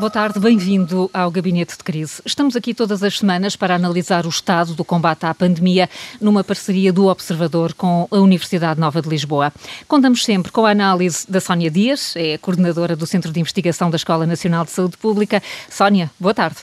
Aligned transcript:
Boa 0.00 0.10
tarde, 0.10 0.40
bem-vindo 0.40 1.10
ao 1.12 1.30
Gabinete 1.30 1.76
de 1.76 1.84
Crise. 1.84 2.22
Estamos 2.24 2.56
aqui 2.56 2.72
todas 2.72 3.02
as 3.02 3.18
semanas 3.18 3.54
para 3.54 3.74
analisar 3.74 4.24
o 4.24 4.30
estado 4.30 4.72
do 4.72 4.82
combate 4.82 5.26
à 5.26 5.34
pandemia 5.34 5.90
numa 6.18 6.42
parceria 6.42 6.90
do 6.90 7.06
Observador 7.06 7.74
com 7.74 8.08
a 8.10 8.16
Universidade 8.16 8.80
Nova 8.80 9.02
de 9.02 9.10
Lisboa. 9.10 9.52
Contamos 9.86 10.24
sempre 10.24 10.50
com 10.50 10.64
a 10.64 10.70
análise 10.70 11.30
da 11.30 11.38
Sónia 11.38 11.70
Dias, 11.70 12.16
é 12.16 12.38
coordenadora 12.38 12.96
do 12.96 13.06
Centro 13.06 13.30
de 13.30 13.40
Investigação 13.40 13.90
da 13.90 13.96
Escola 13.96 14.26
Nacional 14.26 14.64
de 14.64 14.70
Saúde 14.70 14.96
Pública. 14.96 15.42
Sónia, 15.68 16.10
boa 16.18 16.32
tarde. 16.32 16.60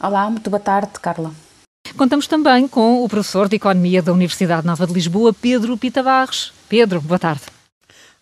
Olá, 0.00 0.28
muito 0.28 0.50
boa 0.50 0.58
tarde, 0.58 0.98
Carla. 1.00 1.30
Contamos 1.96 2.26
também 2.26 2.66
com 2.66 3.04
o 3.04 3.08
professor 3.08 3.48
de 3.48 3.54
Economia 3.54 4.02
da 4.02 4.12
Universidade 4.12 4.66
Nova 4.66 4.84
de 4.84 4.92
Lisboa, 4.92 5.32
Pedro 5.32 5.78
Pita 5.78 6.02
Barros. 6.02 6.52
Pedro, 6.68 7.00
boa 7.00 7.20
tarde. 7.20 7.42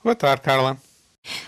Boa 0.04 0.14
tarde, 0.14 0.42
Carla. 0.42 0.76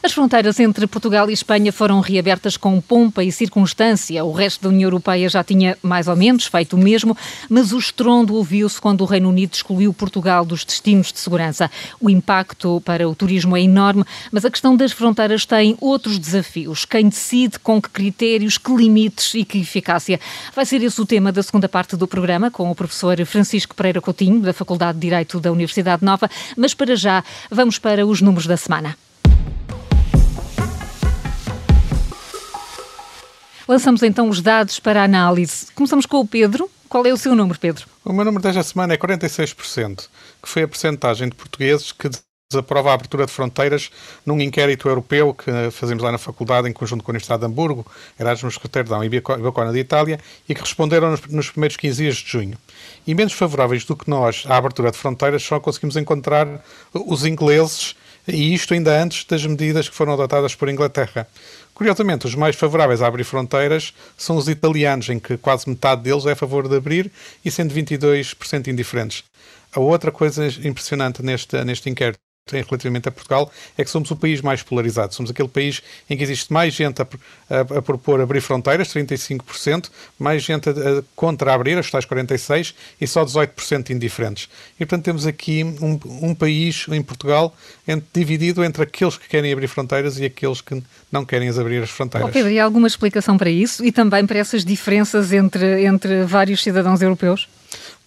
As 0.05 0.13
fronteiras 0.13 0.61
entre 0.61 0.87
Portugal 0.87 1.31
e 1.31 1.33
Espanha 1.33 1.73
foram 1.73 1.99
reabertas 1.99 2.59
com 2.59 2.79
pompa 2.79 3.25
e 3.25 3.33
circunstância. 3.33 4.23
O 4.23 4.33
resto 4.33 4.63
da 4.63 4.69
União 4.69 4.87
Europeia 4.87 5.31
já 5.31 5.43
tinha 5.43 5.79
mais 5.83 6.09
ou 6.09 6.15
menos 6.15 6.45
feito 6.45 6.77
o 6.77 6.79
mesmo, 6.79 7.17
mas 7.49 7.73
o 7.73 7.79
estrondo 7.79 8.35
ouviu-se 8.35 8.79
quando 8.79 9.01
o 9.01 9.07
Reino 9.07 9.31
Unido 9.31 9.55
excluiu 9.55 9.95
Portugal 9.95 10.45
dos 10.45 10.63
destinos 10.63 11.11
de 11.11 11.19
segurança. 11.19 11.71
O 11.99 12.11
impacto 12.11 12.83
para 12.85 13.09
o 13.09 13.15
turismo 13.15 13.57
é 13.57 13.63
enorme, 13.63 14.05
mas 14.31 14.45
a 14.45 14.51
questão 14.51 14.77
das 14.77 14.93
fronteiras 14.93 15.47
tem 15.47 15.75
outros 15.81 16.19
desafios. 16.19 16.85
Quem 16.85 17.09
decide, 17.09 17.59
com 17.59 17.81
que 17.81 17.89
critérios, 17.89 18.59
que 18.59 18.75
limites 18.75 19.33
e 19.33 19.43
que 19.43 19.59
eficácia? 19.59 20.21
Vai 20.55 20.67
ser 20.67 20.83
esse 20.83 21.01
o 21.01 21.07
tema 21.07 21.33
da 21.33 21.43
segunda 21.43 21.67
parte 21.67 21.97
do 21.97 22.07
programa, 22.07 22.51
com 22.51 22.71
o 22.71 22.75
professor 22.75 23.17
Francisco 23.25 23.75
Pereira 23.75 24.03
Coutinho, 24.03 24.41
da 24.41 24.53
Faculdade 24.53 24.99
de 24.99 25.07
Direito 25.07 25.41
da 25.41 25.51
Universidade 25.51 26.05
Nova. 26.05 26.31
Mas 26.57 26.75
para 26.75 26.95
já, 26.95 27.25
vamos 27.51 27.79
para 27.79 28.07
os 28.07 28.21
números 28.21 28.47
da 28.47 28.57
semana. 28.59 28.97
Lançamos 33.67 34.03
então 34.03 34.29
os 34.29 34.43
dados 34.43 34.79
para 34.79 35.03
análise. 35.03 35.67
Começamos 35.75 36.05
com 36.05 36.21
o 36.21 36.27
Pedro. 36.27 36.71
Qual 36.89 37.05
é 37.07 37.13
o 37.13 37.17
seu 37.17 37.35
número, 37.35 37.59
Pedro? 37.59 37.87
O 38.05 38.13
meu 38.13 38.25
número 38.25 38.43
desta 38.43 38.63
semana 38.63 38.93
é 38.93 38.97
46%, 38.97 40.09
que 40.43 40.49
foi 40.49 40.63
a 40.63 40.69
percentagem 40.69 41.29
de 41.29 41.35
portugueses 41.35 41.91
que 41.91 42.11
desaprova 42.51 42.91
a 42.91 42.95
abertura 42.95 43.25
de 43.27 43.33
fronteiras 43.33 43.91
num 44.25 44.39
inquérito 44.39 44.87
europeu 44.89 45.35
que 45.35 45.51
fazemos 45.73 46.03
lá 46.03 46.13
na 46.13 46.19
faculdade 46.19 46.69
em 46.69 46.73
conjunto 46.73 47.03
com 47.03 47.11
a 47.11 47.13
Universidade 47.13 47.41
de 47.41 47.47
Hamburgo, 47.47 47.87
Erasmus 48.21 48.57
Rotterdam 48.57 49.03
e 49.03 49.09
Bacona 49.21 49.73
de 49.73 49.79
Itália 49.79 50.21
e 50.49 50.55
que 50.55 50.61
responderam 50.61 51.11
nos, 51.11 51.27
nos, 51.27 51.51
primeiros 51.51 51.77
15 51.77 52.03
dias 52.03 52.17
de 52.17 52.31
junho. 52.31 52.59
E 53.07 53.15
menos 53.15 53.33
favoráveis 53.33 53.85
do 53.85 53.97
que 53.97 54.09
nós 54.09 54.45
à 54.47 54.57
abertura 54.59 54.93
de 54.93 54.99
fronteiras 54.99 55.43
só 55.43 55.59
conseguimos 55.59 55.97
encontrar 55.97 56.63
os 56.93 57.25
ingleses 57.25 57.97
e 58.27 58.55
isto 58.55 58.75
ainda 58.75 59.03
antes 59.03 59.25
das 59.25 59.45
medidas 59.45 59.89
que 59.89 59.95
foram 59.95 60.15
adotadas 60.15 60.55
por 60.55 60.69
Inglaterra. 60.69 61.27
Curiosamente, 61.75 62.27
os 62.27 62.35
mais 62.35 62.57
favoráveis 62.57 63.03
a 63.03 63.07
abrir 63.07 63.25
fronteiras 63.25 63.93
são 64.17 64.37
os 64.37 64.49
italianos, 64.49 65.09
em 65.09 65.19
que 65.19 65.37
quase 65.37 65.69
metade 65.69 66.03
deles 66.03 66.25
é 66.27 66.33
a 66.33 66.37
favor 66.37 66.69
de 66.69 66.77
abrir 66.77 67.11
e 67.45 67.51
sendo 67.51 67.75
22% 67.75 68.69
indiferentes. 68.69 69.25
A 69.73 69.81
outra 69.81 70.13
coisa 70.13 70.47
impressionante 70.67 71.23
neste, 71.23 71.63
neste 71.65 71.91
inquérito 71.91 72.24
relativamente 72.53 73.09
a 73.09 73.13
Portugal 73.13 73.51
é 73.77 73.83
que 73.83 73.91
somos 73.91 74.11
o 74.11 74.17
país 74.17 74.43
mais 74.43 74.63
polarizado. 74.63 75.15
Somos 75.15 75.31
aquele 75.31 75.49
país 75.49 75.83
em 76.11 76.17
que 76.17 76.23
existe 76.23 76.53
mais 76.53 76.75
gente 76.75 77.01
a, 77.01 77.07
a, 77.49 77.79
a 77.79 77.83
propor 77.83 78.21
abrir 78.21 78.43
fronteiras, 78.43 78.89
35%, 78.89 79.89
mais 80.19 80.43
gente 80.43 80.69
a, 80.69 80.73
contra 81.17 81.55
abrir, 81.55 81.79
as 81.79 81.91
tais 81.91 82.05
46%, 82.05 82.75
e 83.01 83.07
só 83.07 83.25
18% 83.25 83.91
indiferentes. 83.91 84.49
E, 84.79 84.85
portanto, 84.85 85.05
temos 85.05 85.27
aqui 85.27 85.65
um, 85.65 85.99
um 86.05 86.35
país, 86.35 86.87
em 86.91 87.03
Portugal, 87.03 87.57
dividido 88.13 88.63
entre 88.63 88.83
aqueles 88.83 89.17
que 89.17 89.27
querem 89.27 89.51
abrir 89.51 89.69
fronteiras 89.69 90.19
e 90.19 90.27
aqueles 90.27 90.61
que 90.61 90.83
não 91.11 91.25
querem 91.25 91.49
abrir 91.49 91.83
as 91.83 91.91
fronteiras. 91.91 92.29
Oh, 92.29 92.33
Pedro, 92.33 92.51
e 92.51 92.61
alguma 92.61 92.87
explicação 92.87 93.39
para 93.39 93.51
isso 93.51 93.83
e 93.83 93.91
também 93.91 94.27
para 94.27 94.39
essas 94.39 94.65
diferenças 94.65 95.33
entre, 95.33 95.87
entre 95.87 96.25
vários 96.25 96.63
cidadãos 96.63 97.01
europeus? 97.01 97.49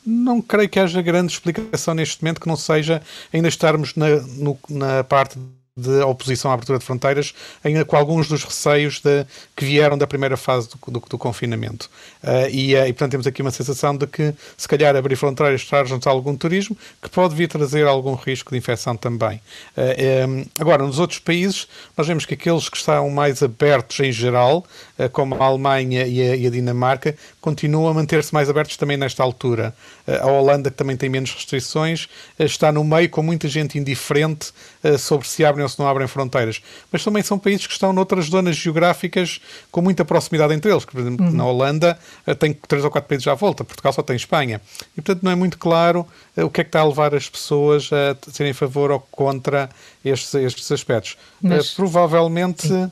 Não 0.10 0.42
creio 0.42 0.70
que 0.70 0.80
haja 0.80 1.02
grande 1.02 1.34
explicação 1.34 1.94
neste 1.94 2.24
momento 2.24 2.40
que 2.40 2.48
não 2.48 2.56
seja 2.56 3.02
ainda 3.34 3.50
estarmos 3.50 3.94
na, 3.94 4.08
no, 4.38 4.58
na 4.70 5.04
parte 5.04 5.38
de 5.78 6.02
oposição 6.02 6.50
à 6.50 6.56
abertura 6.56 6.80
de 6.80 6.86
fronteiras, 6.86 7.36
ainda 7.64 7.86
com 7.86 7.96
alguns 7.96 8.28
dos 8.28 8.44
receios 8.44 9.00
de, 9.00 9.26
que 9.56 9.64
vieram 9.64 9.96
da 9.96 10.08
primeira 10.08 10.36
fase 10.36 10.70
do, 10.70 10.92
do, 10.92 11.00
do 11.08 11.18
confinamento. 11.20 11.88
Uh, 12.24 12.50
e, 12.50 12.74
uh, 12.74 12.88
e, 12.88 12.94
portanto, 12.94 13.12
temos 13.12 13.28
aqui 13.28 13.44
uma 13.44 13.52
sensação 13.52 13.96
de 13.96 14.08
que, 14.08 14.34
se 14.58 14.68
calhar, 14.68 14.96
abrir 14.96 15.16
fronteiras 15.16 15.64
traz-nos 15.66 16.08
algum 16.08 16.36
turismo, 16.36 16.76
que 17.00 17.10
pode 17.10 17.36
vir 17.36 17.48
trazer 17.48 17.86
algum 17.86 18.16
risco 18.16 18.52
de 18.52 18.58
infecção 18.58 18.98
também. 18.98 19.40
Uh, 19.78 20.28
um, 20.28 20.46
agora, 20.58 20.84
nos 20.84 20.98
outros 20.98 21.20
países, 21.20 21.68
nós 21.96 22.08
vemos 22.08 22.26
que 22.26 22.34
aqueles 22.34 22.70
que 22.70 22.78
estão 22.78 23.08
mais 23.12 23.44
abertos 23.44 24.00
em 24.00 24.12
geral, 24.12 24.66
como 25.12 25.36
a 25.36 25.46
Alemanha 25.46 26.06
e 26.06 26.22
a, 26.22 26.36
e 26.36 26.48
a 26.48 26.50
Dinamarca, 26.50 27.16
continuam 27.42 27.88
a 27.88 27.94
manter-se 27.94 28.34
mais 28.34 28.50
abertos 28.50 28.78
também 28.78 28.98
nesta 28.98 29.24
altura. 29.24 29.74
a 30.22 30.28
Holanda, 30.28 30.70
que 30.70 30.78
também 30.78 30.98
tem 30.98 31.10
menos 31.10 31.34
restrições, 31.34 32.08
está 32.40 32.72
no 32.72 32.84
meio 32.84 33.10
com 33.10 33.22
muita 33.22 33.48
gente 33.48 33.78
indiferente 33.78 34.52
sobre 35.00 35.28
se 35.28 35.46
abrem 35.46 35.64
ou 35.64 35.70
se 35.70 35.80
não 35.80 35.88
abrem 35.88 36.08
fronteiras. 36.08 36.62
Mas 36.92 37.04
também 37.04 37.24
são 37.24 37.38
países 37.38 37.68
que 37.68 37.74
estão 37.74 37.94
noutras 37.94 38.26
zonas 38.26 38.56
geográficas 38.56 39.40
com 39.72 39.82
muita 39.82 40.04
proximidade 40.06 40.54
entre 40.54 40.72
eles. 40.72 40.86
Por 40.86 41.00
exemplo, 41.00 41.26
uhum. 41.26 41.32
na 41.32 41.46
Holanda 41.46 42.00
eh, 42.26 42.34
tem 42.34 42.54
três 42.54 42.84
ou 42.84 42.92
quatro 42.92 43.08
países 43.08 43.28
à 43.28 43.34
volta, 43.34 43.64
Portugal 43.64 43.94
só 43.94 44.02
tem 44.02 44.16
Espanha. 44.16 44.62
E, 44.98 45.02
portanto, 45.02 45.24
não 45.24 45.32
é 45.32 45.36
muito 45.36 45.58
claro 45.58 46.06
eh, 46.36 46.44
o 46.44 46.50
que 46.50 46.62
é 46.62 46.64
que 46.64 46.70
está 46.70 46.82
a 46.82 46.86
levar 46.86 47.14
as 47.14 47.30
pessoas 47.30 47.90
a 47.92 48.32
serem 48.32 48.52
a 48.52 48.56
favor 48.56 48.92
ou 48.92 49.00
contra 49.00 49.70
estes, 50.04 50.34
estes 50.34 50.72
aspectos. 50.72 51.18
Mas... 51.42 51.74
Provavelmente. 51.74 52.68
Sim 52.68 52.92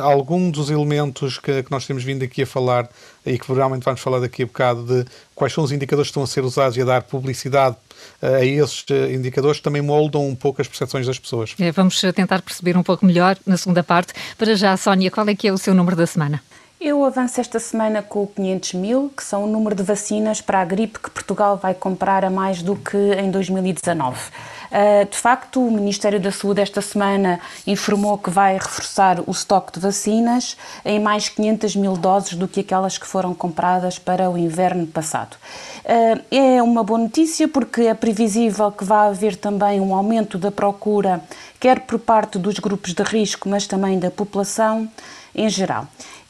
algum 0.00 0.50
dos 0.50 0.70
elementos 0.70 1.38
que, 1.38 1.62
que, 1.62 1.70
nós 1.70 1.86
temos 1.86 2.02
vindo 2.02 2.22
aqui 2.24 2.42
a 2.42 2.46
falar 2.46 2.88
e 3.24 3.38
que 3.38 3.46
provavelmente 3.46 3.84
vamos 3.84 4.00
falar 4.00 4.20
daqui 4.20 4.42
a 4.42 4.46
bocado 4.46 4.84
de 4.84 5.04
quais 5.34 5.52
são 5.52 5.62
os 5.62 5.72
indicadores 5.72 6.08
que 6.08 6.10
estão 6.10 6.22
a 6.22 6.26
ser 6.26 6.44
usados 6.44 6.76
e 6.76 6.82
a 6.82 6.84
dar 6.84 7.02
publicidade 7.02 7.76
a 8.20 8.44
esses 8.44 8.84
eh, 8.90 9.12
indicadores 9.12 9.60
também 9.60 9.82
moldam 9.82 10.26
um 10.26 10.34
pouco 10.34 10.60
as 10.60 10.68
percepções 10.68 11.06
das 11.06 11.18
pessoas. 11.18 11.54
É, 11.58 11.72
vamos 11.72 12.00
tentar 12.14 12.42
perceber 12.42 12.76
um 12.76 12.82
pouco 12.82 13.04
melhor 13.04 13.36
na 13.46 13.56
segunda 13.56 13.82
parte. 13.82 14.12
Para 14.36 14.54
já, 14.54 14.76
Sónia, 14.76 15.10
qual 15.10 15.28
é 15.28 15.34
que 15.34 15.48
é 15.48 15.52
o 15.52 15.58
seu 15.58 15.74
número 15.74 15.96
da 15.96 16.06
semana? 16.06 16.42
Eu 16.78 17.02
avanço 17.06 17.40
esta 17.40 17.58
semana 17.58 18.02
com 18.02 18.26
500 18.26 18.74
mil, 18.74 19.10
que 19.16 19.24
são 19.24 19.44
o 19.44 19.46
número 19.46 19.74
de 19.74 19.82
vacinas 19.82 20.42
para 20.42 20.60
a 20.60 20.64
gripe 20.64 20.98
que 20.98 21.10
Portugal 21.10 21.56
vai 21.56 21.72
comprar 21.72 22.22
a 22.22 22.28
mais 22.28 22.62
do 22.62 22.76
que 22.76 22.98
em 23.14 23.30
2019. 23.30 24.18
Uh, 24.18 25.10
de 25.10 25.16
facto, 25.16 25.66
o 25.66 25.70
Ministério 25.70 26.20
da 26.20 26.30
Saúde 26.30 26.60
esta 26.60 26.82
semana 26.82 27.40
informou 27.66 28.18
que 28.18 28.28
vai 28.28 28.58
reforçar 28.58 29.20
o 29.26 29.30
estoque 29.30 29.72
de 29.72 29.80
vacinas 29.80 30.54
em 30.84 31.00
mais 31.00 31.30
500 31.30 31.76
mil 31.76 31.96
doses 31.96 32.34
do 32.34 32.46
que 32.46 32.60
aquelas 32.60 32.98
que 32.98 33.06
foram 33.06 33.32
compradas 33.32 33.98
para 33.98 34.28
o 34.28 34.36
inverno 34.36 34.86
passado. 34.86 35.34
Uh, 35.82 36.22
é 36.30 36.62
uma 36.62 36.84
boa 36.84 36.98
notícia 36.98 37.48
porque 37.48 37.82
é 37.82 37.94
previsível 37.94 38.70
que 38.70 38.84
vá 38.84 39.06
haver 39.06 39.36
também 39.36 39.80
um 39.80 39.94
aumento 39.94 40.36
da 40.36 40.50
procura, 40.50 41.22
quer 41.58 41.80
por 41.80 41.98
parte 41.98 42.38
dos 42.38 42.58
grupos 42.58 42.92
de 42.92 43.02
risco, 43.02 43.48
mas 43.48 43.66
também 43.66 43.98
da 43.98 44.10
população 44.10 44.86
em 45.34 45.48
geral. 45.48 45.86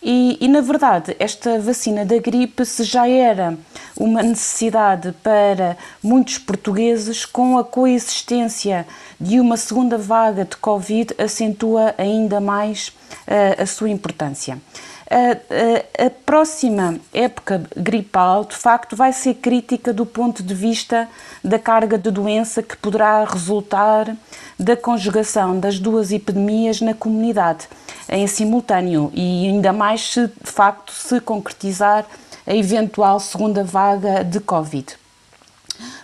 E, 0.08 0.38
e, 0.40 0.46
na 0.46 0.60
verdade, 0.60 1.16
esta 1.18 1.58
vacina 1.58 2.04
da 2.04 2.16
gripe, 2.18 2.64
se 2.64 2.84
já 2.84 3.08
era 3.08 3.58
uma 3.96 4.22
necessidade 4.22 5.10
para 5.20 5.76
muitos 6.00 6.38
portugueses, 6.38 7.24
com 7.24 7.58
a 7.58 7.64
coexistência 7.64 8.86
de 9.20 9.40
uma 9.40 9.56
segunda 9.56 9.98
vaga 9.98 10.44
de 10.44 10.56
Covid, 10.58 11.12
acentua 11.18 11.92
ainda 11.98 12.40
mais 12.40 12.92
uh, 13.26 13.60
a 13.60 13.66
sua 13.66 13.90
importância. 13.90 14.60
A, 15.08 16.06
a, 16.06 16.10
próxima 16.10 16.98
época 17.14 17.62
gripal, 17.76 18.44
de 18.44 18.56
facto, 18.56 18.96
vai 18.96 19.12
ser 19.12 19.34
crítica 19.34 19.92
do 19.92 20.04
ponto 20.04 20.42
de 20.42 20.52
vista 20.52 21.08
da 21.44 21.60
carga 21.60 21.96
de 21.96 22.10
doença 22.10 22.60
que 22.60 22.76
poderá 22.76 23.24
resultar 23.24 24.16
da 24.58 24.76
conjugação 24.76 25.60
das 25.60 25.78
duas 25.78 26.10
epidemias 26.10 26.80
na 26.80 26.92
comunidade 26.92 27.68
em 28.08 28.26
simultâneo 28.26 29.12
e 29.14 29.46
ainda 29.46 29.72
mais 29.72 30.12
se 30.12 30.26
de 30.26 30.50
facto 30.50 30.92
se 30.92 31.20
concretizar 31.20 32.04
a 32.44 32.54
eventual 32.54 33.20
segunda 33.20 33.62
vaga 33.62 34.24
de 34.24 34.40
Covid. 34.40 34.96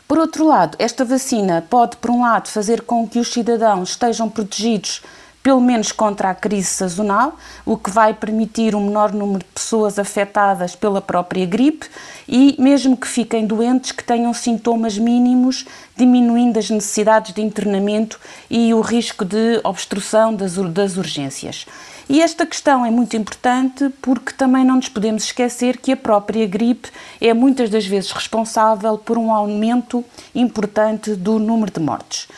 Por 0.06 0.18
outro 0.18 0.46
lado, 0.46 0.76
esta 0.78 1.04
vacina 1.04 1.64
pode, 1.68 1.96
por 1.96 2.10
um 2.10 2.20
lado, 2.20 2.48
fazer 2.48 2.82
com 2.82 3.08
que 3.08 3.18
os 3.18 3.32
cidadãos 3.32 3.90
estejam 3.90 4.28
protegidos 4.28 5.02
pelo 5.42 5.60
menos 5.60 5.90
contra 5.90 6.30
a 6.30 6.34
crise 6.34 6.68
sazonal, 6.68 7.36
o 7.66 7.76
que 7.76 7.90
vai 7.90 8.14
permitir 8.14 8.74
um 8.74 8.86
menor 8.86 9.12
número 9.12 9.40
de 9.40 9.44
pessoas 9.46 9.98
afetadas 9.98 10.76
pela 10.76 11.00
própria 11.00 11.44
gripe 11.44 11.88
e, 12.28 12.54
mesmo 12.58 12.96
que 12.96 13.08
fiquem 13.08 13.46
doentes, 13.46 13.92
que 13.92 14.04
tenham 14.04 14.32
sintomas 14.32 14.96
mínimos, 14.96 15.66
diminuindo 15.96 16.58
as 16.58 16.70
necessidades 16.70 17.34
de 17.34 17.42
internamento 17.42 18.20
e 18.48 18.72
o 18.72 18.80
risco 18.80 19.24
de 19.24 19.60
obstrução 19.64 20.34
das, 20.34 20.54
das 20.54 20.96
urgências. 20.96 21.66
E 22.08 22.20
esta 22.20 22.44
questão 22.44 22.84
é 22.84 22.90
muito 22.90 23.16
importante 23.16 23.88
porque 24.02 24.32
também 24.32 24.64
não 24.64 24.76
nos 24.76 24.88
podemos 24.88 25.24
esquecer 25.24 25.78
que 25.78 25.92
a 25.92 25.96
própria 25.96 26.46
gripe 26.46 26.90
é 27.20 27.32
muitas 27.32 27.70
das 27.70 27.86
vezes 27.86 28.10
responsável 28.10 28.98
por 28.98 29.16
um 29.16 29.32
aumento 29.32 30.04
importante 30.34 31.14
do 31.14 31.38
número 31.38 31.72
de 31.72 31.80
mortes. 31.80 32.28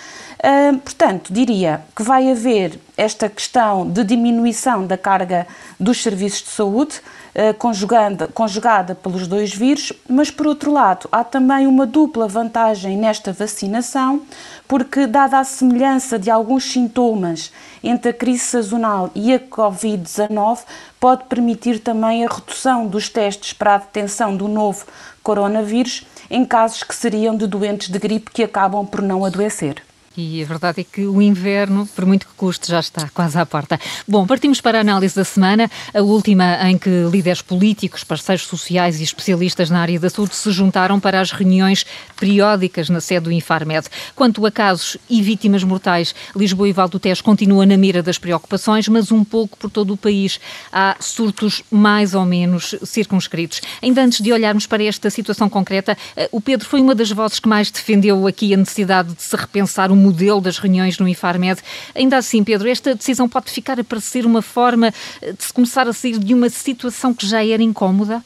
Portanto, 0.85 1.33
diria 1.33 1.83
que 1.97 2.03
vai 2.03 2.31
haver 2.31 2.79
esta 2.97 3.29
questão 3.29 3.89
de 3.89 4.05
diminuição 4.05 4.87
da 4.87 4.97
carga 4.97 5.47
dos 5.81 6.03
serviços 6.03 6.43
de 6.43 6.51
saúde, 6.51 7.01
uh, 7.35 7.55
conjugada, 7.55 8.29
conjugada 8.29 8.95
pelos 8.95 9.27
dois 9.27 9.55
vírus, 9.55 9.93
mas 10.09 10.31
por 10.31 10.47
outro 10.47 10.71
lado, 10.73 11.09
há 11.11 11.25
também 11.25 11.67
uma 11.67 11.87
dupla 11.87 12.29
vantagem 12.29 12.97
nesta 12.97 13.33
vacinação, 13.33 14.23
porque, 14.69 15.07
dada 15.07 15.39
a 15.39 15.45
semelhança 15.45 16.19
de 16.19 16.31
alguns 16.31 16.71
sintomas 16.71 17.51
entre 17.83 18.11
a 18.11 18.15
crise 18.15 18.45
sazonal 18.45 19.11
e 19.15 19.33
a 19.33 19.41
Covid-19, 19.41 20.61
pode 21.01 21.25
permitir 21.25 21.81
também 21.81 22.25
a 22.25 22.29
redução 22.29 22.87
dos 22.87 23.09
testes 23.09 23.53
para 23.53 23.75
a 23.75 23.79
detecção 23.79 24.37
do 24.37 24.47
novo 24.47 24.87
coronavírus 25.23 26.07
em 26.31 26.45
casos 26.45 26.83
que 26.83 26.95
seriam 26.95 27.37
de 27.37 27.47
doentes 27.47 27.89
de 27.89 27.99
gripe 27.99 28.31
que 28.31 28.43
acabam 28.43 28.87
por 28.87 29.03
não 29.03 29.25
adoecer. 29.25 29.83
E 30.17 30.41
a 30.45 30.47
verdade 30.47 30.81
é 30.81 30.85
que 30.85 31.07
o 31.07 31.21
inverno, 31.21 31.89
por 31.89 32.07
muito 32.07 32.29
que 32.29 32.35
custe, 32.35 32.71
já 32.71 32.79
está 32.79 33.09
quase 33.09 33.37
à 33.37 33.45
porta. 33.45 33.81
Bom, 34.07 34.25
partimos 34.25 34.61
para 34.61 34.79
a 34.79 34.81
análise 34.81 35.17
da 35.17 35.25
semana, 35.25 35.69
a 35.93 36.03
última 36.03 36.71
em 36.71 36.79
que 36.79 36.89
líderes 37.11 37.43
políticos, 37.43 38.05
parceiros 38.05 38.47
sociais 38.47 39.01
e 39.01 39.03
especialistas 39.03 39.71
na 39.71 39.81
área 39.81 39.99
da 39.99 40.09
saúde 40.09 40.37
se 40.37 40.53
juntaram 40.53 41.01
para 41.01 41.21
as 41.21 41.33
reuniões 41.33 41.85
periódicas 42.17 42.89
na 42.89 43.01
sede 43.01 43.25
do 43.25 43.33
Infarmed. 43.33 43.89
Quanto 44.15 44.47
a 44.47 44.53
casos 44.53 44.97
e 45.11 45.21
vítimas 45.21 45.65
mortais, 45.65 46.15
Lisboa 46.37 46.69
e 46.69 46.73
Valdo 46.73 47.01
Tejo 47.01 47.25
continua 47.25 47.67
na 47.67 47.77
mira 47.77 48.01
das 48.01 48.17
preocupações, 48.17 48.87
mas 48.87 49.11
um 49.11 49.25
pouco 49.25 49.59
por 49.59 49.69
todo 49.69 49.95
o 49.95 49.97
país. 49.97 50.39
Há 50.73 50.97
surtos 51.01 51.65
mais 51.73 52.15
ou 52.15 52.25
menos 52.25 52.77
circunscritos. 52.85 53.61
Ainda 53.83 54.05
antes 54.05 54.21
de 54.21 54.33
olharmos 54.33 54.65
para 54.65 54.85
esta 54.85 55.11
situação 55.11 55.49
concreta, 55.49 55.99
eh, 56.17 56.29
o 56.31 56.41
Pedro 56.41 56.69
foi 56.69 56.81
uma 56.81 56.95
das 56.95 57.11
vozes 57.11 57.41
que 57.41 57.49
mais 57.49 57.69
defendeu 57.69 58.29
aqui 58.29 58.55
a 58.55 58.57
necessidade 58.57 59.13
de 59.13 59.23
se 59.23 59.35
repensar 59.35 59.91
o 59.91 60.04
modelo 60.05 60.41
das 60.41 60.59
reuniões 60.59 60.99
no 60.99 61.09
Infarmed. 61.09 61.61
Ainda 61.95 62.17
assim, 62.19 62.45
Pedro, 62.45 62.69
esta 62.69 62.95
decisão 62.95 63.29
pode 63.29 63.51
ficar 63.51 63.81
a 63.81 63.85
parecer 63.85 64.27
uma 64.27 64.43
forma 64.43 64.93
eh, 65.23 65.33
de 65.33 65.45
se 65.45 65.53
começar 65.53 65.89
a 65.89 65.93
sair 65.93 66.19
de 66.19 66.35
uma 66.35 66.49
situação 66.49 67.15
que 67.15 67.27
já 67.27 67.45
era 67.45 67.63
incómoda? 67.63 68.23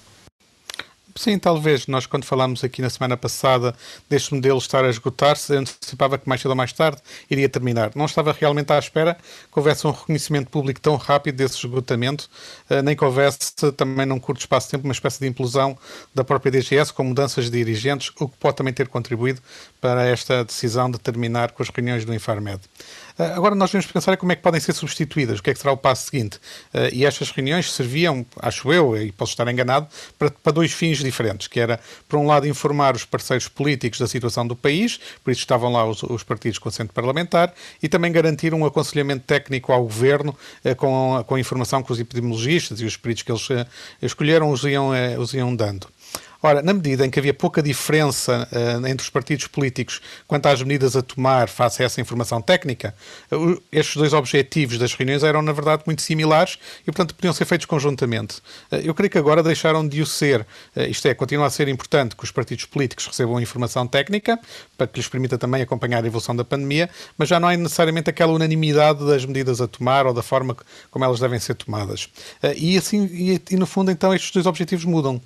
Sim, 1.18 1.36
talvez. 1.36 1.88
Nós, 1.88 2.06
quando 2.06 2.24
falámos 2.24 2.62
aqui 2.62 2.80
na 2.80 2.88
semana 2.88 3.16
passada 3.16 3.74
deste 4.08 4.32
modelo 4.32 4.56
estar 4.56 4.84
a 4.84 4.88
esgotar-se, 4.88 5.52
antecipava 5.52 6.16
que 6.16 6.28
mais 6.28 6.40
cedo 6.40 6.50
ou 6.50 6.56
mais 6.56 6.72
tarde 6.72 7.02
iria 7.28 7.48
terminar. 7.48 7.90
Não 7.96 8.04
estava 8.04 8.32
realmente 8.32 8.72
à 8.72 8.78
espera 8.78 9.14
que 9.52 9.58
houvesse 9.58 9.84
um 9.84 9.90
reconhecimento 9.90 10.48
público 10.48 10.80
tão 10.80 10.94
rápido 10.94 11.34
desse 11.34 11.56
esgotamento, 11.56 12.30
eh, 12.70 12.82
nem 12.82 12.94
que 12.94 13.04
houvesse 13.04 13.50
também 13.76 14.06
num 14.06 14.20
curto 14.20 14.38
espaço 14.38 14.68
de 14.68 14.70
tempo 14.70 14.84
uma 14.84 14.92
espécie 14.92 15.18
de 15.18 15.26
implosão 15.26 15.76
da 16.14 16.22
própria 16.22 16.52
DGS 16.52 16.92
com 16.92 17.02
mudanças 17.02 17.46
de 17.46 17.50
dirigentes, 17.50 18.12
o 18.20 18.28
que 18.28 18.36
pode 18.36 18.56
também 18.56 18.72
ter 18.72 18.86
contribuído 18.86 19.42
para 19.80 20.06
esta 20.06 20.44
decisão 20.44 20.88
de 20.88 21.00
terminar 21.00 21.50
com 21.50 21.64
as 21.64 21.68
reuniões 21.68 22.04
do 22.04 22.14
Infarmed. 22.14 22.60
Eh, 23.18 23.32
agora 23.34 23.54
nós 23.54 23.70
devemos 23.70 23.90
pensar 23.90 24.16
como 24.16 24.30
é 24.32 24.36
que 24.36 24.42
podem 24.42 24.60
ser 24.60 24.72
substituídas, 24.72 25.40
o 25.40 25.42
que 25.42 25.50
é 25.50 25.54
que 25.54 25.58
será 25.58 25.72
o 25.72 25.76
passo 25.76 26.08
seguinte. 26.10 26.38
Eh, 26.72 26.90
e 26.92 27.04
estas 27.04 27.30
reuniões 27.30 27.72
serviam, 27.72 28.24
acho 28.40 28.72
eu, 28.72 28.96
e 28.96 29.10
posso 29.10 29.32
estar 29.32 29.48
enganado, 29.48 29.88
para, 30.18 30.30
para 30.30 30.52
dois 30.52 30.72
fins 30.72 30.98
diferentes, 30.98 31.48
que 31.48 31.58
era, 31.58 31.80
por 32.08 32.18
um 32.18 32.26
lado, 32.26 32.46
informar 32.46 32.94
os 32.94 33.04
parceiros 33.04 33.48
políticos 33.48 33.98
da 33.98 34.06
situação 34.06 34.46
do 34.46 34.54
país, 34.54 35.00
por 35.24 35.30
isso 35.30 35.40
estavam 35.40 35.72
lá 35.72 35.84
os, 35.84 36.02
os 36.04 36.22
partidos 36.22 36.58
com 36.58 36.68
assento 36.68 36.92
parlamentar, 36.92 37.52
e 37.82 37.88
também 37.88 38.12
garantir 38.12 38.54
um 38.54 38.64
aconselhamento 38.64 39.24
técnico 39.26 39.72
ao 39.72 39.82
governo 39.82 40.36
eh, 40.64 40.74
com, 40.74 41.22
com 41.26 41.34
a 41.34 41.40
informação 41.40 41.82
que 41.82 41.92
os 41.92 41.98
epidemiologistas 41.98 42.80
e 42.80 42.84
os 42.84 42.96
peritos 42.96 43.22
que 43.22 43.32
eles 43.32 43.48
escolheram 44.00 44.50
os 44.50 44.62
iam, 44.64 44.90
os 45.18 45.34
iam 45.34 45.54
dando. 45.54 45.88
Ora, 46.40 46.62
na 46.62 46.72
medida 46.72 47.04
em 47.04 47.10
que 47.10 47.18
havia 47.18 47.34
pouca 47.34 47.60
diferença 47.60 48.48
uh, 48.52 48.86
entre 48.86 49.02
os 49.02 49.10
partidos 49.10 49.48
políticos 49.48 50.00
quanto 50.26 50.46
às 50.46 50.62
medidas 50.62 50.94
a 50.94 51.02
tomar 51.02 51.48
face 51.48 51.82
a 51.82 51.86
essa 51.86 52.00
informação 52.00 52.40
técnica, 52.40 52.94
uh, 53.32 53.60
estes 53.72 53.96
dois 53.96 54.12
objetivos 54.12 54.78
das 54.78 54.94
reuniões 54.94 55.24
eram, 55.24 55.42
na 55.42 55.50
verdade, 55.50 55.82
muito 55.84 56.00
similares 56.00 56.56
e, 56.82 56.84
portanto, 56.84 57.16
podiam 57.16 57.34
ser 57.34 57.44
feitos 57.44 57.66
conjuntamente. 57.66 58.36
Uh, 58.70 58.76
eu 58.84 58.94
creio 58.94 59.10
que 59.10 59.18
agora 59.18 59.42
deixaram 59.42 59.86
de 59.86 60.00
o 60.00 60.06
ser. 60.06 60.46
isto 60.76 61.08
é, 61.08 61.14
continua 61.14 61.46
a 61.46 61.50
ser 61.50 61.66
importante 61.66 62.14
que 62.14 62.22
os 62.22 62.30
partidos 62.30 62.66
políticos 62.66 63.06
recebam 63.06 63.40
informação 63.40 63.84
técnica 63.86 64.38
para 64.76 64.86
que 64.86 65.00
lhes 65.00 65.08
permita 65.08 65.36
também 65.36 65.62
acompanhar 65.62 66.04
a 66.04 66.06
evolução 66.06 66.36
da 66.36 66.44
pandemia, 66.44 66.88
mas 67.16 67.28
já 67.28 67.40
não 67.40 67.50
é 67.50 67.56
necessariamente 67.56 68.10
aquela 68.10 68.32
unanimidade 68.32 69.04
das 69.04 69.24
medidas 69.24 69.60
a 69.60 69.66
tomar 69.66 70.06
ou 70.06 70.14
da 70.14 70.22
forma 70.22 70.56
como 70.88 71.04
elas 71.04 71.18
devem 71.18 71.40
ser 71.40 71.54
tomadas. 71.54 72.08
e, 72.56 72.78
assim, 72.78 73.06
e, 73.06 73.42
e, 73.50 73.56
no 73.56 73.66
fundo, 73.66 73.90
então, 73.90 74.14
estes 74.14 74.30
dois 74.30 74.46
objetivos 74.46 74.84
mudam. 74.84 75.20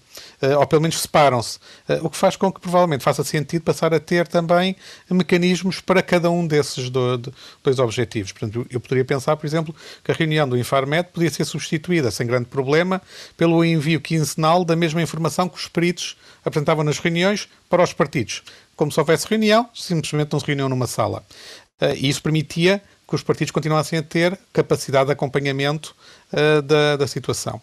ou 0.58 0.67
pelo 0.67 0.81
menos 0.81 1.01
separam-se, 1.02 1.58
eh, 1.88 2.00
o 2.02 2.10
que 2.10 2.16
faz 2.16 2.37
com 2.37 2.52
que 2.52 2.60
provavelmente 2.60 3.02
faça 3.04 3.22
sentido 3.22 3.62
passar 3.62 3.93
a 3.93 4.00
ter 4.00 4.26
também 4.26 4.76
mecanismos 5.10 5.81
para 5.81 6.02
cada 6.02 6.31
um 6.31 6.46
desses 6.46 6.90
dois 6.90 7.78
objetivos. 7.78 8.32
Portanto, 8.32 8.66
eu 8.70 8.81
poderia 8.81 9.04
pensar, 9.04 9.37
por 9.37 9.46
exemplo, 9.46 9.75
que 10.02 10.10
a 10.10 10.14
reunião 10.14 10.49
do 10.49 10.56
Infarmed 10.56 11.08
podia 11.12 11.31
ser 11.31 11.44
substituída 11.44 12.10
sem 12.10 12.26
grande 12.26 12.46
problema 12.46 13.00
pelo 13.37 13.64
envio 13.64 14.00
quinzenal 14.00 14.64
da 14.64 14.76
mesma 14.76 15.02
informação 15.02 15.49
que 15.49 15.58
os 15.58 15.69
peritos 15.69 16.16
apresentavam 16.44 16.84
nas 16.84 16.99
reuniões 16.99 17.48
para 17.69 17.82
os 17.82 17.93
partidos. 17.93 18.43
Como 18.75 18.90
se 18.90 18.98
houvesse 18.98 19.26
reunião, 19.28 19.69
simplesmente 19.75 20.32
não 20.32 20.40
se 20.40 20.46
reuniam 20.46 20.69
numa 20.69 20.87
sala. 20.87 21.25
Eh, 21.81 21.96
e 21.96 22.08
isso 22.08 22.22
permitia 22.22 22.82
que 23.12 23.16
os 23.16 23.22
partidos 23.22 23.50
continuassem 23.50 23.98
a 23.98 24.02
ter 24.02 24.38
capacidade 24.52 25.06
de 25.06 25.12
acompanhamento 25.12 25.94
uh, 26.32 26.62
da, 26.62 26.96
da 26.96 27.06
situação. 27.06 27.60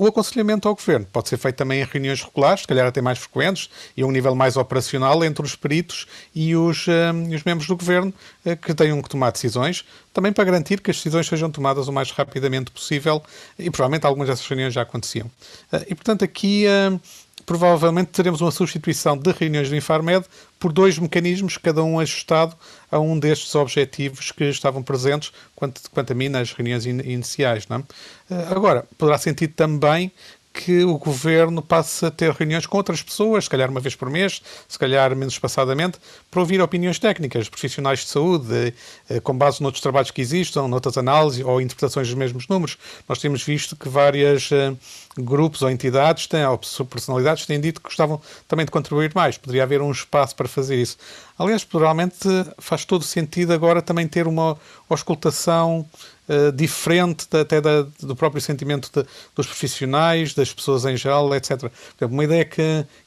O 0.00 0.06
aconselhamento 0.06 0.68
ao 0.68 0.76
governo 0.76 1.04
pode 1.12 1.28
ser 1.28 1.36
feito 1.38 1.56
também 1.56 1.80
em 1.80 1.84
reuniões 1.84 2.22
regulares, 2.22 2.60
se 2.60 2.68
calhar 2.68 2.86
até 2.86 3.02
mais 3.02 3.18
frequentes, 3.18 3.68
e 3.96 4.02
a 4.02 4.06
um 4.06 4.12
nível 4.12 4.32
mais 4.32 4.56
operacional 4.56 5.24
entre 5.24 5.44
os 5.44 5.56
peritos 5.56 6.06
e 6.32 6.54
os, 6.54 6.86
um, 6.86 7.34
os 7.34 7.42
membros 7.42 7.66
do 7.66 7.76
governo 7.76 8.14
uh, 8.46 8.56
que 8.56 8.72
tenham 8.74 9.02
que 9.02 9.08
tomar 9.08 9.32
decisões, 9.32 9.84
também 10.14 10.32
para 10.32 10.44
garantir 10.44 10.80
que 10.80 10.92
as 10.92 10.98
decisões 10.98 11.26
sejam 11.26 11.50
tomadas 11.50 11.88
o 11.88 11.92
mais 11.92 12.12
rapidamente 12.12 12.70
possível, 12.70 13.20
e 13.58 13.68
provavelmente 13.72 14.06
algumas 14.06 14.28
dessas 14.28 14.46
reuniões 14.46 14.72
já 14.72 14.82
aconteciam. 14.82 15.26
Uh, 15.72 15.82
e 15.88 15.96
portanto, 15.96 16.24
aqui. 16.24 16.64
Uh, 16.68 17.00
provavelmente 17.48 18.08
teremos 18.08 18.42
uma 18.42 18.50
substituição 18.50 19.16
de 19.16 19.32
reuniões 19.32 19.70
do 19.70 19.74
Infarmed 19.74 20.26
por 20.58 20.70
dois 20.70 20.98
mecanismos, 20.98 21.56
cada 21.56 21.82
um 21.82 21.98
ajustado 21.98 22.54
a 22.90 22.98
um 22.98 23.18
destes 23.18 23.54
objetivos 23.54 24.30
que 24.30 24.44
estavam 24.44 24.82
presentes, 24.82 25.32
quanto, 25.56 25.80
quanto 25.90 26.12
a 26.12 26.14
mim, 26.14 26.28
nas 26.28 26.52
reuniões 26.52 26.84
in, 26.84 27.00
iniciais. 27.00 27.66
Não 27.66 27.78
é? 27.78 27.82
Eh, 28.30 28.48
agora, 28.50 28.84
poderá 28.98 29.16
sentido 29.16 29.54
também 29.54 30.12
que 30.52 30.82
o 30.84 30.98
governo 30.98 31.62
passe 31.62 32.04
a 32.04 32.10
ter 32.10 32.32
reuniões 32.32 32.66
com 32.66 32.76
outras 32.76 33.00
pessoas, 33.00 33.44
se 33.44 33.50
calhar 33.50 33.70
uma 33.70 33.80
vez 33.80 33.94
por 33.94 34.10
mês, 34.10 34.42
se 34.66 34.78
calhar 34.78 35.14
menos 35.14 35.34
espaçadamente, 35.34 35.98
para 36.30 36.40
ouvir 36.40 36.60
opiniões 36.60 36.98
técnicas, 36.98 37.48
profissionais 37.48 38.00
de 38.00 38.06
saúde, 38.08 38.74
eh, 39.08 39.20
com 39.20 39.36
base 39.38 39.62
noutros 39.62 39.80
trabalhos 39.80 40.10
que 40.10 40.20
existam, 40.20 40.66
noutras 40.68 40.98
análises 40.98 41.44
ou 41.44 41.60
interpretações 41.60 42.08
dos 42.08 42.16
mesmos 42.16 42.46
números. 42.48 42.76
Nós 43.08 43.20
temos 43.20 43.42
visto 43.42 43.74
que 43.74 43.88
vários 43.88 44.50
eh, 44.52 44.74
grupos 45.18 45.62
ou 45.62 45.70
entidades 45.70 46.26
têm, 46.26 46.44
ou 46.46 46.58
personalidades 46.58 47.46
têm 47.46 47.60
dito 47.60 47.80
que 47.80 47.88
gostavam 47.88 48.20
também 48.46 48.64
de 48.64 48.72
contribuir 48.72 49.12
mais. 49.14 49.36
Poderia 49.36 49.62
haver 49.62 49.82
um 49.82 49.90
espaço 49.90 50.34
para 50.34 50.48
fazer 50.48 50.76
isso. 50.76 50.96
Aliás, 51.38 51.62
provavelmente 51.62 52.28
faz 52.58 52.84
todo 52.84 53.04
sentido 53.04 53.52
agora 53.52 53.80
também 53.80 54.08
ter 54.08 54.26
uma 54.26 54.58
auscultação 54.88 55.86
uh, 56.28 56.52
diferente 56.52 57.26
de, 57.30 57.40
até 57.40 57.60
da, 57.60 57.86
do 58.00 58.16
próprio 58.16 58.40
sentimento 58.40 58.90
de, 58.92 59.06
dos 59.36 59.46
profissionais, 59.46 60.34
das 60.34 60.52
pessoas 60.52 60.84
em 60.84 60.96
geral, 60.96 61.32
etc. 61.34 61.70
Uma 62.00 62.24
ideia 62.24 62.44
que, 62.44 62.56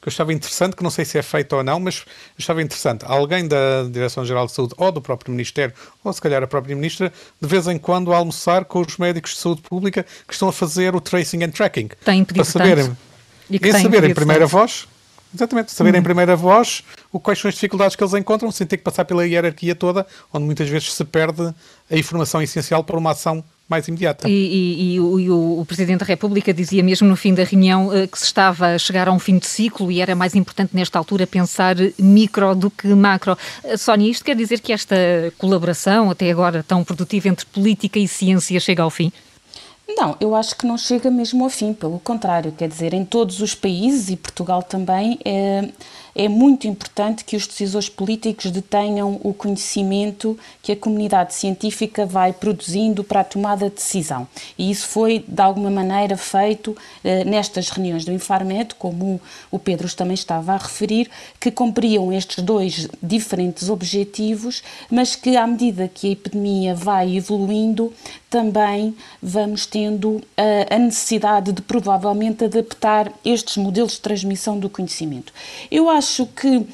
que 0.02 0.08
eu 0.08 0.10
estava 0.10 0.34
interessante, 0.34 0.76
que 0.78 0.84
não 0.84 0.90
sei 0.90 1.04
se 1.04 1.18
é 1.18 1.22
feita 1.22 1.58
ou 1.58 1.64
não, 1.64 1.80
mas 1.80 2.06
estava 2.38 2.62
interessante. 2.62 3.04
Alguém 3.06 3.48
da 3.48 3.84
Direção-Geral 3.92 4.48
de 4.48 4.54
Saúde 4.54 4.74
ou 4.78 4.92
do 4.92 5.02
próprio 5.02 5.32
Ministério, 5.32 5.74
ou 6.04 6.12
se 6.14 6.22
calhar 6.22 6.42
a 6.42 6.48
própria 6.48 6.76
Ministra, 6.76 7.12
de 7.42 7.48
vez 7.48 7.68
em 7.68 7.78
quando 7.78 8.14
almoçar 8.14 8.66
com 8.66 8.80
os 8.80 8.98
médicos 8.98 9.32
de 9.32 9.38
saúde 9.38 9.62
pública 9.62 10.06
que 10.26 10.34
estão 10.34 10.48
a 10.48 10.54
fazer 10.54 10.96
o 10.96 11.02
tracing 11.02 11.44
and 11.44 11.52
tracking. 11.52 11.90
Tem 12.04 12.24
para 12.24 12.44
saberem, 12.44 12.86
tanto. 12.86 12.98
E 13.50 13.60
que 13.60 13.72
saber 13.74 14.04
em 14.04 14.14
primeira 14.14 14.46
tanto. 14.46 14.52
voz 14.52 14.88
Exatamente, 15.34 15.72
saber 15.72 15.94
em 15.96 15.98
uhum. 15.98 16.04
primeira 16.04 16.36
voz 16.36 16.84
o, 17.12 17.20
quais 17.20 17.40
são 17.40 17.48
as 17.48 17.56
dificuldades 17.56 17.96
que 17.96 18.04
eles 18.04 18.14
encontram 18.14 18.52
sem 18.52 18.68
ter 18.68 18.78
que 18.78 18.84
passar 18.84 19.06
pela 19.06 19.26
hierarquia 19.26 19.74
toda, 19.74 20.06
onde 20.34 20.46
muitas 20.46 20.68
vezes 20.68 20.94
se 20.94 21.06
perde 21.06 21.54
a 21.90 21.98
informação 21.98 22.42
essencial 22.42 22.84
para 22.84 22.98
uma 22.98 23.12
ação 23.12 23.42
mais 23.70 23.88
imediata. 23.88 24.28
E, 24.28 24.34
e, 24.34 24.96
e, 24.96 25.00
o, 25.00 25.20
e, 25.20 25.30
o, 25.30 25.64
Presidente 25.66 26.02
da 26.02 26.06
República 26.06 26.54
dizia 26.54 26.84
mesmo 26.84 27.08
no 27.08 27.16
fim 27.16 27.34
da 27.34 27.46
reunião 27.46 27.94
eh, 27.94 28.06
que 28.06 28.20
se 28.20 28.26
estava 28.26 28.76
a 28.76 28.78
chegar 28.78 29.08
a 29.08 29.14
um 29.14 29.20
fim 29.20 29.38
de 29.38 29.48
ciclo 29.48 29.90
e 29.90 30.02
era 30.02 30.14
mais 30.14 30.36
importante 30.36 30.76
nesta 30.76 31.00
altura 31.00 31.26
pensar 31.26 31.78
micro 31.98 32.54
do 32.54 32.70
que 32.70 32.88
macro. 32.88 33.38
Eh, 33.64 33.78
Sónia, 33.78 34.12
isto 34.12 34.26
quer 34.26 34.36
dizer 34.36 34.60
que 34.60 34.74
esta 34.74 34.98
colaboração, 35.38 36.12
até 36.12 36.30
agora 36.30 36.62
tão 36.62 36.84
produtiva 36.84 37.30
entre 37.30 37.46
política 37.46 37.98
e 37.98 38.10
ciência, 38.10 38.60
chega 38.60 38.84
ao 38.84 38.90
fim? 38.90 39.14
Não, 39.96 40.16
eu 40.20 40.36
acho 40.36 40.56
que 40.56 40.66
não 40.66 40.78
chega 40.78 41.10
mesmo 41.12 41.44
ao 41.44 41.50
fim, 41.50 41.74
pelo 41.74 42.00
contrário, 42.00 42.52
quer 42.52 42.68
dizer, 42.68 42.94
em 42.94 43.04
todos 43.06 43.42
os 43.42 43.54
países 43.54 44.10
e 44.10 44.16
Portugal 44.16 44.64
também, 44.64 45.20
é, 45.26 45.70
é 46.16 46.28
muito 46.28 46.68
importante 46.68 47.24
que 47.24 47.36
os 47.36 47.48
decisores 47.48 47.90
políticos 47.90 48.52
detenham 48.52 49.20
o 49.24 49.34
conhecimento 49.34 50.38
que 50.62 50.72
a 50.72 50.76
comunidade 50.76 51.34
científica 51.34 52.06
vai 52.06 52.34
produzindo 52.34 53.04
para 53.04 53.22
a 53.22 53.24
tomada 53.24 53.70
de 53.70 53.76
decisão. 53.76 54.28
E 54.58 54.70
isso 54.70 54.88
foi, 54.88 55.24
de 55.28 55.42
alguma 55.42 55.70
maneira, 55.70 56.18
feito 56.18 56.76
eh, 57.04 57.24
nestas 57.24 57.70
reuniões 57.70 58.04
do 58.04 58.12
Infarmed, 58.12 58.76
como 58.76 59.22
o 59.50 59.58
Pedro 59.58 59.94
também 59.96 60.14
estava 60.14 60.54
a 60.54 60.58
referir, 60.58 61.10
que 61.40 61.52
cumpriam 61.52 62.12
estes 62.12 62.44
dois 62.44 62.88
diferentes 63.02 63.70
objetivos, 63.70 64.64
mas 64.90 65.16
que, 65.16 65.38
à 65.38 65.48
medida 65.48 65.88
que 65.88 66.08
a 66.08 66.12
epidemia 66.12 66.76
vai 66.76 67.16
evoluindo, 67.16 67.94
também 68.30 68.96
vamos 69.22 69.66
tendo 69.66 70.22
a, 70.38 70.76
a 70.76 70.80
necessidade 70.80 71.52
de 71.52 71.62
provavelmente 71.62 72.46
adaptar 72.46 73.12
estes 73.26 73.58
modelos 73.58 73.94
de 73.94 74.00
transmissão 74.00 74.58
do 74.58 74.70
conhecimento. 74.70 75.34
Eu 75.70 75.90
acho 75.90 76.01
que, 76.36 76.58
uh, 76.58 76.68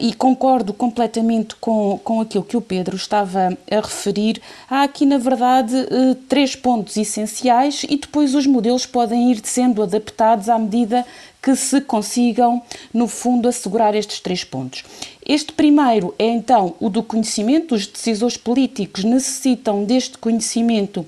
e 0.00 0.12
concordo 0.14 0.72
completamente 0.72 1.54
com, 1.56 1.98
com 2.02 2.20
aquilo 2.20 2.44
que 2.44 2.56
o 2.56 2.60
Pedro 2.60 2.96
estava 2.96 3.56
a 3.70 3.76
referir, 3.76 4.40
há 4.68 4.82
aqui, 4.82 5.04
na 5.04 5.18
verdade, 5.18 5.74
uh, 5.74 6.14
três 6.28 6.56
pontos 6.56 6.96
essenciais 6.96 7.84
e 7.88 7.96
depois 7.96 8.34
os 8.34 8.46
modelos 8.46 8.86
podem 8.86 9.30
ir 9.30 9.40
sendo 9.44 9.82
adaptados 9.82 10.48
à 10.48 10.58
medida 10.58 11.04
que 11.44 11.54
se 11.54 11.78
consigam, 11.82 12.62
no 12.92 13.06
fundo, 13.06 13.46
assegurar 13.46 13.94
estes 13.94 14.18
três 14.18 14.42
pontos. 14.42 14.82
Este 15.26 15.52
primeiro 15.52 16.14
é 16.18 16.26
então 16.26 16.74
o 16.80 16.88
do 16.88 17.02
conhecimento. 17.02 17.74
Os 17.74 17.86
decisores 17.86 18.38
políticos 18.38 19.04
necessitam 19.04 19.84
deste 19.84 20.16
conhecimento 20.16 21.04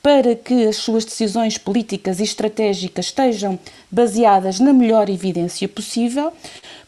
para 0.00 0.34
que 0.34 0.66
as 0.66 0.76
suas 0.76 1.04
decisões 1.04 1.58
políticas 1.58 2.20
e 2.20 2.22
estratégicas 2.22 3.06
estejam 3.06 3.58
baseadas 3.90 4.60
na 4.60 4.72
melhor 4.72 5.10
evidência 5.10 5.68
possível. 5.68 6.32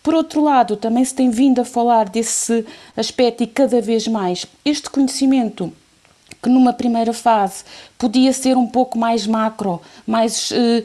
Por 0.03 0.15
outro 0.15 0.43
lado, 0.43 0.77
também 0.77 1.05
se 1.05 1.15
tem 1.15 1.31
vindo 1.31 1.61
a 1.61 1.65
falar 1.65 2.09
desse 2.09 2.67
aspecto 2.97 3.43
e 3.43 3.47
cada 3.47 3.81
vez 3.81 4.09
mais 4.09 4.47
este 4.65 4.91
conhecimento 4.91 5.73
que 6.43 6.49
numa 6.49 6.73
primeira 6.73 7.13
fase 7.13 7.63
podia 7.97 8.33
ser 8.33 8.57
um 8.57 8.67
pouco 8.67 8.99
mais 8.99 9.29
macro, 9.29 9.81
mais 10.05 10.51
uh, 10.51 10.85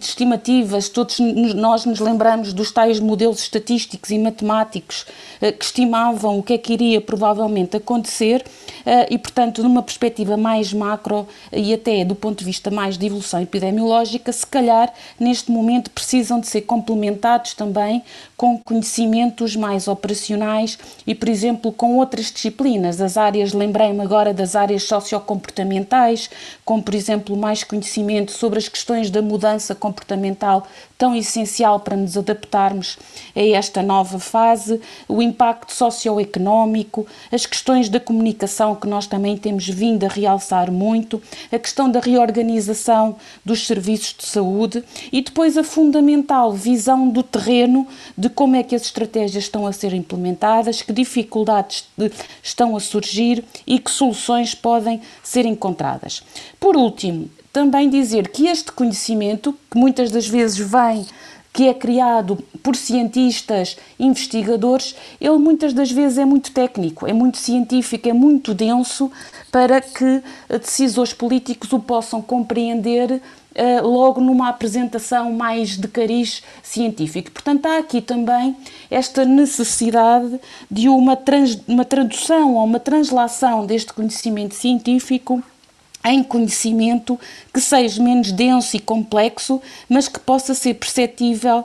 estimativas. 0.00 0.88
Todos 0.88 1.18
nós 1.18 1.84
nos 1.84 1.98
lembramos 1.98 2.52
dos 2.52 2.70
tais 2.70 3.00
modelos 3.00 3.40
estatísticos 3.40 4.10
e 4.10 4.18
matemáticos 4.18 5.04
uh, 5.42 5.52
que 5.52 5.64
estimavam 5.64 6.38
o 6.38 6.42
que 6.44 6.52
é 6.52 6.58
que 6.58 6.72
iria 6.72 7.00
provavelmente 7.00 7.76
acontecer 7.76 8.44
uh, 8.86 9.06
e, 9.10 9.18
portanto, 9.18 9.64
numa 9.64 9.82
perspectiva 9.82 10.36
mais 10.36 10.72
macro 10.72 11.26
e 11.52 11.74
até 11.74 12.04
do 12.04 12.14
ponto 12.14 12.38
de 12.38 12.44
vista 12.44 12.70
mais 12.70 12.96
de 12.96 13.04
evolução 13.06 13.42
epidemiológica, 13.42 14.32
se 14.32 14.46
calhar 14.46 14.94
neste 15.18 15.50
momento 15.50 15.90
precisam 15.90 16.38
de 16.38 16.46
ser 16.46 16.60
complementados 16.62 17.52
também 17.52 18.04
com 18.38 18.56
conhecimentos 18.56 19.56
mais 19.56 19.88
operacionais 19.88 20.78
e, 21.04 21.12
por 21.12 21.28
exemplo, 21.28 21.72
com 21.72 21.96
outras 21.96 22.30
disciplinas. 22.30 23.00
As 23.00 23.16
áreas, 23.16 23.52
lembrei-me 23.52 24.00
agora 24.00 24.32
das 24.32 24.54
áreas 24.54 24.84
sociocomportamentais, 24.84 26.30
como 26.68 26.82
por 26.82 26.94
exemplo 26.94 27.34
mais 27.34 27.64
conhecimento 27.64 28.30
sobre 28.30 28.58
as 28.58 28.68
questões 28.68 29.08
da 29.08 29.22
mudança 29.22 29.74
comportamental 29.74 30.66
tão 30.98 31.16
essencial 31.16 31.80
para 31.80 31.96
nos 31.96 32.14
adaptarmos 32.14 32.98
a 33.34 33.40
esta 33.40 33.82
nova 33.82 34.18
fase, 34.18 34.78
o 35.08 35.22
impacto 35.22 35.72
socioeconómico, 35.72 37.06
as 37.32 37.46
questões 37.46 37.88
da 37.88 37.98
comunicação 37.98 38.74
que 38.74 38.86
nós 38.86 39.06
também 39.06 39.34
temos 39.38 39.66
vindo 39.66 40.04
a 40.04 40.08
realçar 40.08 40.70
muito, 40.70 41.22
a 41.50 41.58
questão 41.58 41.90
da 41.90 42.00
reorganização 42.00 43.16
dos 43.42 43.66
serviços 43.66 44.14
de 44.18 44.26
saúde 44.26 44.84
e 45.10 45.22
depois 45.22 45.56
a 45.56 45.64
fundamental 45.64 46.52
visão 46.52 47.08
do 47.08 47.22
terreno 47.22 47.86
de 48.14 48.28
como 48.28 48.56
é 48.56 48.62
que 48.62 48.74
as 48.74 48.82
estratégias 48.82 49.44
estão 49.44 49.66
a 49.66 49.72
ser 49.72 49.94
implementadas, 49.94 50.82
que 50.82 50.92
dificuldades 50.92 51.86
estão 52.42 52.76
a 52.76 52.80
surgir 52.80 53.42
e 53.66 53.78
que 53.78 53.90
soluções 53.90 54.54
podem 54.54 55.00
ser 55.22 55.46
encontradas. 55.46 56.22
Por 56.60 56.76
último, 56.76 57.30
também 57.52 57.88
dizer 57.88 58.28
que 58.28 58.46
este 58.46 58.72
conhecimento, 58.72 59.54
que 59.70 59.78
muitas 59.78 60.10
das 60.10 60.26
vezes 60.26 60.58
vem 60.58 61.06
que 61.52 61.66
é 61.66 61.74
criado 61.74 62.36
por 62.62 62.76
cientistas, 62.76 63.76
investigadores, 63.98 64.94
ele 65.20 65.38
muitas 65.38 65.72
das 65.72 65.90
vezes 65.90 66.18
é 66.18 66.24
muito 66.24 66.52
técnico, 66.52 67.06
é 67.06 67.12
muito 67.12 67.38
científico, 67.38 68.08
é 68.08 68.12
muito 68.12 68.54
denso 68.54 69.10
para 69.50 69.80
que 69.80 70.22
decisores 70.48 71.12
políticos 71.12 71.72
o 71.72 71.80
possam 71.80 72.22
compreender 72.22 73.10
uh, 73.12 73.86
logo 73.86 74.20
numa 74.20 74.48
apresentação 74.48 75.32
mais 75.32 75.76
de 75.76 75.88
cariz 75.88 76.44
científico. 76.62 77.32
Portanto, 77.32 77.66
há 77.66 77.78
aqui 77.78 78.00
também 78.00 78.56
esta 78.90 79.24
necessidade 79.24 80.38
de 80.70 80.88
uma, 80.88 81.16
trans, 81.16 81.58
uma 81.66 81.84
tradução 81.84 82.54
ou 82.54 82.64
uma 82.64 82.78
translação 82.78 83.66
deste 83.66 83.92
conhecimento 83.92 84.54
científico 84.54 85.42
em 86.08 86.22
conhecimento 86.22 87.18
que 87.52 87.60
seja 87.60 88.02
menos 88.02 88.32
denso 88.32 88.76
e 88.76 88.80
complexo, 88.80 89.60
mas 89.88 90.08
que 90.08 90.18
possa 90.18 90.54
ser 90.54 90.74
perceptível 90.74 91.58
uh, 91.60 91.64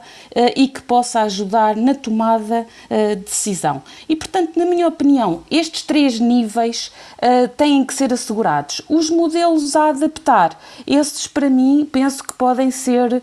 e 0.56 0.68
que 0.68 0.82
possa 0.82 1.22
ajudar 1.22 1.76
na 1.76 1.94
tomada 1.94 2.66
uh, 2.90 3.16
de 3.16 3.24
decisão. 3.24 3.82
E, 4.08 4.16
portanto, 4.16 4.58
na 4.58 4.66
minha 4.66 4.88
opinião, 4.88 5.44
estes 5.50 5.84
três 5.84 6.20
níveis 6.20 6.92
uh, 7.18 7.48
têm 7.50 7.86
que 7.86 7.94
ser 7.94 8.12
assegurados. 8.12 8.82
Os 8.90 9.10
modelos 9.10 9.76
a 9.76 9.90
adaptar, 9.90 10.60
esses 10.86 11.28
para 11.28 11.50
mim 11.50 11.88
penso 11.92 12.24
que 12.24 12.34
podem 12.34 12.72
ser 12.72 13.22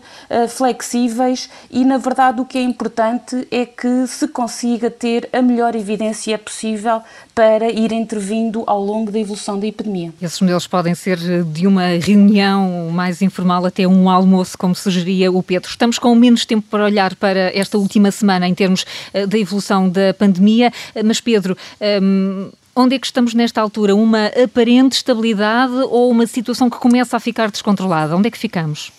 flexíveis 0.49 1.49
e, 1.69 1.83
na 1.83 1.97
verdade, 1.97 2.41
o 2.41 2.45
que 2.45 2.57
é 2.57 2.61
importante 2.61 3.47
é 3.51 3.65
que 3.65 4.07
se 4.07 4.27
consiga 4.27 4.89
ter 4.89 5.29
a 5.33 5.41
melhor 5.41 5.75
evidência 5.75 6.37
possível 6.37 7.01
para 7.33 7.69
ir 7.69 7.91
intervindo 7.91 8.63
ao 8.67 8.83
longo 8.83 9.11
da 9.11 9.19
evolução 9.19 9.59
da 9.59 9.67
epidemia. 9.67 10.13
Esses 10.21 10.39
modelos 10.41 10.67
podem 10.67 10.93
ser 10.95 11.10
de 11.17 11.67
uma 11.67 11.87
reunião 11.99 12.89
mais 12.91 13.21
informal 13.21 13.65
até 13.65 13.87
um 13.87 14.09
almoço, 14.09 14.57
como 14.57 14.75
sugeria 14.75 15.31
o 15.31 15.41
Pedro. 15.41 15.69
Estamos 15.69 15.97
com 15.99 16.13
menos 16.15 16.45
tempo 16.45 16.67
para 16.69 16.83
olhar 16.83 17.15
para 17.15 17.55
esta 17.57 17.77
última 17.77 18.11
semana 18.11 18.47
em 18.47 18.53
termos 18.53 18.85
eh, 19.13 19.25
da 19.25 19.37
evolução 19.37 19.89
da 19.89 20.13
pandemia, 20.13 20.71
eh, 20.95 21.03
mas 21.03 21.19
Pedro. 21.21 21.57
Ehm, 21.79 22.49
Onde 22.73 22.95
é 22.95 22.99
que 22.99 23.05
estamos 23.05 23.33
nesta 23.33 23.59
altura? 23.59 23.93
Uma 23.93 24.27
aparente 24.27 24.95
estabilidade 24.95 25.73
ou 25.73 26.09
uma 26.09 26.25
situação 26.25 26.69
que 26.69 26.77
começa 26.77 27.17
a 27.17 27.19
ficar 27.19 27.51
descontrolada? 27.51 28.15
Onde 28.15 28.29
é 28.29 28.31
que 28.31 28.37
ficamos? 28.37 28.93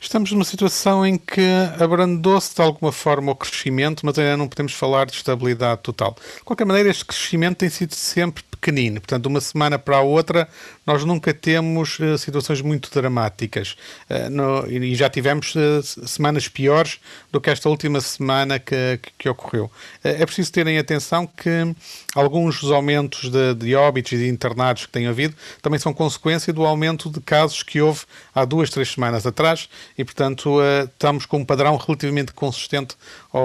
Estamos 0.00 0.30
numa 0.30 0.44
situação 0.44 1.04
em 1.04 1.18
que 1.18 1.42
abrandou-se 1.78 2.54
de 2.54 2.62
alguma 2.62 2.92
forma 2.92 3.32
o 3.32 3.34
crescimento, 3.34 4.06
mas 4.06 4.16
ainda 4.16 4.36
não 4.36 4.46
podemos 4.46 4.72
falar 4.72 5.06
de 5.06 5.12
estabilidade 5.12 5.80
total. 5.82 6.16
De 6.36 6.44
qualquer 6.44 6.64
maneira, 6.64 6.88
este 6.88 7.04
crescimento 7.04 7.56
tem 7.56 7.68
sido 7.68 7.94
sempre 7.94 8.44
pequenino. 8.44 9.00
Portanto, 9.00 9.22
de 9.22 9.28
uma 9.28 9.40
semana 9.40 9.76
para 9.76 9.96
a 9.96 10.00
outra, 10.00 10.48
nós 10.86 11.04
nunca 11.04 11.34
temos 11.34 11.98
uh, 11.98 12.16
situações 12.16 12.60
muito 12.60 12.90
dramáticas. 12.92 13.76
Uh, 14.08 14.30
no, 14.30 14.66
e 14.70 14.94
já 14.94 15.10
tivemos 15.10 15.54
uh, 15.56 15.82
semanas 15.82 16.46
piores 16.46 17.00
do 17.32 17.40
que 17.40 17.50
esta 17.50 17.68
última 17.68 18.00
semana 18.00 18.58
que, 18.60 19.00
que, 19.02 19.10
que 19.18 19.28
ocorreu. 19.28 19.70
é 20.04 20.24
preciso 20.24 20.52
terem 20.52 20.78
atenção 20.78 21.26
que 21.26 21.74
alguns 22.18 22.60
dos 22.60 22.72
aumentos 22.72 23.30
de, 23.30 23.54
de 23.54 23.74
óbitos 23.76 24.12
e 24.12 24.16
de 24.18 24.28
internados 24.28 24.86
que 24.86 24.92
têm 24.92 25.06
havido 25.06 25.36
também 25.62 25.78
são 25.78 25.94
consequência 25.94 26.52
do 26.52 26.66
aumento 26.66 27.08
de 27.08 27.20
casos 27.20 27.62
que 27.62 27.80
houve 27.80 28.00
há 28.34 28.44
duas, 28.44 28.70
três 28.70 28.88
semanas 28.90 29.24
atrás 29.24 29.68
e, 29.96 30.04
portanto, 30.04 30.58
estamos 30.84 31.26
com 31.26 31.38
um 31.38 31.44
padrão 31.44 31.76
relativamente 31.76 32.32
consistente 32.32 32.96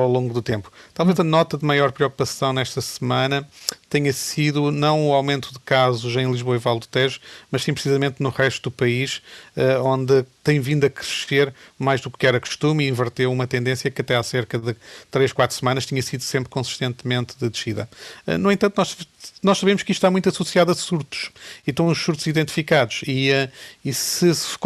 ao 0.01 0.09
longo 0.09 0.33
do 0.33 0.41
tempo. 0.41 0.71
Talvez 0.93 1.19
a 1.19 1.23
nota 1.23 1.57
de 1.57 1.65
maior 1.65 1.91
preocupação 1.91 2.53
nesta 2.53 2.81
semana 2.81 3.47
tenha 3.89 4.11
sido 4.11 4.71
não 4.71 5.07
o 5.07 5.13
aumento 5.13 5.53
de 5.53 5.59
casos 5.59 6.15
em 6.15 6.31
Lisboa 6.31 6.55
e 6.55 6.59
Val 6.59 6.79
do 6.79 6.87
Tejo, 6.87 7.19
mas 7.51 7.63
sim 7.63 7.73
precisamente 7.73 8.23
no 8.23 8.29
resto 8.29 8.63
do 8.63 8.71
país, 8.71 9.21
eh, 9.55 9.77
onde 9.77 10.25
tem 10.43 10.59
vindo 10.59 10.83
a 10.83 10.89
crescer 10.89 11.53
mais 11.77 12.01
do 12.01 12.09
que 12.09 12.25
era 12.25 12.39
costume 12.39 12.83
e 12.83 12.89
inverteu 12.89 13.31
uma 13.31 13.45
tendência 13.45 13.91
que 13.91 14.01
até 14.01 14.15
há 14.15 14.23
cerca 14.23 14.57
de 14.57 14.75
3, 15.11 15.31
4 15.31 15.55
semanas 15.55 15.85
tinha 15.85 16.01
sido 16.01 16.21
sempre 16.21 16.49
consistentemente 16.49 17.35
de 17.39 17.49
descida. 17.49 17.87
Eh, 18.25 18.37
no 18.37 18.51
entanto, 18.51 18.73
nós, 18.77 18.97
nós 19.43 19.59
sabemos 19.59 19.83
que 19.83 19.91
isto 19.91 19.99
está 19.99 20.09
muito 20.09 20.27
associado 20.27 20.71
a 20.71 20.75
surtos 20.75 21.29
e 21.65 21.69
estão 21.69 21.87
os 21.87 21.99
surtos 21.99 22.25
identificados 22.25 23.01
e, 23.05 23.29
eh, 23.29 23.49
e 23.85 23.93
se 23.93 24.33
se 24.33 24.57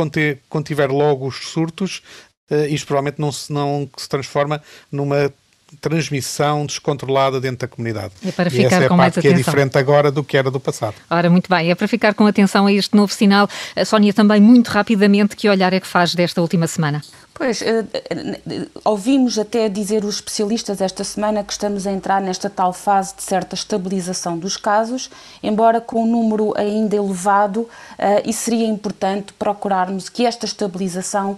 contiver 0.50 0.89
logo 0.89 1.27
os 1.27 1.50
surtos, 1.50 2.01
isto 2.69 2.87
provavelmente 2.87 3.19
não 3.19 3.31
se, 3.31 3.51
não 3.51 3.89
se 3.97 4.07
transforma 4.07 4.61
numa 4.91 5.31
transmissão 5.81 6.65
descontrolada 6.65 7.41
dentro 7.41 7.59
da 7.59 7.67
comunidade. 7.67 8.13
É 8.25 8.31
para 8.31 8.49
ficar 8.49 8.63
e 8.63 8.65
essa 8.65 8.75
é 8.75 8.85
a 8.85 8.89
com 8.89 8.97
parte 8.97 8.97
mais 8.97 9.13
que 9.13 9.19
atenção. 9.19 9.33
é 9.33 9.37
diferente 9.37 9.77
agora 9.77 10.11
do 10.11 10.23
que 10.23 10.37
era 10.37 10.49
do 10.49 10.59
passado. 10.59 10.95
Ora, 11.09 11.29
muito 11.29 11.49
bem, 11.49 11.69
é 11.69 11.75
para 11.75 11.87
ficar 11.87 12.13
com 12.13 12.25
atenção 12.25 12.67
a 12.67 12.73
este 12.73 12.95
novo 12.95 13.13
sinal. 13.13 13.49
A 13.75 13.83
Sónia, 13.83 14.13
também 14.13 14.39
muito 14.39 14.69
rapidamente, 14.69 15.35
que 15.35 15.49
olhar 15.49 15.73
é 15.73 15.79
que 15.79 15.87
faz 15.87 16.15
desta 16.15 16.41
última 16.41 16.67
semana? 16.67 17.01
Pois, 17.38 17.62
uh, 17.62 17.65
uh, 17.65 18.70
ouvimos 18.84 19.38
até 19.38 19.70
dizer 19.70 20.03
os 20.03 20.15
especialistas 20.15 20.82
esta 20.82 21.03
semana 21.03 21.44
que 21.44 21.51
estamos 21.51 21.86
a 21.86 21.91
entrar 21.91 22.20
nesta 22.20 22.50
tal 22.50 22.74
fase 22.74 23.15
de 23.15 23.22
certa 23.22 23.53
estabilização 23.53 24.39
dos 24.39 24.58
casos, 24.58 25.08
embora 25.44 25.79
com 25.79 26.01
um 26.01 26.08
número 26.08 26.51
ainda 26.58 26.96
elevado, 26.96 27.62
uh, 27.62 27.70
e 28.25 28.34
seria 28.34 28.65
importante 28.65 29.34
procurarmos 29.34 30.10
que 30.10 30.25
esta 30.25 30.48
estabilização 30.48 31.38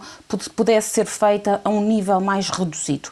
pudesse 0.56 0.92
ser 0.92 1.06
feita 1.06 1.60
a 1.66 1.70
um 1.70 1.82
nível 1.82 2.22
mais 2.22 2.50
reduzido. 2.50 3.10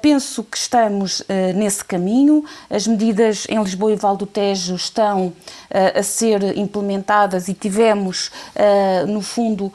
penso 0.00 0.44
que 0.44 0.56
estamos 0.56 1.22
nesse 1.54 1.84
caminho, 1.84 2.44
as 2.70 2.86
medidas 2.86 3.46
em 3.48 3.60
Lisboa 3.60 3.92
e 3.92 3.96
Val 3.96 4.16
do 4.16 4.26
Tejo 4.26 4.76
estão 4.76 5.32
a 5.70 6.02
ser 6.02 6.56
implementadas 6.56 7.48
e 7.48 7.54
tivemos, 7.54 8.30
no 9.08 9.20
fundo, 9.20 9.72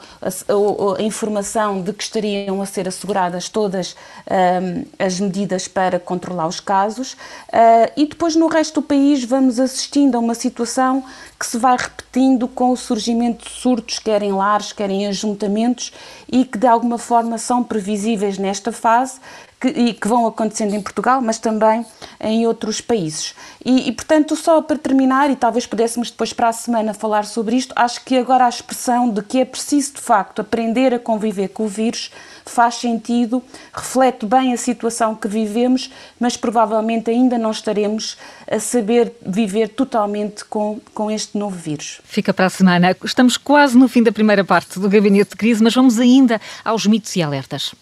a 0.98 1.02
informação 1.02 1.82
de 1.82 1.92
que 1.92 2.02
estaria 2.02 2.31
estariam 2.32 2.62
a 2.62 2.66
ser 2.66 2.88
asseguradas 2.88 3.48
todas 3.48 3.94
um, 4.30 4.84
as 4.98 5.20
medidas 5.20 5.68
para 5.68 5.98
controlar 5.98 6.46
os 6.46 6.60
casos, 6.60 7.12
uh, 7.12 7.92
e 7.96 8.06
depois 8.06 8.34
no 8.34 8.46
resto 8.46 8.80
do 8.80 8.86
país 8.86 9.24
vamos 9.24 9.60
assistindo 9.60 10.16
a 10.16 10.18
uma 10.18 10.34
situação 10.34 11.04
que 11.42 11.46
se 11.48 11.58
vai 11.58 11.76
repetindo 11.76 12.46
com 12.46 12.70
o 12.70 12.76
surgimento 12.76 13.44
de 13.46 13.50
surtos, 13.50 13.98
quer 13.98 14.22
em 14.22 14.30
lares, 14.30 14.72
quer 14.72 14.88
em 14.88 15.08
ajuntamentos, 15.08 15.92
e 16.30 16.44
que 16.44 16.56
de 16.56 16.68
alguma 16.68 16.98
forma 16.98 17.36
são 17.36 17.64
previsíveis 17.64 18.38
nesta 18.38 18.70
fase 18.70 19.18
que, 19.60 19.66
e 19.66 19.92
que 19.92 20.06
vão 20.06 20.24
acontecendo 20.24 20.72
em 20.74 20.80
Portugal, 20.80 21.20
mas 21.20 21.38
também 21.38 21.84
em 22.20 22.46
outros 22.46 22.80
países. 22.80 23.34
E, 23.64 23.88
e, 23.88 23.92
portanto, 23.92 24.36
só 24.36 24.62
para 24.62 24.78
terminar, 24.78 25.30
e 25.30 25.36
talvez 25.36 25.66
pudéssemos 25.66 26.12
depois 26.12 26.32
para 26.32 26.48
a 26.48 26.52
semana 26.52 26.94
falar 26.94 27.24
sobre 27.24 27.56
isto, 27.56 27.72
acho 27.74 28.04
que 28.04 28.16
agora 28.16 28.46
a 28.46 28.48
expressão 28.48 29.10
de 29.10 29.20
que 29.20 29.40
é 29.40 29.44
preciso 29.44 29.94
de 29.94 30.00
facto 30.00 30.40
aprender 30.40 30.94
a 30.94 30.98
conviver 30.98 31.48
com 31.48 31.64
o 31.64 31.68
vírus 31.68 32.12
faz 32.44 32.74
sentido, 32.76 33.42
reflete 33.72 34.26
bem 34.26 34.52
a 34.52 34.56
situação 34.56 35.14
que 35.14 35.28
vivemos, 35.28 35.90
mas 36.18 36.36
provavelmente 36.36 37.10
ainda 37.10 37.38
não 37.38 37.50
estaremos 37.50 38.16
a 38.50 38.58
saber 38.58 39.12
viver 39.24 39.68
totalmente 39.68 40.44
com, 40.44 40.80
com 40.94 41.10
este 41.10 41.38
novo 41.38 41.56
vírus. 41.56 42.00
Fica 42.04 42.32
para 42.32 42.46
a 42.46 42.50
semana. 42.50 42.96
Estamos 43.04 43.36
quase 43.36 43.76
no 43.76 43.88
fim 43.88 44.02
da 44.02 44.12
primeira 44.12 44.44
parte 44.44 44.78
do 44.78 44.88
Gabinete 44.88 45.30
de 45.30 45.36
Crise, 45.36 45.62
mas 45.62 45.74
vamos 45.74 45.98
ainda 45.98 46.40
aos 46.64 46.86
mitos 46.86 47.14
e 47.16 47.22
alertas. 47.22 47.74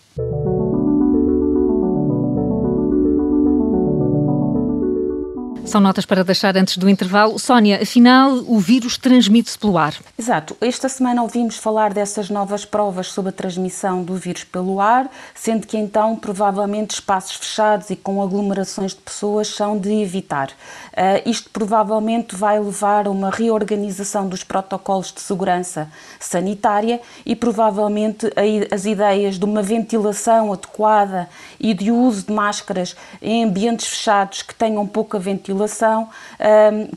São 5.70 5.80
notas 5.80 6.04
para 6.04 6.24
deixar 6.24 6.56
antes 6.56 6.76
do 6.76 6.90
intervalo. 6.90 7.38
Sónia, 7.38 7.80
afinal, 7.80 8.32
o 8.48 8.58
vírus 8.58 8.98
transmite-se 8.98 9.56
pelo 9.56 9.78
ar. 9.78 9.94
Exato. 10.18 10.56
Esta 10.60 10.88
semana 10.88 11.22
ouvimos 11.22 11.58
falar 11.58 11.94
dessas 11.94 12.28
novas 12.28 12.64
provas 12.64 13.06
sobre 13.06 13.28
a 13.28 13.32
transmissão 13.32 14.02
do 14.02 14.16
vírus 14.16 14.42
pelo 14.42 14.80
ar, 14.80 15.08
sendo 15.32 15.68
que 15.68 15.76
então 15.76 16.16
provavelmente 16.16 16.94
espaços 16.94 17.36
fechados 17.36 17.88
e 17.88 17.94
com 17.94 18.20
aglomerações 18.20 18.94
de 18.94 19.00
pessoas 19.00 19.46
são 19.46 19.78
de 19.78 19.92
evitar. 19.92 20.48
Uh, 20.48 21.30
isto 21.30 21.48
provavelmente 21.50 22.34
vai 22.34 22.58
levar 22.58 23.06
a 23.06 23.10
uma 23.10 23.30
reorganização 23.30 24.28
dos 24.28 24.42
protocolos 24.42 25.12
de 25.12 25.20
segurança 25.20 25.88
sanitária 26.18 27.00
e 27.24 27.36
provavelmente 27.36 28.28
as 28.72 28.86
ideias 28.86 29.38
de 29.38 29.44
uma 29.44 29.62
ventilação 29.62 30.52
adequada 30.52 31.28
e 31.60 31.72
de 31.72 31.92
uso 31.92 32.26
de 32.26 32.32
máscaras 32.32 32.96
em 33.22 33.44
ambientes 33.44 33.86
fechados 33.86 34.42
que 34.42 34.52
tenham 34.52 34.84
pouca 34.84 35.16
ventilação 35.16 35.59
população, 35.60 36.08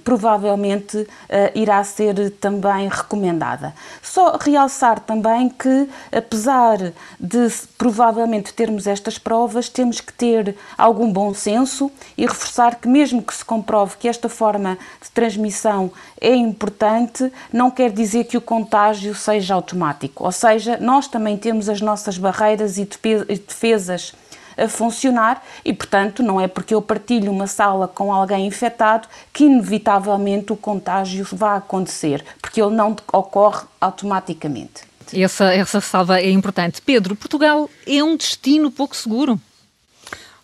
provavelmente 0.04 0.98
uh, 0.98 1.08
irá 1.54 1.84
ser 1.84 2.32
também 2.32 2.88
recomendada. 2.88 3.74
Só 4.02 4.38
realçar 4.38 5.00
também 5.00 5.50
que, 5.50 5.90
apesar 6.12 6.78
de 7.20 7.52
provavelmente 7.78 8.54
termos 8.54 8.88
estas 8.88 9.18
provas, 9.18 9.68
temos 9.68 10.00
que 10.00 10.14
ter 10.14 10.56
algum 10.78 11.12
bom 11.12 11.34
senso 11.34 11.92
e 12.18 12.26
reforçar 12.26 12.76
que, 12.76 12.88
mesmo 12.88 13.22
que 13.22 13.34
se 13.34 13.44
comprove 13.44 13.98
que 13.98 14.08
esta 14.08 14.30
forma 14.30 14.78
de 15.02 15.12
transmissão 15.12 15.92
é 16.22 16.34
importante, 16.34 17.32
não 17.52 17.70
quer 17.70 17.92
dizer 17.92 18.26
que 18.26 18.38
o 18.38 18.42
contágio 18.42 19.14
seja 19.14 19.56
automático. 19.56 20.24
Ou 20.24 20.32
seja, 20.32 20.78
nós 20.78 21.08
também 21.08 21.38
temos 21.38 21.68
as 21.68 21.82
nossas 21.82 22.18
barreiras 22.18 22.78
e 22.78 22.86
defesas 22.86 24.14
a 24.58 24.68
funcionar 24.68 25.44
e, 25.64 25.74
portanto, 25.74 26.22
não 26.24 26.40
é 26.40 26.48
porque 26.48 26.74
eu 26.74 26.82
partilho 26.82 27.32
uma 27.32 27.48
sala 27.48 27.88
com 27.88 28.14
alguém 28.14 28.48
infectado 28.48 29.08
que 29.32 29.46
inevitavelmente 29.46 30.52
o 30.52 30.56
contágio 30.56 31.26
vai 31.32 31.58
acontecer, 31.58 32.24
porque 32.42 32.62
ele 32.62 32.76
não 32.76 32.96
ocorre 33.12 33.66
automaticamente. 33.80 34.84
Essa, 35.14 35.54
essa 35.54 35.82
salva 35.82 36.20
é 36.20 36.30
importante. 36.30 36.82
Pedro, 36.82 37.16
Portugal 37.16 37.70
é 37.86 38.04
um 38.04 38.16
destino 38.16 38.72
pouco 38.72 38.96
seguro? 38.96 39.40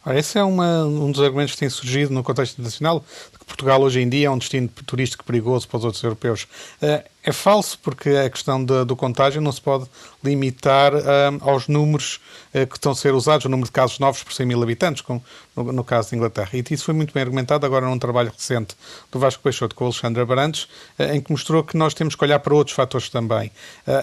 Ora, 0.05 0.17
esse 0.17 0.37
é 0.37 0.43
uma, 0.43 0.85
um 0.85 1.11
dos 1.11 1.21
argumentos 1.21 1.53
que 1.53 1.59
tem 1.59 1.69
surgido 1.69 2.13
no 2.13 2.23
contexto 2.23 2.53
internacional, 2.53 3.03
de 3.31 3.39
que 3.39 3.45
Portugal 3.45 3.81
hoje 3.81 3.99
em 3.99 4.07
dia 4.09 4.27
é 4.27 4.29
um 4.29 4.37
destino 4.37 4.69
turístico 4.85 5.23
perigoso 5.23 5.67
para 5.67 5.77
os 5.77 5.85
outros 5.85 6.03
europeus. 6.03 6.47
Uh, 6.81 7.03
é 7.23 7.33
falso, 7.33 7.77
porque 7.79 8.09
a 8.09 8.29
questão 8.29 8.63
do 8.63 8.95
contágio 8.95 9.41
não 9.41 9.51
se 9.51 9.61
pode 9.61 9.85
limitar 10.23 10.93
uh, 10.93 10.99
aos 11.41 11.67
números 11.67 12.19
uh, 12.53 12.65
que 12.65 12.75
estão 12.75 12.91
a 12.91 12.95
ser 12.95 13.13
usados, 13.13 13.45
o 13.45 13.49
número 13.49 13.67
de 13.67 13.71
casos 13.71 13.99
novos 13.99 14.23
por 14.23 14.33
100 14.33 14.45
mil 14.45 14.61
habitantes, 14.61 15.01
como 15.01 15.23
no, 15.55 15.71
no, 15.71 15.83
caso 15.83 16.11
da 16.11 16.17
Inglaterra. 16.17 16.49
E 16.53 16.63
isso 16.71 16.85
foi 16.85 16.93
muito 16.93 17.13
bem 17.13 17.23
argumentado 17.23 17.65
agora 17.65 17.85
num 17.85 17.99
trabalho 17.99 18.31
recente 18.31 18.75
do 19.11 19.19
Vasco 19.19 19.41
Peixoto 19.43 19.75
com 19.75 19.85
o 19.85 19.87
Alexandre 19.87 20.21
Abrantes, 20.21 20.63
uh, 20.97 21.13
em 21.13 21.21
que 21.21 21.31
mostrou 21.31 21.63
que 21.63 21.75
nós 21.77 21.93
temos 21.93 22.15
que 22.15 22.23
olhar 22.23 22.39
para 22.39 22.53
outros 22.53 22.75
fatores 22.75 23.09
também. 23.09 23.51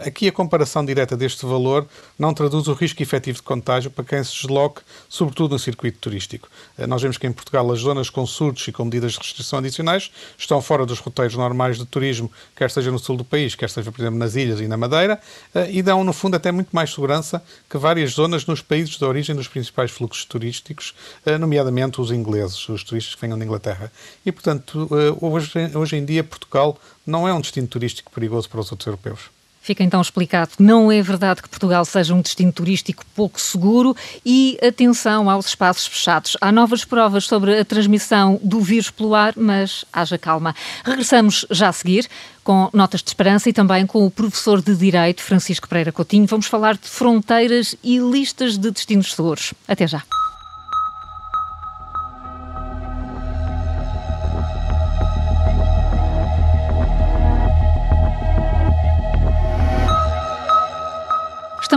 aqui 0.05 0.29
a 0.29 0.33
comparação 0.33 0.85
direta 0.85 1.17
deste 1.17 1.45
valor 1.45 1.87
não 2.19 2.33
traduz 2.35 2.69
o 2.69 2.73
risco 2.73 3.03
efetivo 3.03 3.37
de 3.37 3.43
contágio 3.43 3.91
para 3.91 4.05
quem 4.05 4.23
se 4.23 4.33
desloque, 4.33 4.83
sobretudo 5.09 5.53
no 5.53 5.59
circuito 5.59 5.99
turístico. 5.99 6.49
nós 6.89 7.03
vemos 7.03 7.19
que 7.19 7.27
em 7.27 7.33
Portugal 7.33 7.71
as 7.71 7.81
zonas 7.81 8.11
com 8.11 8.27
surtos 8.27 8.67
e 8.69 8.73
com 8.73 8.85
medidas 8.85 9.13
de 9.13 9.19
restrição 9.19 9.59
adicionais 9.59 10.11
estão 10.37 10.61
fora 10.61 10.85
dos 10.85 10.99
roteiros 10.99 11.37
normais 11.37 11.79
de 11.79 11.87
turismo, 11.87 12.31
quer 12.55 12.71
seja 12.71 12.91
no 12.91 12.99
sul 13.07 13.17
do 13.17 13.25
país, 13.25 13.55
quer 13.55 13.71
seja, 13.71 13.91
por 13.93 14.01
exemplo, 14.01 14.19
nas 14.19 14.35
ilhas 14.35 14.61
e 14.61 14.67
na 14.67 14.77
Madeira, 14.77 15.21
eh, 15.55 15.71
e 15.71 15.83
dão, 15.83 16.03
no 16.03 16.13
fundo, 16.13 16.35
até 16.35 16.51
muito 16.51 16.71
mais 16.73 16.91
segurança 16.91 17.43
que 17.71 17.79
várias 17.79 18.13
zonas 18.13 18.45
nos 18.47 18.61
países 18.61 18.99
de 18.99 19.05
origem 19.05 19.35
dos 19.35 19.49
principais 19.49 19.91
fluxos 19.91 20.25
turísticos, 20.25 20.95
eh, 21.25 21.39
nomeadamente 21.39 22.01
os 22.01 22.11
ingleses, 22.11 22.69
os 22.69 22.83
turistas 22.83 23.15
que 23.15 23.21
venham 23.21 23.39
da 23.39 23.45
Inglaterra. 23.45 23.93
E, 24.25 24.33
portanto, 24.33 24.89
eh, 24.93 25.17
hoje, 25.21 25.53
hoje 25.75 25.97
em 25.97 26.05
dia, 26.05 26.25
Portugal 26.25 26.79
não 27.07 27.29
é 27.29 27.33
um 27.33 27.41
destino 27.41 27.69
turístico 27.69 28.11
perigoso 28.11 28.49
para 28.49 28.61
os 28.61 28.71
outros 28.73 28.87
europeus. 28.87 29.36
Fica 29.67 29.83
então 29.83 30.01
explicado 30.01 30.53
que 30.57 30.63
não 30.63 30.93
é 30.93 31.03
verdade 31.03 31.43
que 31.43 31.49
Portugal 31.49 31.85
seja 31.85 32.15
um 32.15 32.21
destino 32.21 32.53
turístico 32.53 33.05
pouco 33.17 33.41
seguro 33.41 33.97
e 34.25 34.57
atenção 34.63 35.29
aos 35.29 35.47
espaços 35.47 35.89
fechados. 35.89 36.37
Há 36.41 36.53
novas 36.53 36.85
provas 36.85 37.25
sobre 37.25 37.59
a 37.59 37.65
transmissão 37.65 38.39
do 38.45 38.61
vírus 38.61 38.93
pelo 38.93 39.13
ar, 39.13 39.35
mas 39.37 39.85
haja 39.93 40.17
calma. 40.17 40.55
Regressamos 40.85 41.45
já 41.51 41.69
a 41.69 41.73
seguir 41.73 42.09
com 42.45 42.71
notas 42.73 43.03
de 43.03 43.11
esperança 43.11 43.51
e 43.51 43.53
também 43.53 43.85
com 43.89 44.07
o 44.07 44.11
professor 44.11 44.63
de 44.63 44.77
Direito, 44.77 45.21
Francisco 45.21 45.69
Pereira 45.69 45.91
Coutinho. 45.91 46.29
Vamos 46.29 46.47
falar 46.47 46.77
de 46.77 46.89
fronteiras 46.89 47.75
e 47.83 47.99
listas 47.99 48.57
de 48.57 48.71
destinos 48.71 49.13
seguros. 49.13 49.53
Até 49.67 49.89
já. 49.89 50.05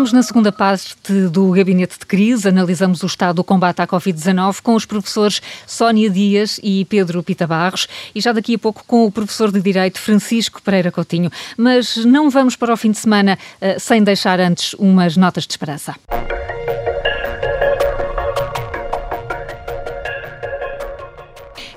Estamos 0.10 0.26
na 0.26 0.28
segunda 0.28 0.52
parte 0.52 0.96
do 1.30 1.52
Gabinete 1.52 2.00
de 2.00 2.06
Crise. 2.08 2.48
Analisamos 2.48 3.04
o 3.04 3.06
estado 3.06 3.36
do 3.36 3.44
combate 3.44 3.80
à 3.80 3.86
Covid-19 3.86 4.60
com 4.64 4.74
os 4.74 4.84
professores 4.84 5.40
Sónia 5.68 6.10
Dias 6.10 6.60
e 6.64 6.84
Pedro 6.86 7.22
Pita 7.22 7.46
Barros 7.46 7.88
e 8.16 8.20
já 8.20 8.32
daqui 8.32 8.56
a 8.56 8.58
pouco 8.58 8.84
com 8.88 9.06
o 9.06 9.12
professor 9.12 9.52
de 9.52 9.62
Direito 9.62 10.00
Francisco 10.00 10.64
Pereira 10.64 10.92
Coutinho. 10.92 11.30
Mas 11.56 11.96
não 11.98 12.28
vamos 12.32 12.56
para 12.56 12.74
o 12.74 12.78
fim 12.78 12.90
de 12.90 12.98
semana 12.98 13.38
uh, 13.62 13.80
sem 13.80 14.02
deixar 14.02 14.40
antes 14.40 14.74
umas 14.80 15.16
notas 15.16 15.46
de 15.46 15.54
esperança. 15.54 15.96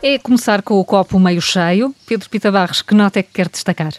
É 0.03 0.19
começar 0.19 0.63
com 0.63 0.81
o 0.81 0.85
copo 0.87 1.21
meio 1.21 1.43
cheio. 1.43 1.95
Pedro 2.07 2.31
Pita 2.31 2.51
Barros, 2.51 2.81
que 2.81 2.95
nota 2.95 3.19
é 3.19 3.23
que 3.23 3.31
quer 3.31 3.51
destacar? 3.51 3.93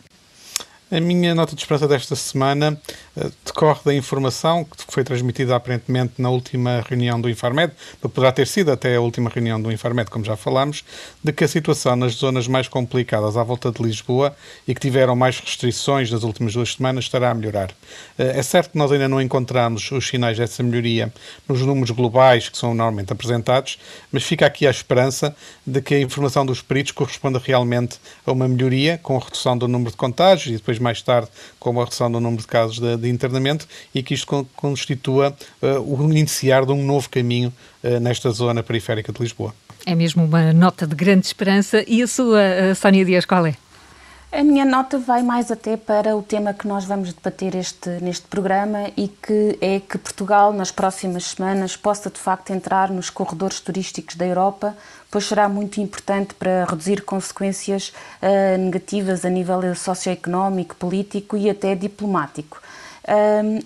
A 0.94 1.02
minha 1.02 1.34
nota 1.34 1.56
de 1.56 1.62
esperança 1.62 1.88
desta 1.88 2.16
semana 2.16 2.80
uh, 3.18 3.32
decorre 3.44 3.80
da 3.84 3.96
informação 3.96 4.64
que 4.64 4.94
foi 4.94 5.04
transmitida 5.04 5.56
aparentemente 5.56 6.14
na 6.20 6.30
última 6.30 6.86
reunião 6.88 7.20
do 7.20 7.28
Infarmed, 7.28 7.74
poderá 8.00 8.32
ter 8.32 8.46
sido 8.46 8.72
até 8.72 8.96
a 8.96 9.02
última 9.02 9.28
reunião 9.28 9.60
do 9.60 9.72
Infarmed, 9.72 10.12
como 10.12 10.24
já 10.24 10.36
falámos, 10.36 10.84
de 11.24 11.34
que 11.34 11.46
a 11.46 11.48
situação 11.48 11.96
nas 11.96 12.14
zonas 12.14 12.48
mais 12.48 12.68
complicadas 12.68 13.36
à 13.38 13.44
volta 13.44 13.72
de 13.72 13.82
Lisboa 13.82 14.36
e 14.68 14.76
que 14.76 14.82
tiveram 14.82 15.16
mais 15.16 15.40
restrições 15.40 16.12
nas 16.12 16.22
últimas 16.22 16.54
duas 16.54 16.74
semanas 16.74 17.06
estará 17.06 17.32
a 17.32 17.34
melhorar. 17.34 17.72
Uh, 17.72 18.30
é 18.30 18.44
certo 18.44 18.74
que 18.74 18.78
nós 18.78 18.92
ainda 18.92 19.08
não 19.08 19.20
encontramos 19.20 19.92
os 19.92 20.08
sinais 20.08 20.38
dessa 20.38 20.62
melhoria 20.62 21.12
nos 21.50 21.60
números 21.62 21.90
globais 21.90 22.50
que 22.50 22.58
são 22.60 22.76
normalmente 22.76 23.12
apresentados, 23.12 23.80
mas 24.12 24.22
fica 24.22 24.46
aqui 24.46 24.68
a 24.68 24.70
esperança 24.70 25.36
de 25.66 25.82
que 25.82 25.96
a 25.96 26.00
informação 26.00 26.46
dos 26.46 26.62
peritos 26.62 26.92
corresponda 26.92 27.42
realmente 27.44 27.98
a 28.24 28.32
uma 28.32 28.48
melhoria 28.48 29.00
com 29.02 29.18
a 29.18 29.20
redução 29.20 29.58
do 29.58 29.68
número 29.68 29.90
de 29.90 29.98
contágios 29.98 30.54
e 30.54 30.58
depois 30.58 30.83
mais 30.84 31.02
tarde 31.02 31.30
com 31.60 31.80
a 31.80 31.84
redução 31.84 32.12
do 32.12 32.20
número 32.20 32.42
de 32.42 32.48
casos 32.48 32.80
de, 32.80 32.98
de 32.98 33.10
internamento 33.10 33.68
e 33.96 34.04
que 34.04 34.14
isto 34.14 34.48
constitua 34.56 35.36
uh, 35.62 35.68
o 35.80 36.12
iniciar 36.12 36.66
de 36.66 36.72
um 36.72 36.86
novo 36.86 37.10
caminho 37.10 37.52
uh, 37.84 38.00
nesta 38.00 38.30
zona 38.30 38.62
periférica 38.62 39.12
de 39.12 39.22
Lisboa. 39.22 39.54
É 39.86 39.96
mesmo 39.96 40.24
uma 40.24 40.54
nota 40.54 40.86
de 40.86 40.96
grande 40.96 41.26
esperança. 41.26 41.84
E 41.88 42.02
a 42.02 42.08
sua, 42.08 42.74
Sónia 42.76 43.04
Dias, 43.04 43.26
qual 43.26 43.46
é? 43.46 43.56
A 44.34 44.44
minha 44.44 44.66
nota 44.66 44.98
vai 44.98 45.22
mais 45.22 45.52
até 45.52 45.78
para 45.78 46.16
o 46.16 46.24
tema 46.24 46.56
que 46.56 46.68
nós 46.68 46.86
vamos 46.86 47.14
debater 47.14 47.54
este, 47.54 47.88
neste 48.02 48.26
programa 48.26 48.90
e 48.98 49.08
que 49.08 49.60
é 49.62 49.80
que 49.80 49.96
Portugal, 49.96 50.52
nas 50.52 50.72
próximas 50.72 51.26
semanas, 51.26 51.78
possa 51.78 52.10
de 52.10 52.20
facto 52.20 52.50
entrar 52.50 52.90
nos 52.90 53.12
corredores 53.12 53.60
turísticos 53.60 54.16
da 54.16 54.26
Europa, 54.26 54.76
pois 55.14 55.26
será 55.26 55.48
muito 55.48 55.80
importante 55.80 56.34
para 56.34 56.66
reduzir 56.66 57.04
consequências 57.04 57.94
uh, 58.20 58.58
negativas 58.58 59.24
a 59.24 59.30
nível 59.30 59.76
socioeconómico, 59.76 60.76
político 60.76 61.38
e 61.38 61.52
até 61.52 61.76
diplomático. 61.76 62.60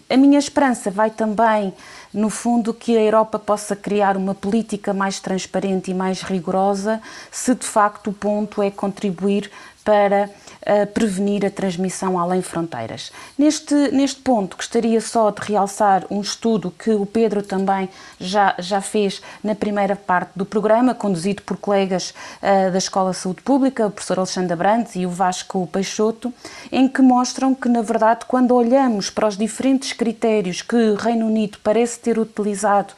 A 0.10 0.18
minha 0.18 0.40
esperança 0.40 0.90
vai 0.90 1.12
também 1.12 1.72
no 2.14 2.30
fundo, 2.30 2.74
que 2.74 2.98
a 2.98 3.02
Europa 3.02 3.38
possa 3.38 3.76
criar 3.76 4.18
uma 4.18 4.34
política 4.34 4.94
mais 4.94 5.20
transparente 5.20 5.92
e 5.92 5.94
mais 5.94 6.22
rigorosa, 6.22 7.00
se 7.32 7.54
de 7.54 7.66
facto 7.66 8.10
o 8.10 8.14
ponto 8.14 8.62
é 8.62 8.72
contribuir 8.72 9.50
para 9.84 10.30
uh, 10.68 10.86
prevenir 10.88 11.46
a 11.46 11.50
transmissão 11.50 12.20
além 12.20 12.42
fronteiras. 12.42 13.12
Neste, 13.38 13.74
neste 13.92 14.22
ponto, 14.22 14.58
gostaria 14.58 15.00
só 15.00 15.32
de 15.32 15.42
realçar 15.42 16.06
um 16.12 16.22
estudo 16.22 16.72
que 16.72 16.92
o 16.92 17.06
Pedro 17.06 17.42
também 17.42 17.90
já, 18.20 18.54
já 18.60 18.82
fez 18.82 19.22
na 19.44 19.56
primeira 19.56 19.96
parte 19.96 20.32
do 20.36 20.46
programa, 20.46 20.94
conduzido 20.94 21.42
por 21.44 21.58
colegas 21.58 22.14
uh, 22.42 22.72
da 22.72 22.78
Escola 22.78 23.12
de 23.12 23.18
Saúde 23.18 23.42
Pública, 23.42 23.88
o 23.88 23.92
professor 23.92 24.20
Alexandre 24.20 24.56
Brandes 24.56 24.96
e 24.96 25.06
o 25.06 25.10
Vasco 25.10 25.66
Peixoto, 25.68 26.34
em 26.72 26.88
que 26.88 27.02
mostram 27.02 27.56
que, 27.56 27.70
na 27.70 27.82
verdade, 27.82 28.26
quando 28.28 28.54
olhamos 28.54 29.10
para 29.10 29.28
os 29.28 29.38
diferentes 29.38 29.94
critérios 29.94 30.62
que 30.62 30.76
o 30.76 30.96
Reino 30.96 31.28
Unido 31.28 31.58
parece 31.64 32.00
ter 32.00 32.20
utilizado 32.20 32.94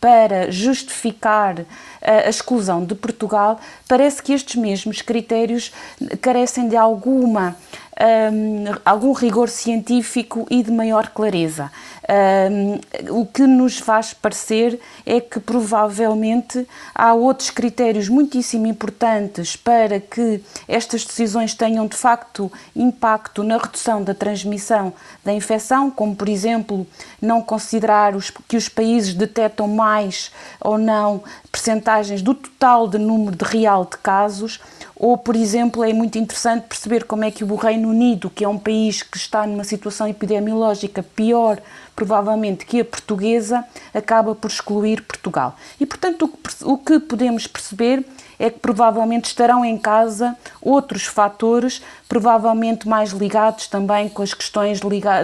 para 0.00 0.50
justificar 0.50 1.56
a 2.00 2.28
exclusão 2.28 2.84
de 2.84 2.94
Portugal, 2.94 3.60
parece 3.86 4.22
que 4.22 4.32
estes 4.32 4.56
mesmos 4.56 5.02
critérios 5.02 5.70
carecem 6.22 6.68
de 6.68 6.76
alguma 6.76 7.54
um, 8.00 8.64
algum 8.84 9.12
rigor 9.12 9.48
científico 9.48 10.46
e 10.50 10.62
de 10.62 10.70
maior 10.70 11.08
clareza. 11.08 11.70
Um, 12.10 13.20
o 13.20 13.24
que 13.24 13.46
nos 13.46 13.78
faz 13.78 14.12
parecer 14.12 14.80
é 15.06 15.20
que 15.20 15.38
provavelmente 15.38 16.66
há 16.92 17.14
outros 17.14 17.50
critérios 17.50 18.08
muitíssimo 18.08 18.66
importantes 18.66 19.54
para 19.54 20.00
que 20.00 20.42
estas 20.66 21.04
decisões 21.04 21.54
tenham 21.54 21.86
de 21.86 21.96
facto 21.96 22.50
impacto 22.74 23.44
na 23.44 23.58
redução 23.58 24.02
da 24.02 24.12
transmissão 24.12 24.92
da 25.24 25.32
infecção, 25.32 25.88
como 25.88 26.16
por 26.16 26.28
exemplo 26.28 26.84
não 27.22 27.40
considerar 27.40 28.16
os, 28.16 28.28
que 28.30 28.56
os 28.56 28.68
países 28.68 29.14
detectam 29.14 29.68
mais 29.68 30.32
ou 30.60 30.76
não 30.76 31.22
percentagens 31.52 32.22
do 32.22 32.34
total 32.34 32.88
de 32.88 32.98
número 32.98 33.36
de 33.36 33.44
real 33.44 33.84
de 33.84 33.96
casos 33.98 34.58
ou, 35.02 35.16
por 35.16 35.34
exemplo, 35.34 35.82
é 35.82 35.94
muito 35.94 36.18
interessante 36.18 36.66
perceber 36.68 37.04
como 37.04 37.24
é 37.24 37.30
que 37.30 37.42
o 37.42 37.54
Reino 37.54 37.88
Unido, 37.88 38.28
que 38.28 38.44
é 38.44 38.48
um 38.48 38.58
país 38.58 39.02
que 39.02 39.16
está 39.16 39.46
numa 39.46 39.64
situação 39.64 40.06
epidemiológica 40.06 41.02
pior, 41.02 41.58
provavelmente, 42.00 42.64
que 42.64 42.80
a 42.80 42.84
portuguesa, 42.84 43.62
acaba 43.92 44.34
por 44.34 44.50
excluir 44.50 45.02
Portugal. 45.02 45.54
E, 45.78 45.84
portanto, 45.84 46.32
o 46.62 46.78
que 46.78 46.98
podemos 46.98 47.46
perceber 47.46 48.02
é 48.38 48.48
que 48.48 48.58
provavelmente 48.58 49.26
estarão 49.26 49.62
em 49.62 49.76
casa 49.76 50.34
outros 50.62 51.04
fatores, 51.04 51.82
provavelmente 52.10 52.88
mais 52.88 53.12
ligados 53.12 53.68
também 53.68 54.08
com 54.08 54.20
as 54.20 54.34
questões 54.34 54.80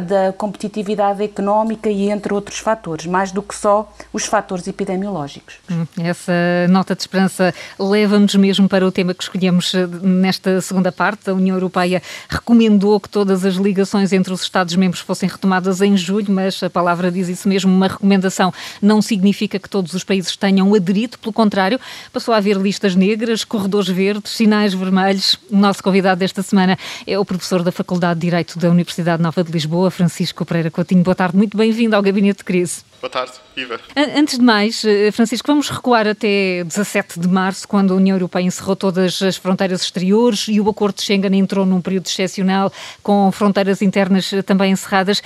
da 0.07 0.33
competitividade 0.33 1.21
económica 1.21 1.91
e 1.91 2.09
entre 2.11 2.33
outros 2.33 2.61
fatores, 2.61 3.07
mais 3.07 3.33
do 3.33 3.43
que 3.43 3.57
só 3.57 3.93
os 4.13 4.25
fatores 4.25 4.69
epidemiológicos. 4.69 5.57
Hum, 5.69 5.85
essa 5.99 6.33
nota 6.71 6.95
de 6.95 7.03
esperança 7.03 7.53
leva-nos 7.77 8.37
mesmo 8.37 8.69
para 8.69 8.87
o 8.87 8.93
tema 8.93 9.13
que 9.13 9.25
escolhemos 9.25 9.75
eh, 9.75 9.85
nesta 10.01 10.61
segunda 10.61 10.93
parte. 10.93 11.29
A 11.29 11.35
União 11.35 11.57
Europeia 11.57 12.01
recomendou 12.29 13.01
que 13.01 13.09
todas 13.09 13.45
as 13.45 13.57
ligações 13.57 14.13
entre 14.13 14.33
os 14.33 14.43
Estados-membros 14.43 15.01
fossem 15.01 15.29
retomadas 15.29 15.81
em 15.81 15.97
julho, 15.97 16.33
mas 16.33 16.63
a 16.63 16.71
palavra 16.71 17.11
diz 17.11 17.29
isso 17.29 17.49
mesmo, 17.49 17.73
uma 17.73 17.89
recomendação 17.89 18.55
não 18.81 19.03
significa 19.03 19.59
que 19.59 19.69
todos 19.69 19.93
os 19.93 20.05
países 20.05 20.37
tenham 20.37 20.73
aderido, 20.73 21.19
pelo 21.19 21.33
contrário, 21.33 21.81
passou 22.13 22.33
a 22.33 22.37
haver 22.37 22.57
listas 22.57 22.95
negras, 22.95 23.43
corredores 23.43 23.89
verdes, 23.89 24.31
sinais 24.31 24.73
vermelhos. 24.73 25.37
O 25.51 25.57
nosso 25.57 25.83
convidado 25.83 26.21
desta 26.21 26.45
semana 26.45 26.76
é 27.07 27.19
o 27.19 27.25
professor 27.25 27.63
da 27.63 27.73
Faculdade 27.73 28.21
de 28.21 28.27
Direito 28.27 28.59
da 28.59 28.71
Universidade 28.71 29.23
Nova 29.23 29.43
de 29.43 29.53
Lisboa, 29.53 29.91
Francisco 29.91 30.45
Pereira 30.45 30.71
Coutinho. 30.71 31.03
Boa 31.03 31.15
tarde, 31.15 31.37
muito 31.37 31.57
bem-vindo 31.57 31.95
ao 31.95 32.03
Gabinete 32.03 32.39
de 32.39 32.45
Crise. 32.45 32.85
Boa 33.01 33.11
tarde, 33.11 33.33
Iva. 33.57 33.79
Antes 33.95 34.39
de 34.39 34.45
mais, 34.45 34.85
eh, 34.85 35.13
Francisco, 35.13 35.47
vamos 35.47 35.69
recuar 35.69 36.09
até 36.09 36.65
17 36.65 37.21
de 37.21 37.29
março, 37.29 37.69
quando 37.69 37.93
a 37.93 37.97
União 37.97 38.17
Europeia 38.17 38.45
encerrou 38.45 38.75
todas 38.75 39.21
as 39.23 39.37
fronteiras 39.37 39.83
exteriores 39.83 40.47
e 40.49 40.61
o 40.61 40.69
Acordo 40.69 40.97
de 40.97 41.03
Schengen 41.03 41.39
entrou 41.39 41.67
num 41.67 41.81
período 41.81 42.07
excepcional, 42.07 42.73
com 43.03 43.31
fronteiras 43.31 43.83
internas 43.83 44.31
também 44.45 44.73
encerradas. 44.73 45.23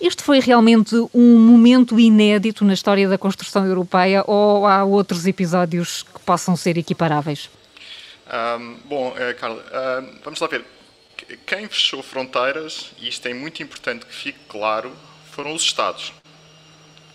Este 0.00 0.22
foi 0.22 0.40
realmente 0.40 0.96
um 1.14 1.38
momento 1.38 1.98
inédito 1.98 2.64
na 2.64 2.74
história 2.74 3.08
da 3.08 3.16
construção 3.16 3.64
europeia 3.64 4.24
ou 4.26 4.66
há 4.66 4.84
outros 4.84 5.24
episódios 5.26 6.02
que 6.02 6.20
possam 6.20 6.56
ser 6.56 6.76
equiparáveis? 6.76 7.48
Um, 8.26 8.76
bom, 8.88 9.08
uh, 9.10 9.38
Carla, 9.38 9.58
uh, 9.58 10.18
vamos 10.24 10.40
lá 10.40 10.48
ver. 10.48 10.64
Quem 11.36 11.68
fechou 11.68 12.02
fronteiras, 12.02 12.92
e 12.98 13.08
isto 13.08 13.26
é 13.26 13.34
muito 13.34 13.62
importante 13.62 14.06
que 14.06 14.14
fique 14.14 14.38
claro, 14.48 14.92
foram 15.30 15.54
os 15.54 15.62
Estados. 15.62 16.12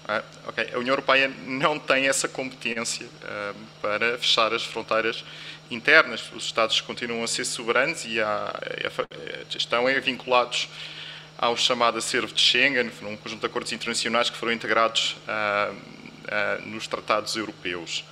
Uh, 0.08 0.50
okay. 0.50 0.70
A 0.74 0.78
União 0.78 0.94
Europeia 0.94 1.32
não 1.46 1.78
tem 1.78 2.08
essa 2.08 2.28
competência 2.28 3.08
para 3.82 4.18
fechar 4.18 4.54
as 4.54 4.64
fronteiras 4.64 5.24
internas. 5.70 6.24
Os 6.34 6.46
Estados 6.46 6.80
continuam 6.82 7.24
a 7.24 7.28
ser 7.28 7.46
soberanos 7.46 8.06
e 8.06 8.20
a, 8.22 8.54
a, 8.54 9.58
estão 9.58 9.88
é, 9.88 10.00
vinculados 10.00 10.70
ao 11.38 11.56
chamado 11.56 11.98
acervo 11.98 12.34
de 12.34 12.42
Schengen, 12.42 12.90
um 13.04 13.18
conjunto 13.18 13.42
de 13.42 13.46
acordos 13.46 13.72
internacionais 13.72 14.30
que 14.30 14.38
foram 14.38 14.52
integrados 14.52 15.16
uh, 15.28 15.74
uh, 15.74 16.68
nos 16.68 16.88
tratados 16.88 17.36
europeus. 17.36 18.04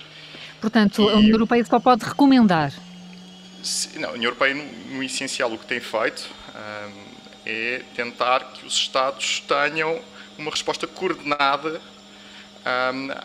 Portanto, 0.60 1.02
e, 1.02 1.08
a 1.08 1.16
União 1.16 1.32
Europeia 1.32 1.64
só 1.64 1.80
pode 1.80 2.04
recomendar? 2.04 2.72
Não, 3.94 4.10
a 4.10 4.12
União 4.12 4.28
Europeia, 4.28 4.54
no, 4.54 4.64
no, 4.96 5.02
essencial, 5.02 5.52
o 5.52 5.58
que 5.58 5.66
tem 5.66 5.80
feito 5.80 6.20
uh, 6.20 6.92
é 7.44 7.82
tentar 7.94 8.52
que 8.52 8.66
os 8.66 8.74
Estados 8.74 9.40
tenham 9.40 10.00
uma 10.38 10.50
resposta 10.50 10.86
coordenada 10.86 11.80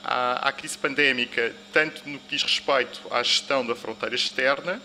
à, 0.03 0.49
à 0.49 0.51
crise 0.51 0.77
pandémica, 0.77 1.53
tanto 1.73 2.07
no 2.07 2.19
que 2.19 2.29
diz 2.29 2.43
respeito 2.43 3.01
à 3.09 3.23
gestão 3.23 3.65
da 3.65 3.75
fronteira 3.75 4.15
externa, 4.15 4.81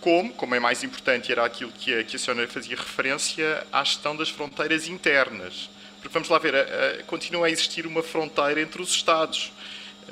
como, 0.00 0.32
como 0.32 0.54
é 0.54 0.60
mais 0.60 0.84
importante, 0.84 1.32
era 1.32 1.44
aquilo 1.44 1.72
que 1.72 1.94
a, 1.94 2.04
que 2.04 2.16
a 2.16 2.18
senhora 2.18 2.46
fazia 2.46 2.76
referência, 2.76 3.66
à 3.72 3.82
gestão 3.82 4.16
das 4.16 4.28
fronteiras 4.28 4.88
internas. 4.88 5.68
Porque 6.00 6.12
vamos 6.12 6.28
lá 6.28 6.38
ver, 6.38 6.54
a, 6.54 6.60
a, 6.60 7.02
continua 7.04 7.46
a 7.46 7.50
existir 7.50 7.86
uma 7.86 8.02
fronteira 8.02 8.60
entre 8.60 8.80
os 8.80 8.90
Estados. 8.90 9.52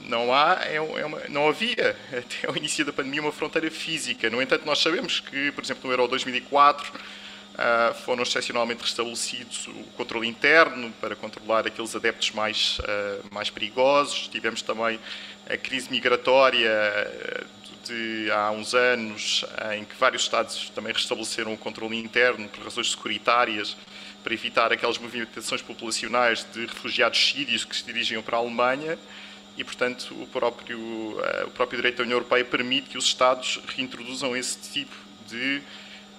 Não, 0.03 0.33
há, 0.35 0.59
é, 0.63 0.77
é 0.77 0.81
uma, 0.81 1.21
não 1.29 1.49
havia, 1.49 1.97
até 2.11 2.49
ao 2.49 2.57
início 2.57 2.85
da 2.85 2.93
pandemia, 2.93 3.21
uma 3.21 3.33
fronteira 3.33 3.71
física. 3.71 4.29
No 4.31 4.41
entanto, 4.43 4.67
nós 4.67 4.79
sabemos 4.81 5.21
que, 5.21 5.51
por 5.53 5.65
exemplo, 5.65 5.87
no 5.87 5.93
Euro 5.93 6.09
2004, 6.09 6.93
uh, 6.93 7.95
foram 8.05 8.23
excepcionalmente 8.23 8.83
restabelecidos 8.83 9.69
o 9.69 9.85
controle 9.97 10.29
interno 10.29 10.93
para 11.01 11.17
controlar 11.17 11.67
aqueles 11.67 11.95
adeptos 11.95 12.31
mais, 12.33 12.79
uh, 12.81 13.35
mais 13.35 13.51
perigosos. 13.51 14.29
Tivemos 14.29 14.63
também 14.63 14.99
a 15.49 15.57
crise 15.57 15.91
migratória 15.91 16.71
de 17.85 18.31
há 18.31 18.51
uns 18.51 18.75
anos, 18.75 19.45
em 19.77 19.85
que 19.85 19.95
vários 19.97 20.23
Estados 20.23 20.71
também 20.71 20.93
restabeleceram 20.93 21.53
o 21.53 21.59
controle 21.59 21.99
interno 21.99 22.49
por 22.49 22.65
razões 22.65 22.91
securitárias, 22.91 23.77
para 24.23 24.33
evitar 24.33 24.73
aquelas 24.73 24.97
movimentações 24.97 25.61
populacionais 25.61 26.47
de 26.51 26.65
refugiados 26.65 27.19
sírios 27.19 27.63
que 27.63 27.77
se 27.77 27.85
dirigiam 27.85 28.23
para 28.23 28.39
a 28.39 28.41
Alemanha, 28.41 28.99
e, 29.57 29.65
portanto, 29.65 30.15
o 30.21 30.27
próprio, 30.27 30.79
uh, 30.79 31.47
o 31.47 31.51
próprio 31.51 31.79
direito 31.79 31.99
da 31.99 32.03
União 32.05 32.17
Europeia 32.17 32.45
permite 32.45 32.91
que 32.91 32.99
os 32.99 33.05
Estados 33.05 33.61
reintroduzam 33.77 34.37
esse 34.37 34.59
tipo 34.59 34.95
de 35.29 35.63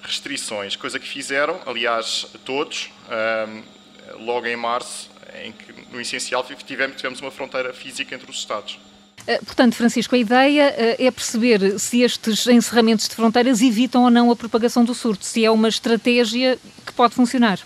restrições, 0.02 0.76
coisa 0.76 1.00
que 1.00 1.08
fizeram, 1.08 1.60
aliás, 1.66 2.28
todos, 2.46 2.92
uh, 3.08 4.24
logo 4.24 4.46
em 4.46 4.56
março, 4.56 5.10
em 5.44 5.52
que, 5.52 5.74
no 5.92 6.00
essencial, 6.00 6.46
tivemos, 6.66 6.96
tivemos 6.96 7.20
uma 7.20 7.32
fronteira 7.32 7.74
física 7.74 8.16
entre 8.16 8.30
os 8.30 8.38
Estados. 8.38 8.80
Eh, 9.28 9.40
portanto, 9.44 9.76
Francisco, 9.76 10.14
a 10.16 10.18
ideia 10.18 10.74
eh, 10.78 11.06
é 11.06 11.12
perceber 11.12 11.80
se 11.80 12.02
estes 12.02 12.46
encerramentos 12.48 13.08
de 13.08 13.16
fronteiras 13.16 13.62
evitam 13.62 14.04
ou 14.04 14.10
não 14.10 14.30
a 14.30 14.36
propagação 14.36 14.84
do 14.84 14.94
surto, 14.94 15.26
se 15.26 15.44
é 15.44 15.50
uma 15.50 15.68
estratégia 15.68 16.60
que 16.86 16.94
pode 16.94 17.16
funcionar. 17.16 17.60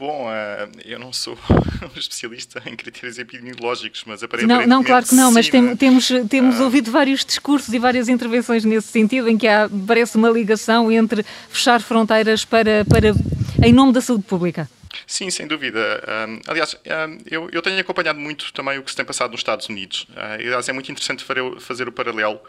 Bom, 0.00 0.28
uh, 0.28 0.80
eu 0.82 0.98
não 0.98 1.12
sou 1.12 1.36
um 1.94 1.98
especialista 1.98 2.62
em 2.64 2.74
critérios 2.74 3.18
epidemiológicos, 3.18 4.02
mas 4.06 4.22
aparentemente. 4.22 4.66
Não, 4.66 4.78
não 4.78 4.82
claro 4.82 5.04
que 5.04 5.14
não, 5.14 5.30
mas 5.30 5.50
tem, 5.50 5.68
é? 5.68 5.76
temos, 5.76 6.08
temos 6.30 6.58
uh, 6.58 6.62
ouvido 6.64 6.90
vários 6.90 7.22
discursos 7.22 7.74
e 7.74 7.78
várias 7.78 8.08
intervenções 8.08 8.64
nesse 8.64 8.88
sentido, 8.88 9.28
em 9.28 9.36
que 9.36 9.46
há, 9.46 9.68
parece 9.86 10.16
uma 10.16 10.30
ligação 10.30 10.90
entre 10.90 11.22
fechar 11.50 11.82
fronteiras 11.82 12.46
para, 12.46 12.82
para, 12.86 13.14
em 13.62 13.74
nome 13.74 13.92
da 13.92 14.00
saúde 14.00 14.24
pública. 14.24 14.70
Sim, 15.10 15.28
sem 15.28 15.44
dúvida. 15.44 16.00
Um, 16.28 16.40
aliás, 16.46 16.76
um, 16.76 17.18
eu, 17.28 17.50
eu, 17.50 17.60
tenho 17.60 17.80
acompanhado 17.80 18.20
muito 18.20 18.52
também 18.52 18.78
o 18.78 18.82
que 18.84 18.92
se 18.92 18.96
tem 18.96 19.04
passado 19.04 19.32
nos 19.32 19.40
Estados 19.40 19.68
Unidos. 19.68 20.06
Uh, 20.10 20.34
aliás, 20.34 20.68
é 20.68 20.72
muito 20.72 20.92
interessante 20.92 21.24
fazer 21.58 21.88
o 21.88 21.92
paralelo 21.92 22.40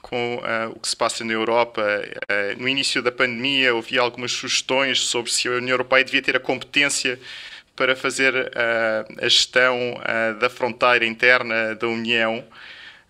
com 0.00 0.36
uh, 0.36 0.70
o 0.70 0.78
que 0.78 0.86
se 0.86 0.94
passa 0.94 1.24
na 1.24 1.32
Europa. 1.32 1.82
Uh, 1.82 2.62
no 2.62 2.68
início 2.68 3.02
da 3.02 3.10
pandemia, 3.10 3.74
ouvi 3.74 3.98
algumas 3.98 4.30
sugestões 4.30 5.00
sobre 5.00 5.28
se 5.32 5.48
a 5.48 5.52
União 5.54 5.70
Europeia 5.70 6.04
devia 6.04 6.22
ter 6.22 6.36
a 6.36 6.40
competência 6.40 7.18
para 7.74 7.96
fazer 7.96 8.52
a 9.18 9.28
gestão 9.28 10.00
da 10.38 10.48
fronteira 10.48 11.04
interna 11.04 11.74
da 11.74 11.88
União. 11.88 12.44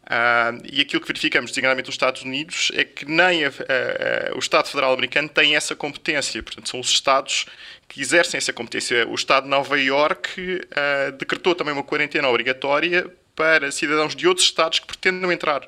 Uh, 0.05 0.61
e 0.71 0.83
aquilo 0.83 1.01
que 1.01 1.09
verificamos, 1.09 1.51
designadamente 1.51 1.87
nos 1.87 1.95
Estados 1.95 2.23
Unidos, 2.23 2.71
é 2.75 2.85
que 2.85 3.07
nem 3.07 3.45
a, 3.45 3.49
a, 3.49 4.33
a, 4.33 4.37
o 4.37 4.39
Estado 4.39 4.69
Federal 4.69 4.93
Americano 4.93 5.29
tem 5.29 5.57
essa 5.57 5.75
competência. 5.75 6.43
Portanto, 6.43 6.69
são 6.69 6.81
os 6.81 6.91
Estados 6.91 7.47
que 7.89 8.01
exercem 8.01 8.39
essa 8.39 8.53
competência. 8.53 9.07
O 9.09 9.15
Estado 9.15 9.45
de 9.45 9.51
Nova 9.51 9.79
Iorque 9.79 10.61
uh, 10.61 11.13
decretou 11.13 11.55
também 11.55 11.73
uma 11.73 11.83
quarentena 11.83 12.29
obrigatória 12.29 13.11
para 13.35 13.71
cidadãos 13.73 14.15
de 14.15 14.27
outros 14.29 14.47
Estados 14.47 14.79
que 14.79 14.87
pretendam 14.87 15.31
entrar 15.33 15.67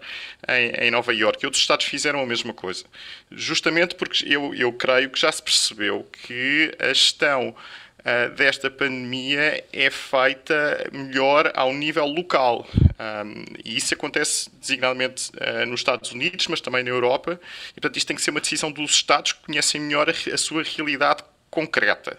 em, 0.48 0.86
em 0.86 0.90
Nova 0.90 1.12
Iorque. 1.12 1.46
Outros 1.46 1.62
Estados 1.62 1.86
fizeram 1.86 2.20
a 2.20 2.26
mesma 2.26 2.52
coisa. 2.52 2.84
Justamente 3.30 3.94
porque 3.94 4.24
eu, 4.26 4.54
eu 4.54 4.72
creio 4.72 5.10
que 5.10 5.18
já 5.18 5.30
se 5.32 5.42
percebeu 5.42 6.06
que 6.26 6.72
a 6.78 6.88
gestão 6.88 7.48
uh, 7.50 8.34
desta 8.34 8.70
pandemia 8.70 9.64
é 9.72 9.90
feita 9.90 10.88
melhor 10.92 11.50
ao 11.54 11.72
nível 11.72 12.06
local. 12.06 12.66
Um, 12.74 13.44
e 13.64 13.76
isso 13.76 13.92
acontece 13.94 14.48
designadamente 14.60 15.30
uh, 15.30 15.66
nos 15.66 15.80
Estados 15.80 16.12
Unidos, 16.12 16.46
mas 16.46 16.60
também 16.60 16.84
na 16.84 16.90
Europa. 16.90 17.40
E, 17.70 17.80
portanto, 17.80 17.96
isto 17.96 18.06
tem 18.06 18.16
que 18.16 18.22
ser 18.22 18.30
uma 18.30 18.40
decisão 18.40 18.70
dos 18.70 18.92
Estados 18.92 19.32
que 19.32 19.44
conhecem 19.44 19.80
melhor 19.80 20.08
a, 20.08 20.34
a 20.34 20.38
sua 20.38 20.62
realidade 20.62 21.24
concreta. 21.56 22.18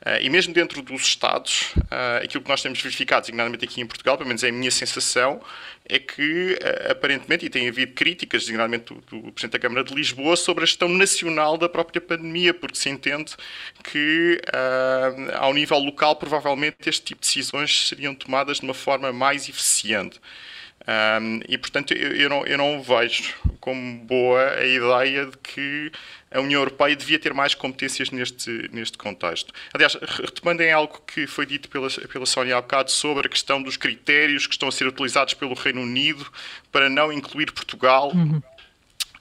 Uh, 0.00 0.22
e 0.22 0.30
mesmo 0.30 0.54
dentro 0.54 0.80
dos 0.80 1.02
Estados, 1.02 1.72
uh, 1.76 2.22
aquilo 2.22 2.44
que 2.44 2.48
nós 2.48 2.62
temos 2.62 2.80
verificado, 2.80 3.22
designadamente 3.22 3.64
aqui 3.64 3.80
em 3.80 3.86
Portugal, 3.86 4.16
pelo 4.16 4.28
menos 4.28 4.44
é 4.44 4.50
a 4.50 4.52
minha 4.52 4.70
sensação, 4.70 5.42
é 5.88 5.98
que, 5.98 6.56
uh, 6.62 6.92
aparentemente, 6.92 7.44
e 7.44 7.50
tem 7.50 7.68
havido 7.68 7.94
críticas, 7.94 8.42
designadamente 8.42 8.94
do, 8.94 9.00
do, 9.00 9.32
Presidente 9.32 9.54
da 9.54 9.58
Câmara 9.58 9.82
de 9.82 9.92
Lisboa, 9.92 10.36
sobre 10.36 10.62
a 10.62 10.66
gestão 10.66 10.88
nacional 10.88 11.58
da 11.58 11.68
própria 11.68 12.00
pandemia, 12.00 12.54
porque 12.54 12.78
se 12.78 12.88
entende 12.88 13.34
que, 13.82 14.40
ao 15.34 15.52
nível 15.52 15.78
local, 15.78 16.14
provavelmente 16.16 16.88
este 16.88 17.02
tipo 17.02 17.20
de 17.20 17.26
decisões 17.26 17.88
seriam 17.88 18.14
tomadas 18.14 18.58
de 18.58 18.64
uma 18.64 18.74
forma 18.74 19.12
mais 19.12 19.48
eficiente. 19.48 20.20
Um, 20.86 21.40
e, 21.48 21.58
portanto, 21.58 21.92
eu, 21.92 22.12
eu, 22.12 22.30
não, 22.30 22.46
eu 22.46 22.56
não 22.56 22.80
vejo 22.80 23.34
como 23.58 23.98
boa 24.04 24.52
a 24.52 24.64
ideia 24.64 25.26
de 25.26 25.36
que 25.38 25.90
a 26.30 26.40
União 26.40 26.60
Europeia 26.60 26.94
devia 26.94 27.18
ter 27.18 27.34
mais 27.34 27.56
competências 27.56 28.10
neste, 28.10 28.70
neste 28.72 28.96
contexto. 28.96 29.52
Aliás, 29.74 29.96
retomando 30.00 30.62
em 30.62 30.70
algo 30.70 31.02
que 31.04 31.26
foi 31.26 31.44
dito 31.44 31.68
pela, 31.68 31.90
pela 31.90 32.24
Sónia 32.24 32.56
há 32.56 32.60
bocado 32.60 32.92
sobre 32.92 33.26
a 33.26 33.28
questão 33.28 33.60
dos 33.60 33.76
critérios 33.76 34.46
que 34.46 34.54
estão 34.54 34.68
a 34.68 34.72
ser 34.72 34.86
utilizados 34.86 35.34
pelo 35.34 35.54
Reino 35.54 35.82
Unido 35.82 36.24
para 36.70 36.88
não 36.88 37.12
incluir 37.12 37.50
Portugal. 37.50 38.12
Uhum. 38.14 38.40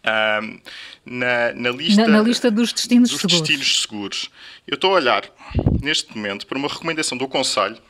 Um, 0.07 0.59
na, 1.03 1.51
na, 1.53 1.71
lista, 1.71 2.01
na, 2.03 2.07
na, 2.07 2.21
lista 2.21 2.51
dos 2.51 2.71
destinos 2.71 3.09
dos 3.09 3.21
seguros. 3.21 3.41
destinos 3.41 3.81
seguros. 3.81 4.29
Eu 4.67 4.75
estou 4.75 4.91
a 4.91 4.97
olhar, 4.97 5.23
neste 5.81 6.15
momento, 6.15 6.45
para 6.45 6.59
uma 6.59 6.67
recomendação 6.67 7.17
do 7.17 7.27
Conselho 7.27 7.81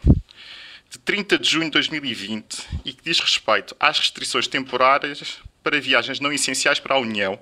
de 0.90 1.00
30 1.00 1.38
de 1.40 1.50
junho 1.50 1.66
de 1.66 1.72
2020 1.72 2.68
e 2.86 2.94
que 2.94 3.04
diz 3.04 3.20
respeito 3.20 3.76
às 3.80 4.00
restrições 4.00 4.48
temporárias 4.48 5.40
para 5.64 5.80
viagens 5.80 6.20
não 6.20 6.32
essenciais 6.32 6.80
para 6.80 6.96
a 6.96 7.00
União. 7.00 7.40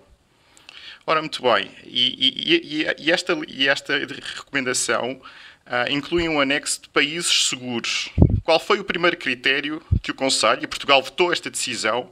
Ora, 1.05 1.19
muito 1.19 1.41
bem, 1.41 1.69
e, 1.83 2.85
e, 2.85 2.87
e 2.97 3.11
esta, 3.11 3.37
e 3.47 3.67
esta 3.67 3.97
recomendação 3.97 5.21
uh, 5.67 5.91
inclui 5.91 6.29
um 6.29 6.39
anexo 6.39 6.83
de 6.83 6.89
países 6.89 7.49
seguros. 7.49 8.09
Qual 8.43 8.59
foi 8.59 8.79
o 8.79 8.85
primeiro 8.85 9.17
critério 9.17 9.81
que 10.01 10.11
o 10.11 10.15
Conselho, 10.15 10.63
e 10.63 10.67
Portugal 10.67 11.01
votou 11.01 11.33
esta 11.33 11.49
decisão, 11.49 12.09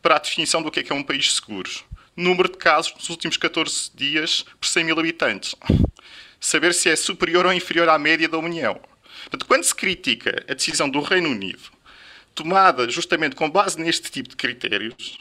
para 0.00 0.16
a 0.16 0.18
definição 0.18 0.60
do 0.60 0.70
que 0.70 0.80
é, 0.80 0.82
que 0.82 0.92
é 0.92 0.94
um 0.94 1.04
país 1.04 1.34
seguro? 1.34 1.70
Número 2.16 2.50
de 2.50 2.58
casos 2.58 2.92
nos 2.94 3.08
últimos 3.08 3.36
14 3.36 3.90
dias 3.94 4.44
por 4.60 4.66
100 4.66 4.84
mil 4.84 4.98
habitantes. 4.98 5.54
Saber 6.40 6.74
se 6.74 6.90
é 6.90 6.96
superior 6.96 7.46
ou 7.46 7.52
inferior 7.52 7.88
à 7.88 7.98
média 7.98 8.28
da 8.28 8.38
União. 8.38 8.80
Portanto, 9.22 9.46
quando 9.46 9.64
se 9.64 9.74
critica 9.74 10.44
a 10.48 10.54
decisão 10.54 10.88
do 10.88 11.00
Reino 11.00 11.30
Unido, 11.30 11.62
tomada 12.34 12.88
justamente 12.88 13.36
com 13.36 13.48
base 13.48 13.80
neste 13.80 14.10
tipo 14.10 14.28
de 14.28 14.36
critérios, 14.36 15.18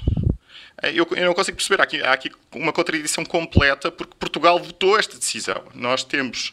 eh, 0.82 0.92
eu, 0.94 1.08
eu 1.12 1.26
não 1.26 1.34
consigo 1.34 1.58
perceber. 1.58 1.82
Há 1.82 1.84
aqui, 1.84 2.02
há 2.02 2.14
aqui 2.14 2.32
uma 2.54 2.74
contradição 2.74 3.24
completa, 3.24 3.92
porque 3.92 4.16
Portugal 4.20 4.60
votou 4.60 4.98
esta 4.98 5.18
decisão. 5.18 5.64
Nós 5.74 6.04
temos 6.04 6.52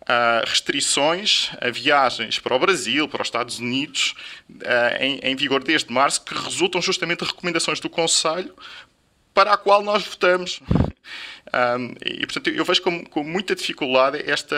Uh, 0.00 0.42
restrições 0.48 1.50
a 1.60 1.70
viagens 1.70 2.38
para 2.38 2.56
o 2.56 2.58
Brasil, 2.58 3.06
para 3.06 3.20
os 3.20 3.28
Estados 3.28 3.58
Unidos, 3.58 4.14
uh, 4.48 4.96
em, 4.98 5.20
em, 5.22 5.36
vigor 5.36 5.62
desde 5.62 5.92
março, 5.92 6.24
que 6.24 6.34
resultam 6.34 6.80
justamente 6.80 7.20
de 7.22 7.26
recomendações 7.26 7.78
do 7.78 7.88
Conselho 7.88 8.52
para 9.34 9.52
a 9.52 9.56
qual 9.58 9.82
nós 9.82 10.02
votamos. 10.02 10.60
Um, 11.52 11.94
e, 12.04 12.20
portanto, 12.26 12.48
eu 12.48 12.64
vejo 12.64 12.80
com, 12.82 13.04
com, 13.04 13.24
muita 13.24 13.56
dificuldade 13.56 14.22
esta. 14.30 14.56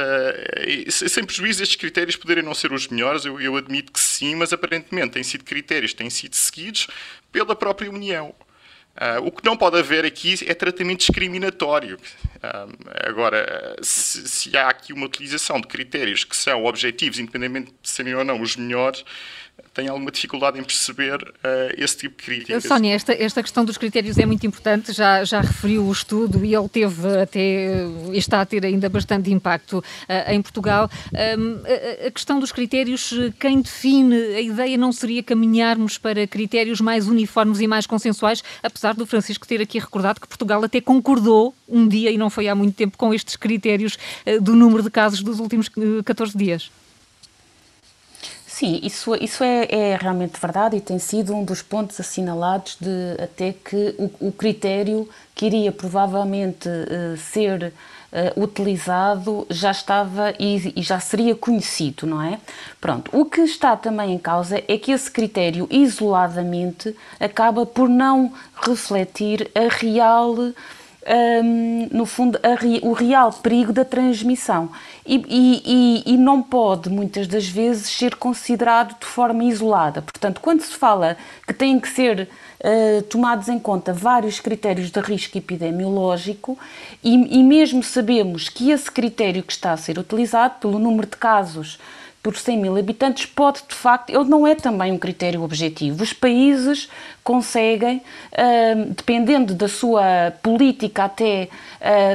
Sem 0.91 1.25
prejuízo 1.25 1.63
estes 1.63 1.77
critérios 1.77 2.17
poderem 2.17 2.45
não 2.45 2.55
ser 2.55 2.73
os 2.73 2.87
melhores, 2.89 3.25
eu, 3.25 3.41
eu 3.41 3.57
admito 3.57 3.93
que 3.93 4.01
sim, 4.01 4.35
mas 4.35 4.53
aparentemente 4.53 5.13
têm 5.13 5.23
sido 5.23 5.45
critérios 5.45 5.95
têm 5.95 6.11
sido 6.11 6.35
seguidos 6.35 6.89
pela 7.31 7.57
própria 7.57 7.91
União. 7.91 8.35
Uh, 8.93 9.27
o 9.27 9.33
que 9.33 9.43
não 9.43 9.57
pode 9.57 9.79
haver 9.79 10.05
aqui 10.05 10.35
é 10.47 10.53
tratamento 10.53 10.99
discriminatório. 10.99 11.97
Uh, 11.97 13.09
agora, 13.09 13.75
se, 13.81 14.29
se, 14.29 14.57
há 14.57 14.69
aqui 14.69 14.93
uma 14.93 15.07
utilização 15.07 15.59
de 15.59 15.67
critérios 15.67 16.25
que 16.25 16.37
são 16.37 16.67
objetivos, 16.67 17.19
independentemente 17.19 17.73
de 17.81 17.89
serem 17.89 18.15
ou 18.15 18.23
não 18.23 18.39
os 18.39 18.55
melhores, 18.55 19.03
tenho 19.75 19.91
alguma 19.91 20.11
dificuldade 20.11 20.59
em 20.59 20.63
perceber 20.63 21.23
uh, 21.23 21.75
esse 21.77 21.97
tipo 21.97 22.17
de 22.19 22.23
críticas. 22.23 22.65
Sónia, 22.65 22.95
esta, 22.95 23.13
esta 23.13 23.43
questão 23.43 23.65
dos 23.65 23.79
critérios 23.79 24.19
é 24.19 24.27
muito 24.27 24.47
importante, 24.47 24.93
já, 24.93 25.25
já 25.25 25.41
referiu 25.41 25.85
o 25.85 25.93
estudo 25.93 26.45
e 26.45 26.55
ele 26.55 26.69
teve 26.69 27.21
até, 27.21 27.87
está 28.13 28.43
a 28.43 28.47
ter 28.47 28.65
ainda 28.67 28.89
bastante 28.89 29.33
impacto 29.33 29.79
uh, 29.79 30.31
em 30.31 30.43
Portugal. 30.43 30.91
Um, 31.39 31.61
a, 31.65 32.09
a, 32.09 32.11
questão 32.11 32.39
dos 32.39 32.53
critérios, 32.53 33.13
quem 33.41 33.63
define, 33.63 34.15
a 34.15 34.41
ideia 34.41 34.77
não 34.77 34.93
seria 34.93 35.23
caminharmos 35.23 35.97
para 35.97 36.27
critérios 36.27 36.81
mais 36.81 37.09
uniformes 37.09 37.61
e 37.61 37.67
mais 37.67 37.87
consensuais, 37.87 38.43
apesar 38.63 38.95
do 38.95 39.07
Francisco 39.07 39.47
ter 39.47 39.61
aqui 39.61 39.79
recordado 39.79 40.21
que 40.21 40.29
Portugal 40.29 40.63
até 40.63 40.81
concordou 40.81 41.55
um 41.67 41.89
dia, 41.89 42.11
e 42.11 42.19
não 42.19 42.29
foi 42.29 42.49
há 42.49 42.55
muito 42.55 42.75
tempo, 42.75 42.99
com 42.99 43.15
estes 43.15 43.37
critérios 43.37 43.97
uh, 44.27 44.41
do 44.41 44.55
número 44.55 44.83
de 44.83 44.91
casos 44.91 45.23
dos 45.23 45.41
últimos 45.41 45.71
14 46.05 46.37
dias. 46.37 46.71
Sim, 48.63 48.79
isso, 48.81 49.17
isso 49.17 49.43
é, 49.43 49.67
é, 49.69 49.99
realmente 50.01 50.41
verdade 50.41 50.77
e 50.77 50.81
tem 50.81 50.97
sido 50.97 51.35
um 51.35 51.45
dos 51.45 51.63
pontos 51.63 51.99
assinalados 51.99 52.77
de 52.81 53.21
até 53.21 53.53
que 53.53 53.93
o, 53.99 54.29
o 54.29 54.31
critério 54.31 55.09
que 55.35 55.47
iria 55.47 55.73
provavelmente 55.73 56.69
uh, 56.69 57.17
ser 57.17 57.73
uh, 58.13 58.41
utilizado 58.41 59.45
já 59.51 59.73
estava 59.73 60.33
e, 60.39 60.75
e, 60.77 60.81
já 60.81 61.01
seria 61.01 61.35
conhecido, 61.35 62.07
não 62.07 62.23
é? 62.23 62.39
Pronto, 62.81 63.11
o 63.13 63.25
que 63.25 63.41
está 63.41 63.77
também 63.77 64.13
em 64.13 64.19
causa 64.19 64.63
é 64.69 64.79
que 64.79 64.93
esse 64.93 65.11
critério 65.11 65.67
isoladamente 65.69 66.95
acaba 67.19 67.67
por 67.67 67.89
não 67.89 68.33
refletir 68.65 69.51
a 69.57 69.75
real 69.75 70.37
um, 71.05 71.89
no 71.91 72.07
fundo, 72.07 72.39
o 72.83 72.93
real 72.93 73.33
perigo 73.33 73.73
da 73.73 73.85
transmissão 73.85 74.71
e, 75.05 75.23
e, 75.27 76.15
e, 76.15 76.17
não 76.17 76.43
pode, 76.43 76.89
muitas 76.89 77.27
das 77.27 77.47
vezes, 77.49 77.89
ser 77.89 78.15
considerado 78.15 78.99
de 78.99 79.07
forma 79.07 79.45
isolada. 79.45 80.03
Portanto, 80.03 80.41
quando 80.41 80.61
se 80.61 80.75
fala 80.75 81.17
que 81.47 81.53
têm 81.53 81.81
que 81.81 81.89
ser 81.89 82.29
uh, 82.61 83.03
tomados 83.03 83.49
em 83.49 83.59
conta 83.59 83.93
vários 83.93 84.39
critérios 84.39 84.91
de 84.91 85.01
risco 85.01 85.37
epidemiológico 85.37 86.57
e, 87.03 87.39
e 87.39 87.43
mesmo 87.43 87.83
sabemos 87.83 88.49
que 88.49 88.71
esse 88.71 88.91
critério 88.91 89.43
que 89.43 89.53
está 89.53 89.73
a 89.73 89.77
ser 89.77 89.99
utilizado, 89.99 90.61
pelo 90.61 90.79
número 90.79 91.09
de 91.09 91.17
casos 91.17 91.79
por 92.23 92.37
100 92.37 92.59
mil 92.59 92.77
habitantes 92.77 93.27
pode, 93.27 93.63
de 93.69 93.75
facto, 93.75 94.11
ele 94.11 94.25
não 94.25 94.47
é 94.47 94.55
também 94.55 94.93
um 94.93 94.99
critério 94.99 95.43
objetivo. 95.43 96.05
Os 96.05 96.13
países 96.13 96.89
conseguem, 97.25 97.97
hum, 97.97 98.93
dependendo 98.97 99.55
da 99.55 99.67
sua 99.67 100.33
política 100.41 101.05
até 101.05 101.49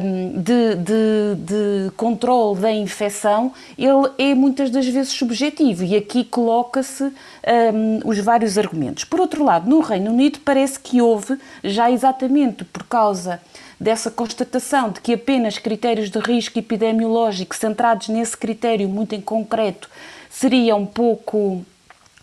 hum, 0.02 0.42
de, 0.42 0.76
de, 0.76 1.36
de 1.36 1.92
controle 1.98 2.62
da 2.62 2.72
infecção, 2.72 3.52
ele 3.78 4.10
é 4.18 4.34
muitas 4.34 4.70
das 4.70 4.88
vezes 4.88 5.12
subjetivo 5.12 5.84
e 5.84 5.96
aqui 5.96 6.24
coloca-se 6.24 7.04
hum, 7.04 8.00
os 8.06 8.18
vários 8.20 8.58
argumentos. 8.58 9.04
Por 9.04 9.20
outro 9.20 9.44
lado, 9.44 9.70
no 9.70 9.82
Reino 9.82 10.12
Unido 10.12 10.40
parece 10.40 10.80
que 10.80 11.02
houve, 11.02 11.38
já 11.64 11.92
exatamente 11.92 12.64
por 12.64 12.84
causa 12.84 13.42
dessa 13.80 14.10
constatação 14.10 14.92
de 14.92 15.02
que 15.02 15.14
apenas 15.14 15.58
critérios 15.58 16.10
de 16.10 16.20
risco 16.20 16.58
epidemiológico 16.58 17.56
centrados 17.56 18.08
nesse 18.08 18.36
critério 18.36 18.90
muito 18.90 19.14
em 19.14 19.22
concreto 19.22 19.90
seriam 20.30 20.86
pouco 20.86 21.64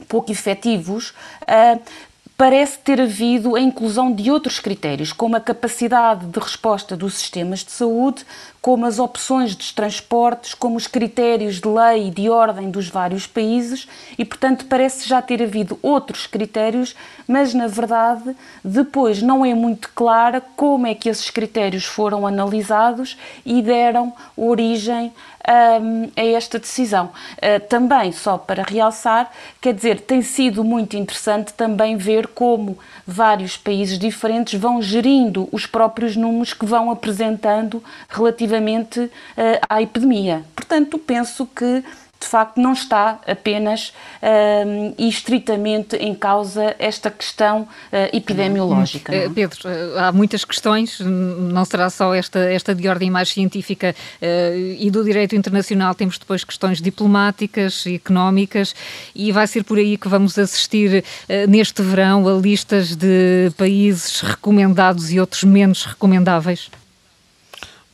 pouco 0.09 0.31
efetivos, 0.31 1.11
uh, 1.43 1.81
parece 2.37 2.79
ter 2.79 3.01
havido 3.01 3.55
a 3.55 3.61
inclusão 3.61 4.13
de 4.13 4.31
outros 4.31 4.59
critérios, 4.59 5.13
como 5.13 5.37
a 5.37 5.41
capacidade 5.41 6.27
de 6.27 6.39
resposta 6.39 6.97
dos 6.97 7.15
sistemas 7.15 7.61
de 7.61 7.71
saúde, 7.71 8.27
como 8.65 8.87
as 8.87 8.99
opções 8.99 9.55
de 9.55 9.75
transportes, 9.75 10.55
como 10.55 10.79
os 10.79 10.87
critérios 10.87 11.61
de 11.61 11.69
lei 11.69 12.09
e 12.09 12.11
de 12.11 12.31
ordem 12.31 12.71
dos 12.71 12.89
vários 12.89 13.27
países 13.27 13.87
e, 14.17 14.25
portanto, 14.25 14.65
parece 14.65 15.07
já 15.07 15.21
ter 15.21 15.43
havido 15.43 15.79
outros 15.83 16.27
critérios, 16.27 16.97
mas 17.29 17.53
na 17.53 17.67
verdade 17.67 18.35
depois 18.65 19.21
não 19.21 19.45
é 19.45 19.53
muito 19.55 19.91
clara 19.95 20.41
como 20.57 20.87
é 20.87 20.95
que 20.95 21.11
esses 21.11 21.29
critérios 21.29 21.85
foram 21.85 22.27
analisados 22.27 23.19
e 23.45 23.61
deram 23.61 24.15
origem 24.35 25.13
um, 25.47 26.11
a 26.17 26.25
esta 26.25 26.59
decisão. 26.59 27.11
Uh, 27.37 27.61
também, 27.69 28.13
só 28.13 28.39
para 28.39 28.63
realçar, 28.63 29.31
quer 29.61 29.75
dizer, 29.75 30.01
tem 30.01 30.23
sido 30.23 30.65
muito 30.65 30.97
interessante 30.97 31.53
também 31.53 31.97
ver 31.97 32.29
como 32.29 32.79
vários 33.07 33.57
países 33.57 33.99
diferentes 33.99 34.59
vão 34.59 34.81
gerindo 34.81 35.49
os 35.53 35.67
próprios 35.67 36.17
números 36.17 36.55
que 36.55 36.65
vão 36.65 36.91
apresentando 36.91 37.83
relativamente 38.09 38.54
uh, 39.03 39.11
à 39.69 39.83
epidemia. 39.83 40.45
Portanto, 40.55 40.99
penso 40.99 41.47
que 41.47 41.83
de 42.25 42.31
facto 42.31 42.61
não 42.61 42.73
está 42.73 43.21
apenas 43.27 43.91
uh, 43.91 44.95
e 44.97 45.09
estritamente 45.09 45.97
em 45.97 46.15
causa 46.15 46.75
esta 46.79 47.11
questão 47.11 47.63
uh, 47.63 48.17
epidemiológica. 48.17 49.15
É? 49.15 49.29
Pedro, 49.29 49.69
eh, 49.69 49.99
há 49.99 50.11
muitas 50.11 50.45
questões, 50.45 51.01
não 51.01 51.65
será 51.65 51.91
só 51.91 52.15
esta, 52.15 52.39
esta 52.39 52.75
de 52.75 52.89
ordem 52.89 53.11
mais 53.11 53.29
científica 53.29 53.95
e 54.79 54.91
do 54.91 55.05
direito 55.05 55.35
internacional, 55.35 55.95
temos 55.95 56.19
depois 56.19 56.45
questões 56.45 56.81
diplomáticas, 56.81 57.85
económicas 57.87 58.75
e 59.15 59.31
vai 59.33 59.47
ser 59.47 59.65
por 59.65 59.79
aí 59.79 59.97
que 59.97 60.09
vamos 60.09 60.39
assistir 60.39 61.05
neste 61.49 61.83
verão 61.83 62.27
a 62.29 62.41
listas 62.41 62.95
de 62.97 63.53
países 63.57 64.21
recomendados 64.21 65.13
e 65.13 65.21
outros 65.21 65.45
menos 65.45 65.85
recomendáveis? 65.85 66.71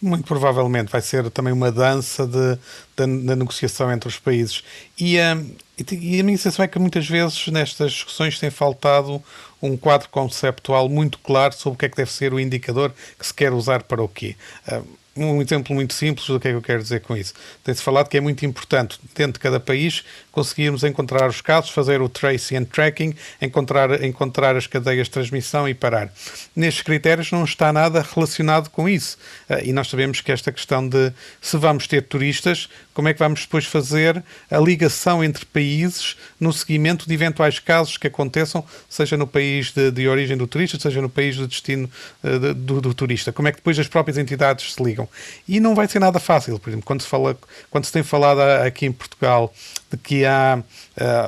Muito 0.03 0.25
provavelmente 0.27 0.91
vai 0.91 1.03
ser 1.03 1.31
também 1.31 1.53
uma 1.53 1.71
dança 1.71 2.27
de, 2.27 2.59
de, 3.07 3.21
de 3.21 3.37
negociação 3.37 3.93
entre 3.93 4.09
os 4.09 4.19
países. 4.19 4.63
E, 4.99 5.19
um, 5.19 5.55
e, 5.91 6.21
a 6.21 6.25
minha 6.25 6.37
sensação 6.37 6.65
é 6.65 6.69
que 6.69 6.79
muitas 6.79 7.09
vezes 7.09 7.47
nestas 7.49 7.93
discussões 7.93 8.39
tem 8.39 8.51
faltado 8.51 9.23
um 9.63 9.77
quadro 9.77 10.09
conceptual 10.09 10.89
muito 10.89 11.19
claro 11.19 11.55
sobre 11.55 11.77
o 11.77 11.79
que 11.79 11.87
é 11.87 11.89
que 11.89 11.97
deve 11.97 12.11
ser 12.11 12.33
o 12.33 12.41
indicador 12.41 12.93
que 13.19 13.27
se 13.27 13.35
quer 13.35 13.53
usar 13.53 13.83
para 13.83 14.03
o 14.03 14.09
quê. 14.09 14.37
Um, 14.71 15.01
um 15.17 15.43
exemplo 15.43 15.75
muito 15.75 15.93
simples 15.93 16.27
do 16.27 16.39
que 16.39 16.49
é 16.49 16.51
que 16.53 16.57
eu 16.57 16.63
quero 16.63 16.83
dizer 16.83 17.01
com 17.01 17.17
isso. 17.17 17.35
Tem-se 17.65 17.83
falado 17.83 18.09
que 18.09 18.17
é 18.17 18.21
muito 18.21 18.47
importante, 18.47 18.99
dentro 19.15 19.35
de 19.35 19.39
cada 19.41 19.59
país, 19.59 20.05
conseguirmos 20.31 20.85
encontrar 20.85 21.29
os 21.29 21.41
casos, 21.41 21.71
fazer 21.71 22.01
o 22.01 22.09
tracing 22.09 22.57
and 22.57 22.65
tracking, 22.65 23.15
encontrar, 23.41 24.03
encontrar 24.05 24.57
as 24.57 24.67
cadeias 24.67 25.09
de 25.09 25.13
transmissão 25.13 25.69
e 25.69 25.75
parar. 25.75 26.13
Nestes 26.55 26.83
critérios 26.83 27.31
não 27.33 27.45
está 27.45 27.73
nada 27.73 28.07
relacionado 28.15 28.71
com 28.71 28.89
isso. 28.89 29.19
Ah, 29.49 29.61
e 29.63 29.73
nós 29.73 29.89
sabemos 29.89 30.21
que 30.21 30.31
esta 30.31 30.53
questão 30.53 30.89
de 30.89 31.13
se 31.41 31.57
vamos 31.57 31.87
ter 31.87 32.03
turistas, 32.03 32.69
como 33.01 33.09
é 33.09 33.15
que 33.15 33.19
vamos 33.19 33.41
depois 33.41 33.65
fazer 33.65 34.23
a 34.51 34.59
ligação 34.59 35.25
entre 35.25 35.47
países 35.47 36.19
no 36.39 36.53
seguimento 36.53 37.09
de 37.09 37.15
eventuais 37.15 37.59
casos 37.59 37.97
que 37.97 38.07
aconteçam, 38.07 38.63
seja 38.91 39.17
no 39.17 39.27
país 39.27 39.73
de, 39.73 39.91
de 39.91 40.07
origem 40.07 40.37
do 40.37 40.47
turista, 40.47 40.79
seja 40.79 41.01
no 41.01 41.09
país 41.09 41.35
de 41.35 41.47
destino 41.47 41.89
de, 42.23 42.53
do, 42.53 42.79
do 42.79 42.93
turista. 42.93 43.33
Como 43.33 43.49
é 43.49 43.53
que 43.53 43.57
depois 43.57 43.79
as 43.79 43.89
próprias 43.89 44.19
entidades 44.19 44.75
se 44.75 44.83
ligam? 44.83 45.09
E 45.49 45.61
não 45.61 45.75
vai 45.75 45.89
ser 45.89 45.99
nada 45.99 46.21
fácil. 46.21 46.59
Por 46.59 46.69
exemplo, 46.69 46.85
quando 46.85 47.01
se, 47.01 47.09
fala, 47.09 47.35
quando 47.71 47.87
se 47.87 47.93
tem 47.93 48.03
falado 48.03 48.43
aqui 48.43 48.85
em 48.85 48.93
Portugal 48.93 49.51
de 49.91 49.97
que 49.97 50.25
há 50.25 50.63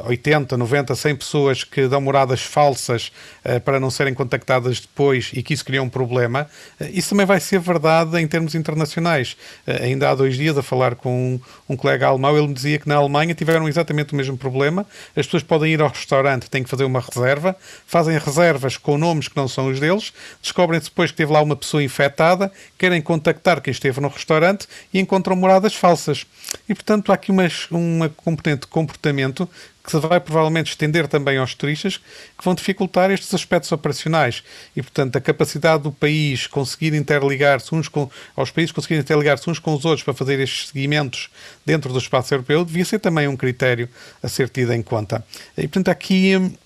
uh, 0.05 0.09
80, 0.09 0.57
90, 0.57 0.95
100 0.95 1.17
pessoas 1.17 1.65
que 1.65 1.89
dão 1.89 2.01
moradas 2.01 2.43
falsas 2.43 3.11
uh, 3.45 3.61
para 3.61 3.81
não 3.81 3.91
serem 3.91 4.15
contactadas 4.15 4.79
depois 4.79 5.31
e 5.33 5.43
que 5.43 5.53
isso 5.53 5.65
cria 5.65 5.83
um 5.83 5.89
problema, 5.89 6.49
uh, 6.81 6.85
isso 6.93 7.11
também 7.11 7.27
vai 7.27 7.41
ser 7.41 7.59
verdade 7.59 8.21
em 8.21 8.27
termos 8.29 8.55
internacionais. 8.55 9.37
Ainda 9.67 10.11
há 10.11 10.15
dois 10.15 10.37
dias, 10.37 10.57
a 10.57 10.63
falar 10.63 10.95
com 10.95 11.13
um, 11.13 11.41
um, 11.69 11.77
colega 11.77 12.07
alemão, 12.07 12.37
ele 12.37 12.49
me 12.49 12.55
dizia 12.55 12.79
que 12.79 12.89
na 12.89 12.97
Alemanha 12.97 13.35
tiveram 13.35 13.69
exatamente 13.69 14.13
o 14.13 14.17
mesmo 14.17 14.37
problema. 14.37 14.87
As 15.17 15.27
pessoas 15.27 15.43
podem 15.43 15.73
ir 15.73 15.81
ao 15.81 15.89
restaurante, 15.89 16.51
têm 16.51 16.63
que 16.63 16.71
fazer 16.71 16.85
uma 16.85 17.01
reserva, 17.01 17.57
fazem 17.87 18.19
reservas 18.19 18.77
com 18.77 18.99
nomes 18.99 19.29
que 19.29 19.37
não 19.37 19.49
são 19.49 19.69
os 19.69 19.81
deles, 19.81 20.13
descobrem-se 20.41 20.87
depois 20.87 21.11
que 21.11 21.17
teve 21.17 21.33
lá 21.33 21.41
uma 21.43 21.57
pessoa 21.57 21.83
infectada, 21.83 22.51
querem 22.79 23.01
contactar 23.01 23.61
quem 23.61 23.71
esteve 23.71 24.01
no 24.01 24.09
restaurante 24.09 24.67
e 24.93 25.01
encontram 25.01 25.37
moradas 25.37 25.75
falsas. 25.75 26.27
E, 26.69 26.75
portanto, 26.75 27.11
há 27.11 27.15
aqui 27.15 27.31
uma, 27.31 27.49
uma 27.71 28.09
componente 28.09 28.63
de 28.63 28.67
comportamento 28.67 29.49
que 29.83 29.91
se 29.91 29.99
vai 29.99 30.21
provavelmente 30.21 30.71
estender 30.71 31.09
também 31.09 31.39
aos 31.39 31.55
turistas, 31.55 31.97
que 31.97 32.45
vão 32.45 32.55
dificultar 32.55 33.11
estes 33.11 33.35
aspectos 33.35 33.73
operacionais. 33.73 34.43
E, 34.77 34.83
portanto, 34.83 35.17
a 35.17 35.21
capacidade 35.21 35.83
do 35.83 35.91
país 35.91 36.47
conseguir 36.47 36.95
interligar-se 36.95 37.75
uns 37.75 37.89
com, 37.89 38.09
aos 38.37 38.51
países 38.51 38.71
conseguirem 38.71 39.03
interligar-se 39.03 39.51
uns 39.51 39.59
com 39.59 39.75
os 39.75 39.85
outros 39.85 40.05
para 40.05 40.15
fazer 40.15 40.39
estes 40.39 40.69
seguimentos 40.69 41.29
dentro 41.67 41.93
do 41.93 41.99
espaço 41.99 42.33
europeu, 42.33 42.65
devia 42.65 42.85
ser 42.85 43.01
também 43.01 43.27
um 43.27 43.37
critério 43.37 43.89
a 44.23 44.29
ser 44.29 44.49
tido 44.49 44.73
em 44.73 44.83
conta. 44.83 45.25
E, 45.57 45.63
portanto, 45.63 45.89
aqui 45.89 46.57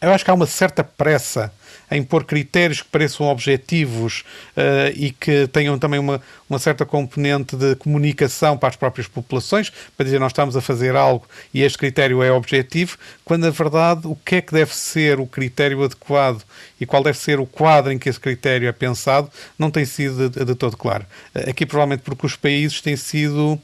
eu 0.00 0.12
acho 0.12 0.24
que 0.24 0.30
há 0.30 0.34
uma 0.34 0.46
certa 0.46 0.84
pressa 0.84 1.52
em 1.90 2.02
pôr 2.02 2.24
critérios 2.24 2.82
que 2.82 2.88
pareçam 2.88 3.26
objetivos 3.26 4.24
uh, 4.56 4.92
e 4.94 5.12
que 5.12 5.46
tenham 5.48 5.78
também 5.78 6.00
uma, 6.00 6.20
uma 6.50 6.58
certa 6.58 6.84
componente 6.84 7.56
de 7.56 7.76
comunicação 7.76 8.58
para 8.58 8.68
as 8.68 8.76
próprias 8.76 9.06
populações, 9.06 9.72
para 9.96 10.04
dizer 10.04 10.18
nós 10.18 10.32
estamos 10.32 10.56
a 10.56 10.60
fazer 10.60 10.96
algo 10.96 11.26
e 11.54 11.62
este 11.62 11.78
critério 11.78 12.22
é 12.22 12.32
objetivo, 12.32 12.98
quando 13.24 13.42
na 13.44 13.50
verdade 13.50 14.06
o 14.06 14.16
que 14.16 14.36
é 14.36 14.40
que 14.40 14.52
deve 14.52 14.74
ser 14.74 15.20
o 15.20 15.26
critério 15.26 15.82
adequado 15.84 16.42
e 16.80 16.86
qual 16.86 17.02
deve 17.02 17.18
ser 17.18 17.38
o 17.38 17.46
quadro 17.46 17.92
em 17.92 17.98
que 17.98 18.08
esse 18.08 18.20
critério 18.20 18.68
é 18.68 18.72
pensado 18.72 19.30
não 19.58 19.70
tem 19.70 19.84
sido 19.84 20.28
de, 20.28 20.44
de 20.44 20.54
todo 20.54 20.76
claro. 20.76 21.06
Uh, 21.34 21.50
aqui 21.50 21.64
provavelmente 21.64 22.02
porque 22.02 22.26
os 22.26 22.36
países 22.36 22.80
têm 22.80 22.96
sido 22.96 23.60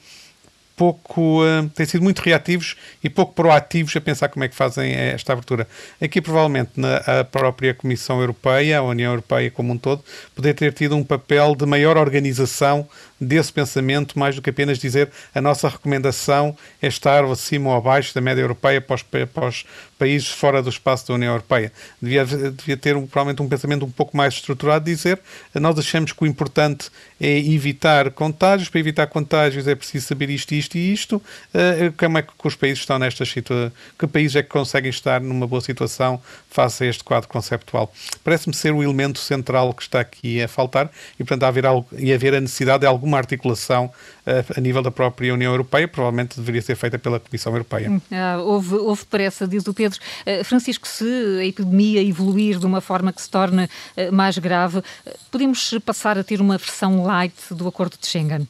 pouco, 0.76 1.42
uh, 1.42 1.68
têm 1.74 1.87
sido 1.87 2.02
muito 2.02 2.20
reativos 2.20 2.76
e 3.02 3.08
pouco 3.11 3.35
proativos 3.35 3.94
a 3.96 4.00
pensar 4.00 4.28
como 4.28 4.44
é 4.44 4.48
que 4.48 4.54
fazem 4.54 4.92
esta 4.92 5.32
abertura. 5.32 5.66
Aqui, 6.00 6.20
provavelmente, 6.20 6.70
na 6.76 7.24
própria 7.24 7.74
Comissão 7.74 8.20
Europeia, 8.20 8.78
a 8.78 8.82
União 8.82 9.12
Europeia 9.12 9.50
como 9.50 9.72
um 9.72 9.78
todo, 9.78 10.02
poder 10.35 10.54
ter 10.54 10.72
tido 10.72 10.96
um 10.96 11.04
papel 11.04 11.54
de 11.54 11.66
maior 11.66 11.96
organização 11.96 12.88
desse 13.22 13.52
pensamento, 13.52 14.18
mais 14.18 14.35
do 14.35 14.42
que 14.42 14.50
apenas 14.50 14.78
dizer 14.78 15.11
a 15.35 15.40
nossa 15.40 15.68
recomendação 15.68 16.56
é 16.80 16.88
estar 16.88 17.24
acima 17.24 17.70
ou 17.70 17.76
abaixo 17.76 18.14
da 18.14 18.20
média 18.20 18.40
europeia 18.40 18.80
para 18.80 18.96
os, 18.96 19.02
para 19.02 19.48
os 19.48 19.64
países 19.98 20.28
fora 20.28 20.61
do 20.61 20.68
espaço 20.68 21.06
da 21.06 21.14
União 21.14 21.32
Europeia. 21.32 21.72
Devia, 22.00 22.24
devia 22.24 22.76
ter 22.76 22.94
provavelmente 22.94 23.40
um 23.40 23.48
pensamento 23.48 23.85
um 23.85 23.90
pouco 23.90 24.16
mais 24.16 24.35
estruturado, 24.35 24.85
dizer 24.85 25.20
nós 25.54 25.78
achamos 25.78 26.12
que 26.12 26.24
o 26.24 26.26
importante 26.26 26.90
é 27.20 27.38
evitar 27.38 28.11
contágios, 28.11 28.68
para 28.68 28.80
evitar 28.80 29.06
contágios 29.06 29.68
é 29.68 29.74
preciso 29.74 30.06
saber 30.06 30.28
isto, 30.28 30.52
isto 30.52 30.76
e 30.76 30.92
isto, 30.92 31.16
uh, 31.16 31.92
como 31.96 32.18
é 32.18 32.22
que 32.22 32.32
os 32.42 32.56
países 32.56 32.80
estão 32.80 32.98
nestas 32.98 33.28
situações, 33.28 33.72
que 33.98 34.06
países 34.06 34.37
é 34.37 34.42
que 34.42 34.48
conseguem 34.48 34.90
estar 34.90 35.20
numa 35.20 35.46
boa 35.46 35.61
situação 35.61 36.20
face 36.50 36.85
a 36.85 36.87
este 36.88 37.04
quadro 37.04 37.28
conceptual. 37.28 37.92
Parece-me 38.24 38.54
ser 38.54 38.72
o 38.72 38.82
elemento 38.82 39.18
central 39.18 39.72
que 39.72 39.82
está 39.82 40.00
aqui 40.00 40.42
a 40.42 40.48
faltar 40.48 40.90
e, 41.14 41.24
portanto, 41.24 41.44
haver 41.44 41.64
algo, 41.64 41.88
e 41.96 42.12
haver 42.12 42.35
a 42.35 42.40
necessidade 42.40 42.80
de 42.80 42.87
alguma 42.87 43.12
articulação 43.18 43.87
uh, 43.87 44.59
a 44.59 44.61
nível 44.61 44.83
da 44.83 44.90
própria 44.90 45.33
União 45.33 45.53
Europeia, 45.53 45.88
provavelmente 45.88 46.37
deveria 46.38 46.62
ser 46.62 46.77
feita 46.77 46.98
pela 46.98 47.20
Comissão 47.20 47.53
Europeia. 47.53 47.90
Hum, 47.90 48.01
ah, 48.11 48.38
houve, 48.38 48.75
houve 48.75 49.05
pressa, 49.07 49.46
diz 49.46 49.66
o 49.66 49.75
Pedro. 49.75 49.98
Uh, 50.27 50.44
Francisco, 50.44 50.87
se 50.87 51.05
a 51.40 51.44
epidemia 51.44 52.03
evoluir 52.03 52.59
de 52.59 52.66
uma 52.66 52.81
forma 52.81 53.12
que 53.12 53.22
se 53.22 53.31
torne 53.31 53.64
uh, 53.64 54.12
mais 54.12 54.38
grave, 54.38 54.83
podemos 55.31 55.75
passar 55.85 56.18
a 56.18 56.25
ter 56.25 56.40
uma 56.40 56.59
versão 56.59 57.05
light 57.05 57.35
do 57.51 57.68
Acordo 57.68 57.96
de 57.98 58.07
Schengen? 58.07 58.46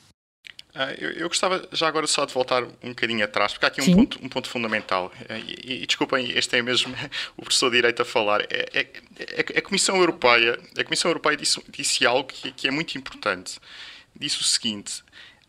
Uh, 0.74 0.88
eu, 0.98 1.10
eu, 1.10 1.28
gostava 1.28 1.68
já 1.70 1.86
agora 1.86 2.06
só 2.06 2.24
de 2.24 2.32
voltar 2.32 2.62
um 2.62 2.88
bocadinho 2.88 3.22
atrás, 3.22 3.52
porque 3.52 3.66
há 3.66 3.68
aqui 3.68 3.82
um 3.82 3.94
ponto, 3.94 4.18
um 4.24 4.28
ponto, 4.28 4.48
fundamental. 4.48 5.12
E, 5.46 5.82
e, 5.82 5.86
desculpem, 5.86 6.30
este 6.30 6.56
é 6.56 6.62
mesmo 6.62 6.94
o 7.36 7.42
professor 7.42 7.68
de 7.68 7.76
Direito 7.76 8.00
a 8.00 8.06
falar. 8.06 8.40
É, 8.48 8.70
é, 8.72 8.86
é, 9.18 9.58
a 9.58 9.60
Comissão 9.60 9.96
Europeia, 9.96 10.58
a 10.78 10.82
Comissão 10.82 11.10
Europeia 11.10 11.36
disse, 11.36 11.62
disse 11.68 12.06
algo 12.06 12.24
que, 12.24 12.52
que, 12.52 12.66
é 12.66 12.70
muito 12.70 12.96
importante. 12.96 13.58
Disse 14.14 14.40
o 14.40 14.44
seguinte: 14.44 15.02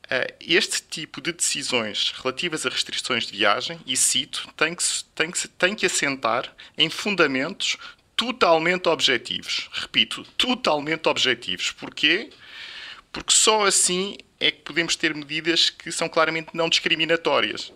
uh, 0.06 0.34
este 0.40 0.82
tipo 0.82 1.22
de 1.22 1.32
decisões 1.32 2.12
relativas 2.12 2.66
a 2.66 2.70
restrições 2.70 3.26
de 3.26 3.38
viagem, 3.38 3.80
e 3.86 3.96
cito, 3.96 4.48
tem 4.56 4.76
que, 4.76 4.84
tem 5.16 5.32
que, 5.32 5.48
tem 5.48 5.76
que 5.76 5.86
assentar 5.86 6.54
em 6.78 6.90
fundamentos 6.90 7.78
totalmente 8.16 8.88
objetivos. 8.88 9.70
Repito, 9.74 10.24
totalmente 10.38 11.08
objetivos. 11.08 11.72
Porquê? 11.72 12.30
Porque 13.12 13.34
só 13.34 13.66
assim 13.66 14.18
é 14.40 14.52
que 14.52 14.62
podemos 14.62 14.96
ter 14.96 15.14
medidas 15.16 15.70
que 15.70 15.92
são 15.92 16.10
claramente 16.10 16.50
não 16.54 16.68
discriminatórias. 16.68 17.72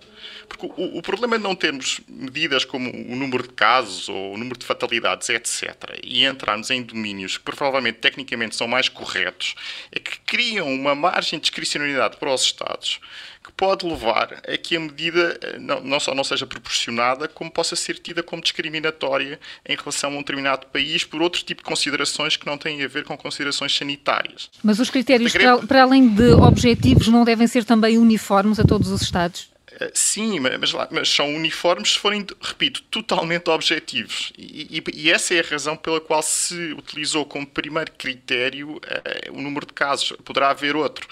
Porque 0.47 0.65
o, 0.65 0.97
o, 0.97 1.01
problema 1.01 1.37
de 1.37 1.43
não 1.43 1.55
termos 1.55 1.99
medidas 2.07 2.63
como 2.63 2.89
o 2.89 3.15
número 3.15 3.43
de 3.43 3.49
casos 3.49 4.07
ou 4.09 4.33
o 4.33 4.37
número 4.37 4.57
de 4.57 4.65
fatalidades, 4.65 5.29
etc., 5.29 5.75
e 6.03 6.25
entrarmos 6.25 6.69
em 6.69 6.81
domínios 6.81 7.37
que 7.37 7.43
provavelmente 7.43 7.99
tecnicamente 7.99 8.55
são 8.55 8.67
mais 8.67 8.89
corretos, 8.89 9.55
é 9.91 9.99
que 9.99 10.19
criam 10.21 10.73
uma 10.73 10.95
margem 10.95 11.37
de 11.37 11.43
discricionalidade 11.43 12.17
para 12.17 12.33
os 12.33 12.41
Estados 12.41 12.99
que 13.47 13.53
pode 13.53 13.85
levar 13.85 14.41
a 14.45 14.57
que 14.57 14.75
a 14.75 14.79
medida 14.79 15.39
eh, 15.41 15.57
não, 15.57 15.79
não 15.81 15.99
só 16.01 16.13
não 16.13 16.23
seja 16.23 16.45
proporcionada, 16.45 17.29
como 17.29 17.49
possa 17.49 17.77
ser 17.77 17.97
tida 17.97 18.21
como 18.21 18.41
discriminatória 18.41 19.39
em 19.65 19.75
relação 19.75 20.11
a 20.11 20.13
um 20.15 20.17
determinado 20.17 20.67
país 20.67 21.05
por 21.05 21.21
outro 21.21 21.41
tipo 21.43 21.61
de 21.61 21.65
considerações 21.65 22.35
que 22.35 22.45
não 22.45 22.57
têm 22.57 22.83
a 22.83 22.87
ver 22.89 23.05
com 23.05 23.17
considerações 23.17 23.75
sanitárias. 23.75 24.49
Mas 24.61 24.79
os 24.79 24.89
critérios, 24.89 25.31
para, 25.31 25.59
para 25.59 25.83
além 25.83 26.09
de 26.09 26.31
objetivos, 26.33 27.07
não 27.07 27.23
devem 27.23 27.47
ser 27.47 27.63
também 27.63 27.97
uniformes 27.97 28.59
a 28.59 28.65
todos 28.65 28.89
os 28.89 29.01
Estados? 29.01 29.49
Eh, 29.79 29.91
sim, 29.93 30.39
mas, 30.39 30.73
mas, 30.91 31.09
são 31.09 31.33
uniformes 31.35 31.91
se 31.93 31.99
forem, 31.99 32.25
repito, 32.41 32.81
totalmente 32.83 33.49
objetivos. 33.49 34.33
E, 34.37 34.79
e, 34.79 34.83
e, 34.93 35.11
essa 35.11 35.35
é 35.35 35.39
a 35.39 35.43
razão 35.43 35.77
pela 35.77 36.01
qual 36.01 36.21
se 36.23 36.73
utilizou 36.73 37.25
como 37.25 37.45
primeiro 37.45 37.91
critério 37.91 38.77
uh, 38.77 39.31
o 39.31 39.41
número 39.41 39.65
de 39.67 39.73
casos. 39.73 40.13
Poderá 40.25 40.49
haver 40.49 40.75
outro. 40.75 41.07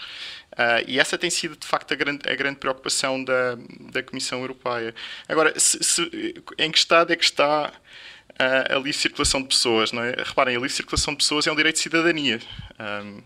Uh, 0.54 0.82
e 0.88 1.00
essa 1.00 1.18
tem 1.18 1.30
sido, 1.30 1.56
de 1.56 1.68
facto, 1.68 1.94
a 1.94 1.96
grande, 1.96 2.28
a 2.30 2.34
grande 2.34 2.58
preocupação 2.58 3.24
da, 3.24 3.56
da 3.92 4.02
Comissão 4.02 4.40
Europeia. 4.40 4.96
Agora, 5.28 5.58
se, 5.60 5.84
se, 5.84 6.44
em 6.58 6.72
que 6.72 6.78
estado 6.78 7.14
é 7.14 7.16
que 7.16 7.26
está 7.26 7.68
uh, 7.70 8.74
a 8.74 8.76
livre 8.78 8.94
circulação 8.94 9.42
de 9.42 9.48
pessoas? 9.48 9.92
Não 9.92 10.04
é? 10.04 10.12
Reparem, 10.12 10.56
a 10.56 10.60
livre 10.60 10.74
circulação 10.74 11.14
de 11.14 11.18
pessoas 11.18 11.46
é 11.46 11.52
um 11.52 11.56
direito 11.56 11.76
de 11.76 11.82
cidadania. 11.82 12.40
Um, 12.80 13.22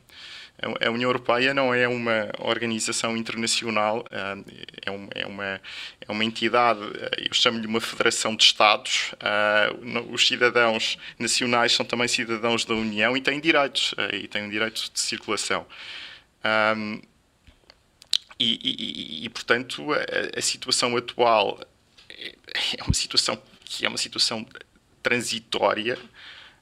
a 0.61 0.89
União 0.89 1.09
Europeia 1.09 1.53
não 1.53 1.73
é 1.73 1.87
uma 1.87 2.29
organização 2.39 3.15
internacional, 3.15 4.05
é 4.85 4.91
uma, 4.91 5.09
é 5.15 5.25
uma, 5.25 5.61
é 6.01 6.11
uma 6.11 6.25
entidade, 6.25 6.81
eu 7.17 7.33
chamo-lhe 7.33 7.65
uma 7.65 7.79
federação 7.79 8.35
de 8.35 8.43
Estados. 8.43 9.13
Os 10.11 10.27
cidadãos 10.27 10.97
nacionais 11.17 11.71
são 11.73 11.85
também 11.85 12.07
cidadãos 12.07 12.65
da 12.65 12.73
União 12.73 13.15
e 13.15 13.21
têm 13.21 13.39
direitos, 13.39 13.93
e 14.13 14.27
têm 14.27 14.49
direitos 14.49 14.91
de 14.93 14.99
circulação. 14.99 15.65
E, 18.37 18.59
e, 18.63 19.25
e 19.25 19.29
portanto, 19.29 19.93
a, 19.93 20.39
a 20.39 20.41
situação 20.41 20.95
atual 20.97 21.59
é 22.77 22.83
uma 22.83 22.93
situação 22.93 23.41
que 23.63 23.85
é 23.85 23.89
uma 23.89 23.97
situação 23.97 24.45
transitória 25.01 25.97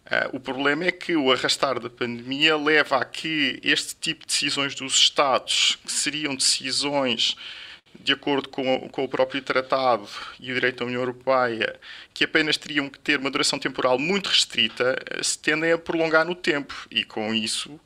Uh, 0.07 0.37
o 0.37 0.39
problema 0.39 0.85
é 0.85 0.91
que 0.91 1.17
o 1.17 1.31
arrastar 1.33 1.81
da 1.81 1.89
pandemia 1.89 2.55
leva 2.55 2.97
a 2.97 3.03
que 3.03 3.59
este 3.61 3.93
tipo 3.95 4.21
de 4.21 4.27
decisões 4.27 4.73
dos 4.73 4.95
Estados, 4.95 5.77
que 5.85 5.91
seriam 5.91 6.33
decisões 6.33 7.35
de 7.99 8.13
acordo 8.13 8.47
com, 8.47 8.87
com, 8.89 9.03
o 9.03 9.09
próprio 9.09 9.41
tratado 9.41 10.07
e 10.39 10.51
o 10.51 10.53
direito 10.53 10.79
da 10.79 10.85
União 10.85 11.01
Europeia, 11.01 11.77
que 12.17 12.23
apenas 12.23 12.57
teriam 12.57 12.89
que 12.89 12.97
ter 12.97 13.19
uma 13.19 13.29
duração 13.29 13.59
temporal 13.59 13.99
muito 13.99 14.25
restrita, 14.25 14.97
eh, 15.11 15.21
se 15.21 15.37
tendem 15.37 15.71
a 15.71 15.77
prolongar 15.77 16.25
no 16.25 16.33
tempo. 16.33 16.73
E 16.89 17.03
com 17.03 17.31
isso 17.31 17.79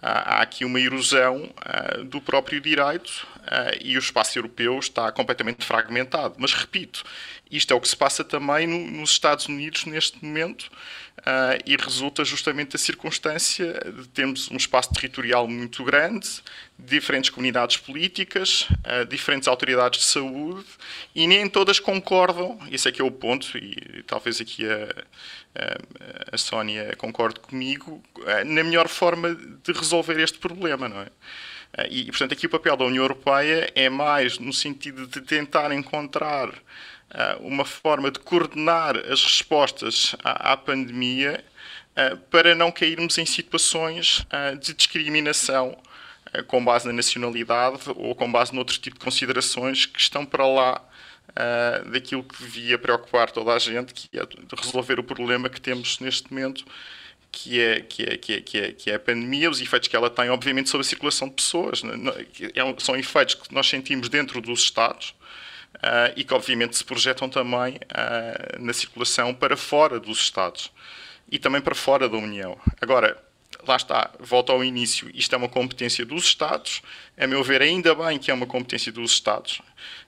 há, 0.00 0.40
aqui 0.40 0.64
uma 0.64 0.80
erosão 0.80 1.42
uh, 1.44 2.02
do 2.04 2.18
próprio 2.18 2.62
direito 2.62 3.26
uh, 3.40 3.76
e 3.82 3.94
o 3.96 3.98
espaço 3.98 4.38
europeu 4.38 4.78
está 4.78 5.12
completamente 5.12 5.66
fragmentado. 5.66 6.36
Mas 6.38 6.54
repito, 6.54 7.04
isto 7.50 7.74
é 7.74 7.76
o 7.76 7.80
que 7.80 7.88
se 7.88 7.94
passa 7.94 8.24
também 8.24 8.66
no, 8.66 8.90
nos 8.90 9.10
Estados 9.10 9.48
Unidos 9.48 9.84
neste 9.84 10.24
momento. 10.24 10.70
E 11.64 11.76
resulta 11.76 12.22
justamente 12.24 12.72
da 12.72 12.78
circunstância 12.78 13.72
de 13.96 14.08
termos 14.08 14.50
um 14.50 14.56
espaço 14.56 14.92
territorial 14.92 15.48
muito 15.48 15.82
grande, 15.82 16.28
diferentes 16.78 17.30
comunidades 17.30 17.78
políticas, 17.78 18.68
diferentes 19.08 19.48
autoridades 19.48 20.00
de 20.00 20.06
saúde, 20.06 20.66
e 21.14 21.26
nem 21.26 21.48
todas 21.48 21.78
concordam, 21.78 22.58
esse 22.70 22.88
é 22.88 22.92
que 22.92 23.00
é 23.00 23.04
o 23.04 23.10
ponto, 23.10 23.56
e, 23.56 23.73
e 23.76 24.02
talvez 24.02 24.40
aqui 24.40 24.64
a, 24.66 24.88
a, 26.32 26.38
Sónia 26.38 26.94
concorde 26.96 27.40
comigo, 27.40 28.02
uh, 28.18 28.44
na 28.44 28.62
melhor 28.64 28.88
forma 28.88 29.34
de 29.34 29.72
resolver 29.72 30.18
este 30.20 30.38
problema, 30.38 30.88
não 30.88 31.00
é? 31.00 31.08
E, 31.90 32.06
portanto, 32.06 32.32
aqui 32.32 32.46
o 32.46 32.50
papel 32.50 32.76
da 32.76 32.84
União 32.84 33.02
Europeia 33.02 33.68
é 33.74 33.88
mais 33.88 34.38
no 34.38 34.52
sentido 34.52 35.08
de 35.08 35.20
tentar 35.20 35.72
encontrar 35.72 36.54
eh, 37.10 37.36
uma 37.40 37.64
forma 37.64 38.12
de 38.12 38.20
coordenar 38.20 38.96
as 38.96 39.24
respostas 39.24 40.14
à, 40.22 40.52
à 40.52 40.56
pandemia 40.56 41.44
para 42.30 42.54
não 42.54 42.70
cairmos 42.70 43.18
em 43.18 43.26
situações 43.26 44.24
de 44.60 44.72
discriminação 44.72 45.76
com 46.46 46.64
base 46.64 46.86
na 46.86 46.92
nacionalidade 46.92 47.82
ou 47.96 48.14
com 48.14 48.30
base 48.30 48.54
noutro 48.54 48.78
tipo 48.78 48.98
de 48.98 49.04
considerações 49.04 49.86
que 49.86 50.00
estão 50.00 50.24
para 50.24 50.46
lá 50.46 50.80
daquilo 51.90 52.22
que 52.22 52.38
devia 52.42 52.78
preocupar 52.78 53.30
toda 53.30 53.52
a 53.52 53.58
gente, 53.58 53.92
que 53.92 54.08
é 54.18 54.22
resolver 54.56 55.00
o 55.00 55.04
problema 55.04 55.48
que 55.48 55.60
temos 55.60 55.98
neste 55.98 56.32
momento 56.32 56.64
que 57.34 57.60
é, 57.60 57.80
que, 57.80 58.02
é, 58.04 58.16
que, 58.16 58.32
é, 58.32 58.40
que, 58.40 58.58
é, 58.58 58.72
que 58.72 58.90
é 58.90 58.94
a 58.94 58.98
pandemia, 58.98 59.50
os 59.50 59.60
efeitos 59.60 59.88
que 59.88 59.96
ela 59.96 60.08
tem, 60.08 60.30
obviamente, 60.30 60.70
sobre 60.70 60.86
a 60.86 60.88
circulação 60.88 61.28
de 61.28 61.34
pessoas. 61.34 61.82
É 61.84 62.80
são 62.80 62.94
efeitos 62.94 63.34
que 63.34 63.52
nós 63.52 63.68
sentimos 63.68 64.08
dentro 64.08 64.40
dos 64.40 64.60
Estados, 64.60 65.14
uh, 65.76 66.12
e 66.16 66.24
que 66.24 66.32
obviamente 66.32 66.76
se 66.76 66.84
projetam 66.84 67.28
também 67.28 67.76
uh, 67.76 68.62
na 68.62 68.72
circulação 68.72 69.34
para 69.34 69.56
fora 69.56 69.98
dos 69.98 70.18
Estados 70.18 70.70
e 71.30 71.38
também 71.38 71.60
para 71.60 71.74
fora 71.74 72.08
da 72.08 72.16
União. 72.16 72.58
Agora, 72.80 73.16
lá 73.68 73.76
está, 73.76 74.10
volto 74.20 74.50
ao 74.52 74.64
início, 74.64 75.10
isto 75.14 75.34
é 75.34 75.38
uma 75.38 75.48
competência 75.48 76.04
dos 76.04 76.24
Estados, 76.24 76.82
a 77.16 77.26
meu 77.26 77.42
ver, 77.42 77.62
ainda 77.62 77.94
bem 77.94 78.18
que 78.18 78.30
é 78.30 78.34
uma 78.34 78.46
competência 78.46 78.90
dos 78.90 79.12
Estados. 79.12 79.60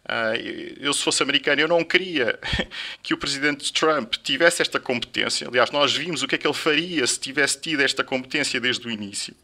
Uh, 0.05 0.79
eu, 0.79 0.93
se 0.93 1.03
fosse 1.03 1.23
americano, 1.23 1.61
eu 1.61 1.69
não 1.69 1.83
queria 1.83 2.39
que 3.03 3.13
o 3.13 3.19
presidente 3.19 3.73
Trump 3.73 4.15
tivesse 4.23 4.63
esta 4.63 4.79
competência. 4.79 5.49
Aliás, 5.49 5.71
nós 5.71 5.95
vimos 5.95 6.23
o 6.23 6.29
que 6.29 6.37
é 6.37 6.39
que 6.39 6.47
ele 6.47 6.55
faria 6.55 7.07
se 7.07 7.19
tivesse 7.19 7.61
tido 7.61 7.81
esta 7.81 8.05
competência 8.05 8.61
desde 8.61 8.87
o 8.87 8.91
início. 8.91 9.35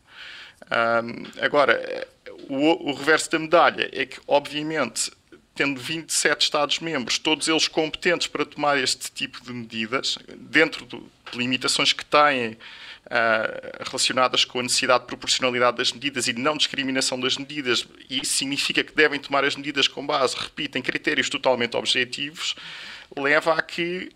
agora, 1.41 2.07
o, 2.49 2.91
o 2.91 2.95
reverso 2.95 3.31
da 3.31 3.39
medalha 3.39 3.91
é 3.93 4.07
que, 4.07 4.21
obviamente, 4.27 5.11
tendo 5.55 5.81
27 5.81 6.43
Estados-membros, 6.43 7.19
todos 7.19 7.49
eles 7.49 7.69
competentes 7.69 8.27
para 8.27 8.45
tomar 8.45 8.79
este 8.79 9.11
tipo 9.11 9.43
de 9.43 9.53
medidas, 9.53 10.19
dentro 10.37 10.87
de 10.87 11.03
limitações 11.37 11.93
que 11.93 12.05
têm 12.05 12.57
uh, 13.07 13.85
relacionadas 13.85 14.45
com 14.45 14.61
a 14.61 14.63
necessidade 14.63 15.01
de 15.01 15.07
proporcionalidade 15.07 15.77
das 15.77 15.93
medidas 15.93 16.29
e 16.29 16.33
não 16.33 16.57
discriminação 16.57 17.19
das 17.19 17.37
medidas, 17.37 17.87
e 18.09 18.21
isso 18.23 18.33
significa 18.33 18.83
que 18.85 18.95
devem 18.95 19.19
tomar 19.19 19.45
as 19.45 19.57
medidas 19.57 19.89
com 19.89 20.07
base, 20.07 20.37
repito, 20.37 20.79
em 20.79 20.83
critérios 20.83 21.29
totalmente 21.29 21.77
objetivos, 21.77 22.55
leva 23.17 23.55
a 23.55 23.63
que 23.63 24.11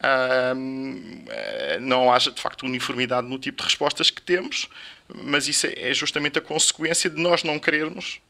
uh, 0.00 1.80
não 1.80 2.12
haja 2.12 2.30
de 2.30 2.40
facto 2.40 2.64
uniformidade 2.64 3.26
no 3.26 3.38
tipo 3.38 3.58
de 3.58 3.64
respostas 3.64 4.10
que 4.10 4.22
temos, 4.22 4.68
mas 5.08 5.48
isso 5.48 5.66
é 5.66 5.92
justamente 5.92 6.38
a 6.38 6.42
consequência 6.42 7.10
de 7.10 7.20
nós 7.20 7.42
não 7.44 7.58
querermos 7.58 8.20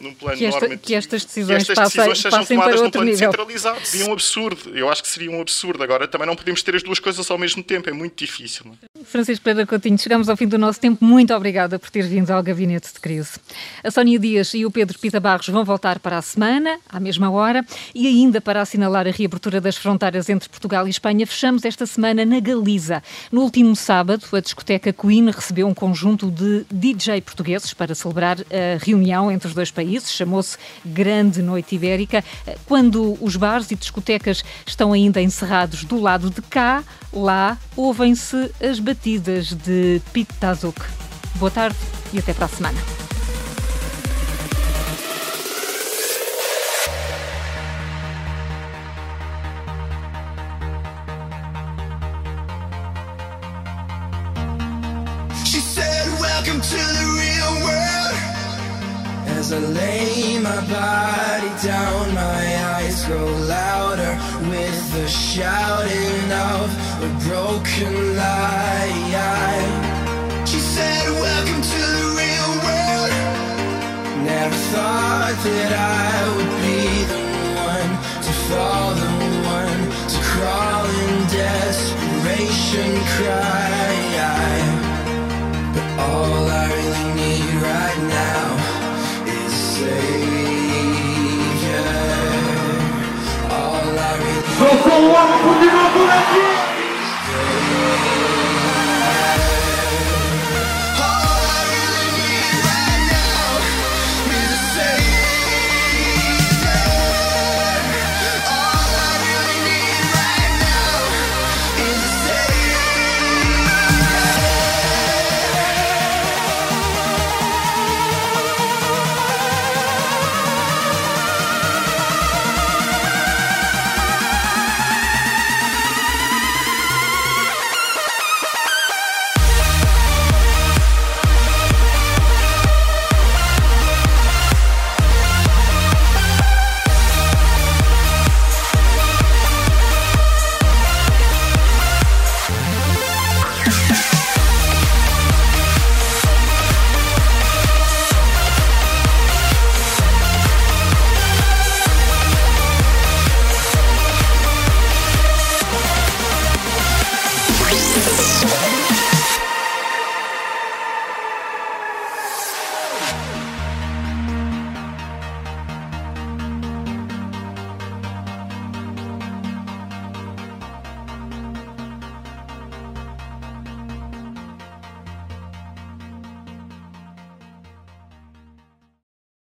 num 0.00 0.12
plano 0.14 0.36
que, 0.36 0.44
esta, 0.46 0.76
que 0.76 0.94
estas 0.94 1.24
decisões, 1.24 1.64
que 1.64 1.72
estas 1.72 1.92
decisões 1.92 2.22
passem, 2.22 2.30
sejam 2.30 2.44
tomadas 2.44 2.82
num 2.82 2.90
plano 2.90 3.10
nível. 3.10 3.30
centralizado. 3.30 3.86
Seria 3.86 4.06
um 4.06 4.12
absurdo. 4.12 4.76
Eu 4.76 4.90
acho 4.90 5.02
que 5.02 5.08
seria 5.08 5.30
um 5.30 5.40
absurdo. 5.40 5.82
Agora, 5.82 6.08
também 6.08 6.26
não 6.26 6.34
podemos 6.34 6.62
ter 6.62 6.74
as 6.74 6.82
duas 6.82 6.98
coisas 6.98 7.30
ao 7.30 7.38
mesmo 7.38 7.62
tempo. 7.62 7.88
É 7.88 7.92
muito 7.92 8.16
difícil. 8.16 8.66
É? 8.82 9.04
Francisco 9.04 9.44
Pereira 9.44 9.66
Coutinho, 9.66 9.96
chegamos 9.96 10.28
ao 10.28 10.36
fim 10.36 10.48
do 10.48 10.58
nosso 10.58 10.80
tempo. 10.80 11.04
Muito 11.04 11.32
obrigada 11.32 11.78
por 11.78 11.88
ter 11.88 12.02
vindo 12.02 12.30
ao 12.30 12.42
Gabinete 12.42 12.92
de 12.92 12.98
Crise. 12.98 13.38
A 13.82 13.90
Sónia 13.90 14.18
Dias 14.18 14.52
e 14.54 14.66
o 14.66 14.70
Pedro 14.70 14.98
Pita 14.98 15.20
Barros 15.20 15.48
vão 15.48 15.64
voltar 15.64 16.00
para 16.00 16.18
a 16.18 16.22
semana, 16.22 16.78
à 16.88 16.98
mesma 16.98 17.30
hora, 17.30 17.64
e 17.94 18.08
ainda 18.08 18.40
para 18.40 18.60
assinalar 18.60 19.06
a 19.06 19.10
reabertura 19.10 19.60
das 19.60 19.76
fronteiras 19.76 20.28
entre 20.28 20.48
Portugal 20.48 20.86
e 20.86 20.90
Espanha, 20.90 21.26
fechamos 21.26 21.64
esta 21.64 21.86
semana 21.86 22.24
na 22.24 22.40
Galiza. 22.40 23.02
No 23.30 23.42
último 23.42 23.76
sábado, 23.76 24.24
a 24.32 24.40
discoteca 24.40 24.92
Queen 24.92 25.30
recebeu 25.30 25.68
um 25.68 25.74
conjunto 25.74 26.30
de 26.30 26.64
DJ 26.72 27.20
portugueses 27.20 27.72
para 27.72 27.94
celebrar 27.94 28.38
a 28.40 28.82
reunião 28.84 29.30
entre 29.30 29.43
os 29.44 29.54
dois 29.54 29.70
países 29.70 30.12
chamou-se 30.12 30.56
Grande 30.84 31.42
Noite 31.42 31.74
Ibérica. 31.74 32.24
Quando 32.66 33.16
os 33.20 33.36
bares 33.36 33.70
e 33.70 33.74
discotecas 33.74 34.44
estão 34.66 34.92
ainda 34.92 35.20
encerrados 35.20 35.84
do 35.84 36.00
lado 36.00 36.30
de 36.30 36.42
cá, 36.42 36.82
lá 37.12 37.58
ouvem-se 37.76 38.50
as 38.60 38.78
batidas 38.78 39.52
de 39.52 40.00
Pete 40.12 40.34
Tazuk. 40.34 40.80
Boa 41.36 41.50
tarde 41.50 41.76
e 42.12 42.18
até 42.18 42.32
para 42.32 42.46
a 42.46 42.48
semana. 42.48 43.03